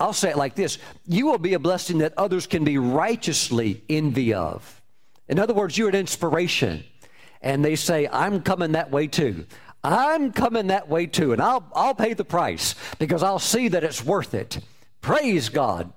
I'll 0.02 0.12
say 0.12 0.30
it 0.30 0.36
like 0.36 0.56
this 0.56 0.78
you 1.06 1.26
will 1.26 1.38
be 1.38 1.54
a 1.54 1.60
blessing 1.60 1.98
that 1.98 2.12
others 2.16 2.46
can 2.46 2.64
be 2.64 2.76
righteously 2.76 3.82
envy 3.88 4.34
of. 4.34 4.82
In 5.28 5.38
other 5.38 5.54
words, 5.54 5.78
you're 5.78 5.88
an 5.88 5.94
inspiration. 5.94 6.84
And 7.40 7.64
they 7.64 7.76
say, 7.76 8.08
I'm 8.08 8.42
coming 8.42 8.72
that 8.72 8.90
way 8.90 9.06
too. 9.06 9.46
I'm 9.84 10.32
coming 10.32 10.68
that 10.68 10.88
way 10.88 11.06
too, 11.06 11.32
and 11.32 11.42
I'll, 11.42 11.64
I'll 11.74 11.94
pay 11.94 12.14
the 12.14 12.24
price 12.24 12.76
because 12.98 13.22
I'll 13.22 13.40
see 13.40 13.68
that 13.68 13.82
it's 13.82 14.04
worth 14.04 14.34
it. 14.34 14.58
Praise 15.00 15.48
God. 15.48 15.92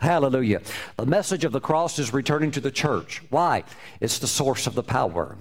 Hallelujah. 0.00 0.60
The 0.96 1.06
message 1.06 1.44
of 1.44 1.52
the 1.52 1.60
cross 1.60 1.98
is 1.98 2.12
returning 2.12 2.50
to 2.52 2.60
the 2.60 2.70
church. 2.70 3.22
Why? 3.30 3.64
It's 4.00 4.18
the 4.18 4.26
source 4.26 4.66
of 4.66 4.74
the 4.74 4.82
power. 4.82 5.36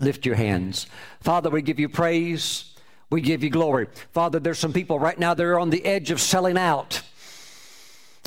Lift 0.00 0.26
your 0.26 0.34
hands. 0.36 0.86
Father, 1.20 1.50
we 1.50 1.62
give 1.62 1.78
you 1.78 1.88
praise. 1.88 2.74
We 3.10 3.20
give 3.20 3.42
you 3.42 3.50
glory. 3.50 3.88
Father, 4.12 4.38
there's 4.38 4.58
some 4.58 4.72
people 4.72 4.98
right 4.98 5.18
now, 5.18 5.34
they're 5.34 5.58
on 5.58 5.70
the 5.70 5.84
edge 5.84 6.10
of 6.10 6.20
selling 6.20 6.58
out. 6.58 7.02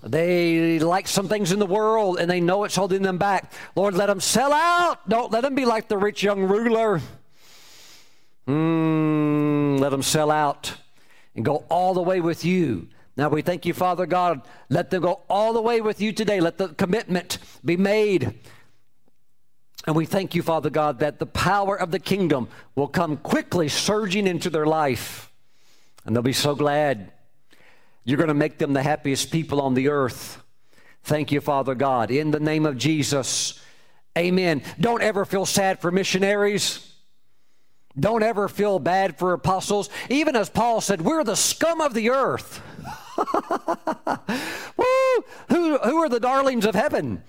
They 0.03 0.79
like 0.79 1.07
some 1.07 1.27
things 1.27 1.51
in 1.51 1.59
the 1.59 1.65
world 1.65 2.19
and 2.19 2.29
they 2.29 2.41
know 2.41 2.63
it's 2.63 2.75
holding 2.75 3.03
them 3.03 3.17
back. 3.17 3.51
Lord, 3.75 3.93
let 3.93 4.07
them 4.07 4.19
sell 4.19 4.51
out. 4.51 5.07
Don't 5.07 5.31
let 5.31 5.41
them 5.41 5.53
be 5.53 5.65
like 5.65 5.87
the 5.87 5.97
rich 5.97 6.23
young 6.23 6.43
ruler. 6.43 7.01
Mm, 8.47 9.79
let 9.79 9.89
them 9.89 10.01
sell 10.01 10.31
out 10.31 10.73
and 11.35 11.45
go 11.45 11.65
all 11.69 11.93
the 11.93 12.01
way 12.01 12.19
with 12.19 12.43
you. 12.43 12.87
Now 13.15 13.29
we 13.29 13.43
thank 13.43 13.65
you, 13.65 13.73
Father 13.73 14.05
God. 14.05 14.41
Let 14.69 14.89
them 14.89 15.03
go 15.03 15.21
all 15.29 15.53
the 15.53 15.61
way 15.61 15.81
with 15.81 16.01
you 16.01 16.11
today. 16.13 16.39
Let 16.39 16.57
the 16.57 16.69
commitment 16.69 17.37
be 17.63 17.77
made. 17.77 18.39
And 19.85 19.95
we 19.95 20.05
thank 20.05 20.33
you, 20.33 20.41
Father 20.41 20.69
God, 20.69 20.99
that 20.99 21.19
the 21.19 21.25
power 21.25 21.75
of 21.75 21.91
the 21.91 21.99
kingdom 21.99 22.47
will 22.75 22.87
come 22.87 23.17
quickly 23.17 23.67
surging 23.67 24.27
into 24.27 24.49
their 24.49 24.65
life. 24.65 25.31
And 26.05 26.15
they'll 26.15 26.23
be 26.23 26.33
so 26.33 26.55
glad. 26.55 27.11
You're 28.03 28.17
going 28.17 28.29
to 28.29 28.33
make 28.33 28.57
them 28.57 28.73
the 28.73 28.83
happiest 28.83 29.31
people 29.31 29.61
on 29.61 29.73
the 29.73 29.89
earth. 29.89 30.41
Thank 31.03 31.31
you, 31.31 31.41
Father 31.41 31.75
God. 31.75 32.11
In 32.11 32.31
the 32.31 32.39
name 32.39 32.65
of 32.65 32.77
Jesus, 32.77 33.59
amen. 34.17 34.63
Don't 34.79 35.01
ever 35.01 35.25
feel 35.25 35.45
sad 35.45 35.79
for 35.79 35.91
missionaries. 35.91 36.87
Don't 37.99 38.23
ever 38.23 38.47
feel 38.47 38.79
bad 38.79 39.17
for 39.17 39.33
apostles. 39.33 39.89
Even 40.09 40.35
as 40.35 40.49
Paul 40.49 40.81
said, 40.81 41.01
we're 41.01 41.23
the 41.23 41.35
scum 41.35 41.81
of 41.81 41.93
the 41.93 42.09
earth. 42.09 42.61
Woo! 44.77 45.25
Who, 45.49 45.77
who 45.77 45.97
are 45.97 46.09
the 46.09 46.19
darlings 46.19 46.65
of 46.65 46.73
heaven? 46.73 47.21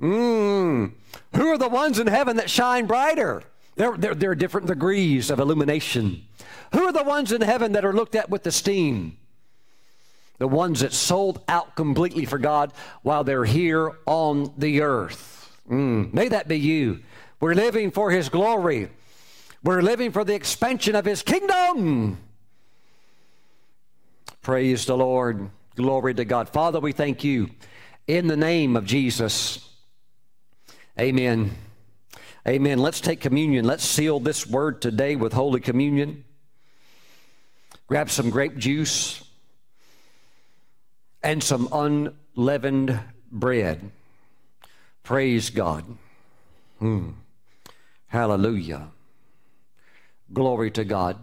Mm. 0.00 0.92
Who 1.34 1.48
are 1.48 1.58
the 1.58 1.68
ones 1.68 1.98
in 1.98 2.06
heaven 2.06 2.36
that 2.36 2.48
shine 2.48 2.86
brighter? 2.86 3.42
There, 3.76 3.96
there, 3.96 4.14
there 4.14 4.30
are 4.30 4.36
different 4.36 4.66
degrees 4.66 5.30
of 5.30 5.38
illumination. 5.38 6.24
Who 6.72 6.84
are 6.84 6.92
the 6.92 7.04
ones 7.04 7.30
in 7.32 7.42
heaven 7.42 7.72
that 7.72 7.84
are 7.84 7.92
looked 7.92 8.14
at 8.14 8.30
with 8.30 8.46
esteem? 8.46 9.18
The 10.38 10.48
ones 10.48 10.80
that 10.80 10.92
sold 10.92 11.42
out 11.48 11.74
completely 11.74 12.24
for 12.24 12.38
God 12.38 12.72
while 13.02 13.24
they're 13.24 13.44
here 13.44 13.92
on 14.06 14.52
the 14.56 14.82
earth. 14.82 15.60
Mm. 15.68 16.12
May 16.14 16.28
that 16.28 16.48
be 16.48 16.58
you. 16.58 17.00
We're 17.40 17.54
living 17.54 17.90
for 17.90 18.10
His 18.10 18.28
glory. 18.28 18.88
We're 19.64 19.82
living 19.82 20.12
for 20.12 20.24
the 20.24 20.34
expansion 20.34 20.94
of 20.94 21.04
His 21.04 21.22
kingdom. 21.22 22.18
Praise 24.42 24.86
the 24.86 24.96
Lord. 24.96 25.50
Glory 25.74 26.14
to 26.14 26.24
God. 26.24 26.48
Father, 26.48 26.80
we 26.80 26.92
thank 26.92 27.22
you 27.22 27.50
in 28.06 28.28
the 28.28 28.36
name 28.36 28.76
of 28.76 28.84
Jesus. 28.84 29.68
Amen. 30.98 31.50
Amen. 32.46 32.78
Let's 32.78 33.00
take 33.00 33.20
communion. 33.20 33.64
Let's 33.64 33.84
seal 33.84 34.20
this 34.20 34.46
word 34.46 34.80
today 34.80 35.16
with 35.16 35.32
Holy 35.32 35.60
Communion. 35.60 36.24
Grab 37.88 38.10
some 38.10 38.30
grape 38.30 38.56
juice 38.56 39.22
and 41.22 41.42
some 41.42 41.68
unleavened 41.72 42.98
bread. 43.30 43.90
Praise 45.02 45.50
God. 45.50 45.84
Hmm. 46.78 47.10
Hallelujah. 48.08 48.88
Glory 50.32 50.70
to 50.72 50.84
God. 50.84 51.18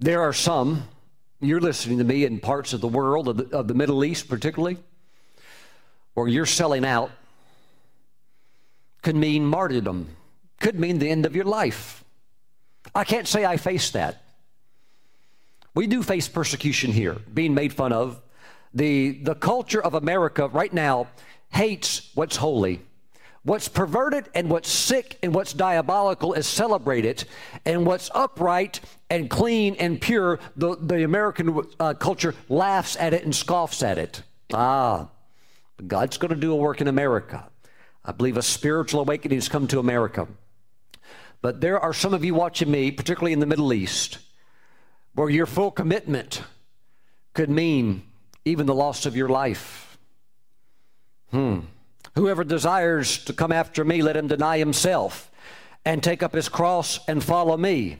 There 0.00 0.22
are 0.22 0.32
some, 0.32 0.84
you're 1.40 1.60
listening 1.60 1.98
to 1.98 2.04
me 2.04 2.24
in 2.24 2.38
parts 2.38 2.72
of 2.72 2.80
the 2.80 2.88
world, 2.88 3.28
of 3.28 3.36
the, 3.36 3.56
of 3.56 3.68
the 3.68 3.74
Middle 3.74 4.04
East 4.04 4.28
particularly, 4.28 4.78
where 6.14 6.28
you're 6.28 6.46
selling 6.46 6.84
out 6.84 7.10
could 9.02 9.16
mean 9.16 9.44
martyrdom, 9.44 10.08
could 10.60 10.78
mean 10.78 10.98
the 10.98 11.08
end 11.08 11.26
of 11.26 11.34
your 11.34 11.44
life. 11.44 12.04
I 12.94 13.04
can't 13.04 13.26
say 13.26 13.44
I 13.44 13.56
face 13.56 13.90
that. 13.92 14.22
We 15.74 15.86
do 15.86 16.02
face 16.02 16.28
persecution 16.28 16.92
here, 16.92 17.16
being 17.32 17.54
made 17.54 17.72
fun 17.72 17.92
of. 17.92 18.20
The, 18.74 19.12
the 19.22 19.34
culture 19.34 19.82
of 19.82 19.94
America 19.94 20.48
right 20.48 20.72
now 20.72 21.08
hates 21.50 22.10
what's 22.14 22.36
holy. 22.36 22.82
What's 23.44 23.68
perverted 23.68 24.28
and 24.34 24.50
what's 24.50 24.70
sick 24.70 25.16
and 25.22 25.34
what's 25.34 25.52
diabolical 25.52 26.34
is 26.34 26.46
celebrated, 26.46 27.24
and 27.64 27.86
what's 27.86 28.10
upright 28.14 28.80
and 29.08 29.30
clean 29.30 29.74
and 29.76 30.00
pure, 30.00 30.38
the, 30.56 30.76
the 30.76 31.04
American 31.04 31.62
uh, 31.80 31.94
culture 31.94 32.34
laughs 32.48 32.96
at 32.96 33.14
it 33.14 33.24
and 33.24 33.34
scoffs 33.34 33.82
at 33.82 33.96
it. 33.96 34.22
Ah, 34.52 35.08
God's 35.86 36.18
going 36.18 36.34
to 36.34 36.40
do 36.40 36.52
a 36.52 36.56
work 36.56 36.80
in 36.80 36.88
America. 36.88 37.48
I 38.04 38.12
believe 38.12 38.36
a 38.36 38.42
spiritual 38.42 39.00
awakening 39.00 39.38
has 39.38 39.48
come 39.48 39.66
to 39.68 39.78
America. 39.78 40.26
But 41.40 41.60
there 41.60 41.78
are 41.78 41.94
some 41.94 42.14
of 42.14 42.24
you 42.24 42.34
watching 42.34 42.70
me, 42.70 42.90
particularly 42.90 43.32
in 43.32 43.40
the 43.40 43.46
Middle 43.46 43.72
East, 43.72 44.18
where 45.18 45.28
your 45.28 45.46
full 45.46 45.72
commitment 45.72 46.44
could 47.34 47.50
mean 47.50 48.04
even 48.44 48.66
the 48.66 48.74
loss 48.74 49.04
of 49.04 49.16
your 49.16 49.28
life. 49.28 49.98
Hmm. 51.32 51.58
Whoever 52.14 52.44
desires 52.44 53.24
to 53.24 53.32
come 53.32 53.50
after 53.50 53.84
me, 53.84 54.00
let 54.00 54.16
him 54.16 54.28
deny 54.28 54.58
himself 54.58 55.28
and 55.84 56.04
take 56.04 56.22
up 56.22 56.34
his 56.34 56.48
cross 56.48 57.00
and 57.08 57.22
follow 57.22 57.56
me. 57.56 57.98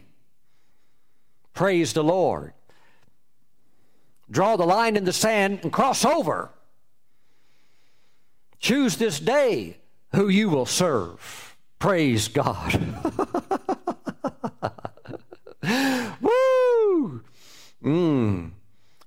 Praise 1.54 1.92
the 1.92 2.04
Lord. 2.04 2.52
Draw 4.30 4.54
the 4.54 4.66
line 4.66 4.94
in 4.94 5.04
the 5.04 5.12
sand 5.12 5.58
and 5.64 5.72
cross 5.72 6.04
over. 6.04 6.50
Choose 8.60 8.96
this 8.96 9.18
day 9.18 9.78
who 10.14 10.28
you 10.28 10.48
will 10.48 10.66
serve. 10.66 11.56
Praise 11.80 12.28
God. 12.28 12.78
Mm. 17.82 18.52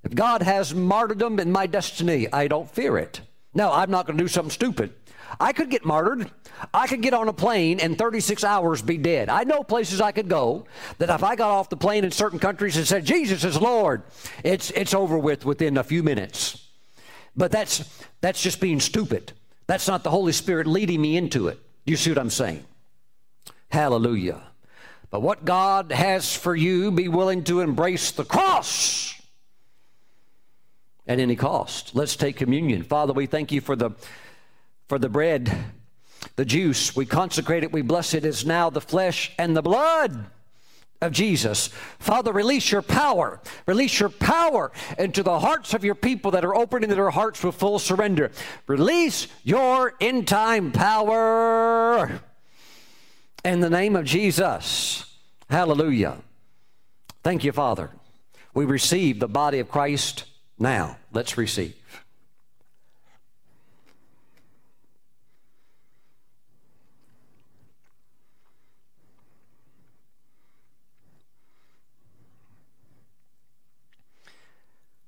If 0.03 0.15
God 0.15 0.41
has 0.41 0.73
martyrdom 0.73 1.39
in 1.39 1.51
my 1.51 1.67
destiny, 1.67 2.31
I 2.31 2.47
don't 2.47 2.69
fear 2.69 2.97
it. 2.97 3.21
No, 3.53 3.71
I'm 3.71 3.91
not 3.91 4.07
going 4.07 4.17
to 4.17 4.23
do 4.23 4.27
something 4.27 4.51
stupid. 4.51 4.93
I 5.39 5.53
could 5.53 5.69
get 5.69 5.85
martyred. 5.85 6.29
I 6.73 6.87
could 6.87 7.01
get 7.01 7.13
on 7.13 7.27
a 7.27 7.33
plane 7.33 7.79
and 7.79 7.97
36 7.97 8.43
hours 8.43 8.81
be 8.81 8.97
dead. 8.97 9.29
I 9.29 9.43
know 9.43 9.63
places 9.63 10.01
I 10.01 10.11
could 10.11 10.29
go 10.29 10.65
that 10.97 11.09
if 11.09 11.23
I 11.23 11.35
got 11.35 11.51
off 11.51 11.69
the 11.69 11.77
plane 11.77 12.03
in 12.03 12.11
certain 12.11 12.39
countries 12.39 12.77
and 12.77 12.87
said, 12.87 13.05
Jesus 13.05 13.43
is 13.43 13.59
Lord, 13.59 14.03
it's, 14.43 14.71
it's 14.71 14.93
over 14.93 15.17
with 15.17 15.45
within 15.45 15.77
a 15.77 15.83
few 15.83 16.03
minutes. 16.03 16.67
But 17.35 17.51
that's, 17.51 18.03
that's 18.19 18.41
just 18.41 18.59
being 18.59 18.79
stupid. 18.79 19.31
That's 19.67 19.87
not 19.87 20.03
the 20.03 20.09
Holy 20.09 20.33
Spirit 20.33 20.67
leading 20.67 21.01
me 21.01 21.15
into 21.15 21.47
it. 21.47 21.59
Do 21.85 21.91
you 21.91 21.97
see 21.97 22.11
what 22.11 22.19
I'm 22.19 22.29
saying? 22.29 22.65
Hallelujah. 23.69 24.41
But 25.11 25.21
what 25.21 25.43
God 25.43 25.91
has 25.91 26.33
for 26.33 26.55
you, 26.55 26.89
be 26.89 27.09
willing 27.09 27.43
to 27.43 27.59
embrace 27.59 28.11
the 28.11 28.23
cross 28.23 29.13
at 31.05 31.19
any 31.19 31.35
cost. 31.35 31.93
Let's 31.93 32.15
take 32.15 32.37
communion. 32.37 32.83
Father, 32.83 33.11
we 33.11 33.25
thank 33.25 33.51
you 33.51 33.59
for 33.59 33.75
the 33.75 33.91
for 34.87 34.97
the 34.97 35.09
bread, 35.09 35.53
the 36.37 36.45
juice. 36.45 36.95
We 36.95 37.05
consecrate 37.05 37.63
it, 37.63 37.71
we 37.71 37.81
bless 37.81 38.13
it. 38.13 38.25
It's 38.25 38.45
now 38.45 38.69
the 38.69 38.81
flesh 38.81 39.31
and 39.37 39.55
the 39.55 39.61
blood 39.61 40.25
of 41.01 41.11
Jesus. 41.11 41.67
Father, 41.99 42.31
release 42.31 42.71
your 42.71 42.81
power. 42.81 43.41
Release 43.65 43.99
your 43.99 44.09
power 44.09 44.71
into 44.97 45.23
the 45.23 45.39
hearts 45.39 45.73
of 45.73 45.83
your 45.83 45.95
people 45.95 46.31
that 46.31 46.45
are 46.45 46.55
opening 46.55 46.89
their 46.89 47.09
hearts 47.09 47.43
with 47.43 47.55
full 47.55 47.79
surrender. 47.79 48.31
Release 48.67 49.27
your 49.43 49.93
in 49.99 50.25
time 50.25 50.71
power 50.71 52.21
in 53.43 53.59
the 53.59 53.69
name 53.69 53.95
of 53.95 54.05
Jesus. 54.05 55.05
Hallelujah. 55.49 56.17
Thank 57.23 57.43
you, 57.43 57.51
Father. 57.51 57.91
We 58.53 58.65
receive 58.65 59.19
the 59.19 59.27
body 59.27 59.59
of 59.59 59.69
Christ 59.69 60.25
now. 60.59 60.97
Let's 61.11 61.37
receive. 61.37 61.75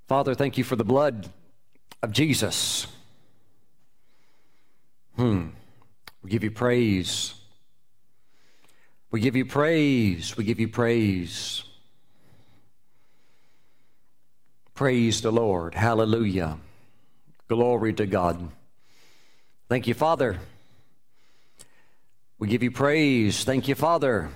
Father, 0.06 0.34
thank 0.34 0.58
you 0.58 0.64
for 0.64 0.76
the 0.76 0.84
blood 0.84 1.30
of 2.02 2.12
Jesus. 2.12 2.86
Hmm. 5.16 5.48
We 6.22 6.30
give 6.30 6.44
you 6.44 6.50
praise. 6.50 7.34
We 9.14 9.20
give 9.20 9.36
you 9.36 9.44
praise. 9.44 10.36
We 10.36 10.42
give 10.42 10.58
you 10.58 10.66
praise. 10.66 11.62
Praise 14.74 15.20
the 15.20 15.30
Lord. 15.30 15.76
Hallelujah. 15.76 16.58
Glory 17.46 17.92
to 17.92 18.06
God. 18.06 18.50
Thank 19.68 19.86
you, 19.86 19.94
Father. 19.94 20.40
We 22.40 22.48
give 22.48 22.64
you 22.64 22.72
praise. 22.72 23.44
Thank 23.44 23.68
you, 23.68 23.76
Father. 23.76 24.30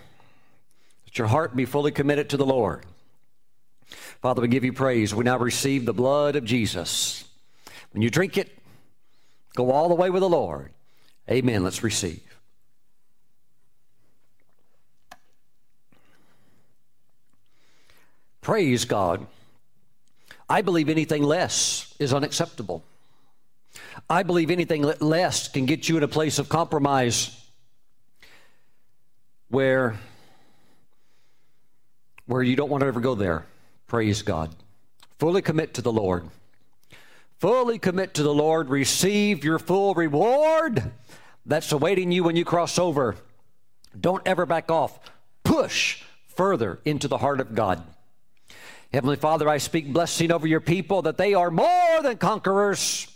Let 1.07 1.19
your 1.19 1.27
heart 1.27 1.57
be 1.57 1.65
fully 1.65 1.91
committed 1.91 2.31
to 2.31 2.37
the 2.37 2.47
Lord. 2.47 2.87
Father, 4.23 4.43
we 4.43 4.47
give 4.47 4.63
you 4.63 4.73
praise. 4.73 5.13
We 5.13 5.25
now 5.25 5.39
receive 5.39 5.87
the 5.87 5.93
blood 5.93 6.37
of 6.37 6.45
Jesus. 6.45 7.25
When 7.91 8.03
you 8.03 8.11
drink 8.11 8.39
it, 8.39 8.57
go 9.57 9.73
all 9.73 9.89
the 9.89 9.97
way 9.97 10.09
with 10.09 10.21
the 10.21 10.29
Lord. 10.29 10.71
Amen. 11.29 11.65
Let's 11.65 11.83
receive. 11.83 12.28
Praise 18.49 18.87
God. 18.87 19.27
I 20.49 20.63
believe 20.63 20.89
anything 20.89 21.23
less 21.23 21.95
is 21.99 22.15
unacceptable. 22.15 22.83
I 24.09 24.23
believe 24.23 24.51
anything 24.51 24.91
less 25.01 25.49
can 25.49 25.67
get 25.67 25.87
you 25.87 25.99
in 25.99 26.03
a 26.03 26.09
place 26.09 26.39
of 26.39 26.49
compromise 26.49 27.39
where, 29.51 29.99
where 32.25 32.43
you 32.43 32.57
don't 32.57 32.71
want 32.71 32.81
to 32.81 32.87
ever 32.87 33.01
go 33.01 33.15
there. 33.15 33.45
Praise 33.87 34.23
God. 34.23 34.57
Fully 35.19 35.43
commit 35.43 35.75
to 35.75 35.83
the 35.83 35.93
Lord. 35.93 36.31
Fully 37.37 37.79
commit 37.79 38.15
to 38.15 38.23
the 38.23 38.33
Lord. 38.33 38.71
Receive 38.71 39.45
your 39.45 39.59
full 39.59 39.93
reward 39.93 40.91
that's 41.45 41.71
awaiting 41.71 42.11
you 42.13 42.25
when 42.25 42.35
you 42.35 42.47
cross 42.47 42.79
over. 42.79 43.15
Don't 44.01 44.27
ever 44.27 44.47
back 44.47 44.71
off. 44.71 44.99
Push 45.45 46.03
further 46.29 46.81
into 46.87 47.09
the 47.09 47.19
heart 47.19 47.41
of 47.41 47.55
God. 47.55 47.85
Heavenly 48.93 49.17
Father, 49.17 49.49
I 49.49 49.59
speak 49.59 49.93
blessing 49.93 50.33
over 50.33 50.47
your 50.47 50.61
people 50.61 51.03
that 51.03 51.19
they 51.19 51.35
are 51.35 51.51
more 51.51 52.03
than 52.03 52.17
conquerors, 52.17 53.07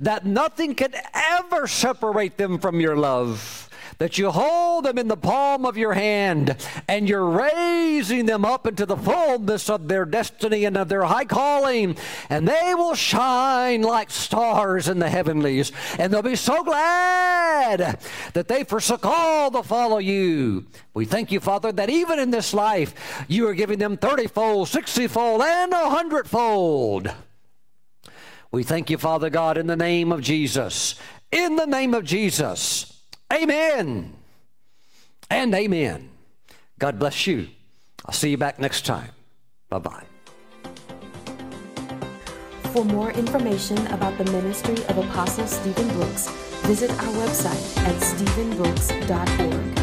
that 0.00 0.26
nothing 0.26 0.74
can 0.74 0.92
ever 1.14 1.68
separate 1.68 2.36
them 2.36 2.58
from 2.58 2.80
your 2.80 2.96
love 2.96 3.70
that 3.98 4.18
you 4.18 4.30
hold 4.30 4.84
them 4.84 4.98
in 4.98 5.08
the 5.08 5.16
palm 5.16 5.64
of 5.64 5.76
your 5.76 5.92
hand 5.92 6.56
and 6.88 7.08
you're 7.08 7.28
raising 7.28 8.26
them 8.26 8.44
up 8.44 8.66
into 8.66 8.86
the 8.86 8.96
fullness 8.96 9.70
of 9.70 9.88
their 9.88 10.04
destiny 10.04 10.64
and 10.64 10.76
of 10.76 10.88
their 10.88 11.04
high 11.04 11.24
calling, 11.24 11.96
and 12.28 12.46
they 12.46 12.74
will 12.74 12.94
shine 12.94 13.82
like 13.82 14.10
stars 14.10 14.88
in 14.88 14.98
the 14.98 15.08
heavenlies. 15.08 15.72
And 15.98 16.12
they'll 16.12 16.22
be 16.22 16.36
so 16.36 16.62
glad 16.62 17.98
that 18.32 18.48
they 18.48 18.64
forsook 18.64 19.04
all 19.04 19.50
to 19.50 19.62
follow 19.62 19.98
you. 19.98 20.66
We 20.92 21.04
thank 21.04 21.32
you, 21.32 21.40
Father, 21.40 21.72
that 21.72 21.90
even 21.90 22.18
in 22.18 22.30
this 22.30 22.54
life, 22.54 23.24
you 23.28 23.48
are 23.48 23.54
giving 23.54 23.78
them 23.78 23.96
30 23.96 24.28
fold, 24.28 24.68
60 24.68 25.06
fold, 25.08 25.42
and 25.42 25.72
a 25.72 25.90
hundredfold. 25.90 27.12
We 28.50 28.62
thank 28.62 28.88
you, 28.88 28.98
Father 28.98 29.30
God, 29.30 29.58
in 29.58 29.66
the 29.66 29.76
name 29.76 30.12
of 30.12 30.20
Jesus. 30.20 30.94
In 31.32 31.56
the 31.56 31.66
name 31.66 31.92
of 31.92 32.04
Jesus. 32.04 32.93
Amen 33.32 34.14
and 35.30 35.54
amen. 35.54 36.10
God 36.78 36.98
bless 36.98 37.26
you. 37.26 37.48
I'll 38.04 38.12
see 38.12 38.30
you 38.30 38.36
back 38.36 38.58
next 38.58 38.84
time. 38.84 39.10
Bye 39.68 39.78
bye. 39.78 40.04
For 42.72 42.84
more 42.84 43.12
information 43.12 43.78
about 43.88 44.18
the 44.18 44.24
ministry 44.32 44.74
of 44.88 44.98
Apostle 44.98 45.46
Steven 45.46 45.88
Brooks, 45.94 46.28
visit 46.66 46.90
our 46.90 47.12
website 47.22 47.76
at 47.86 47.94
stevenbrooks.org. 48.02 49.73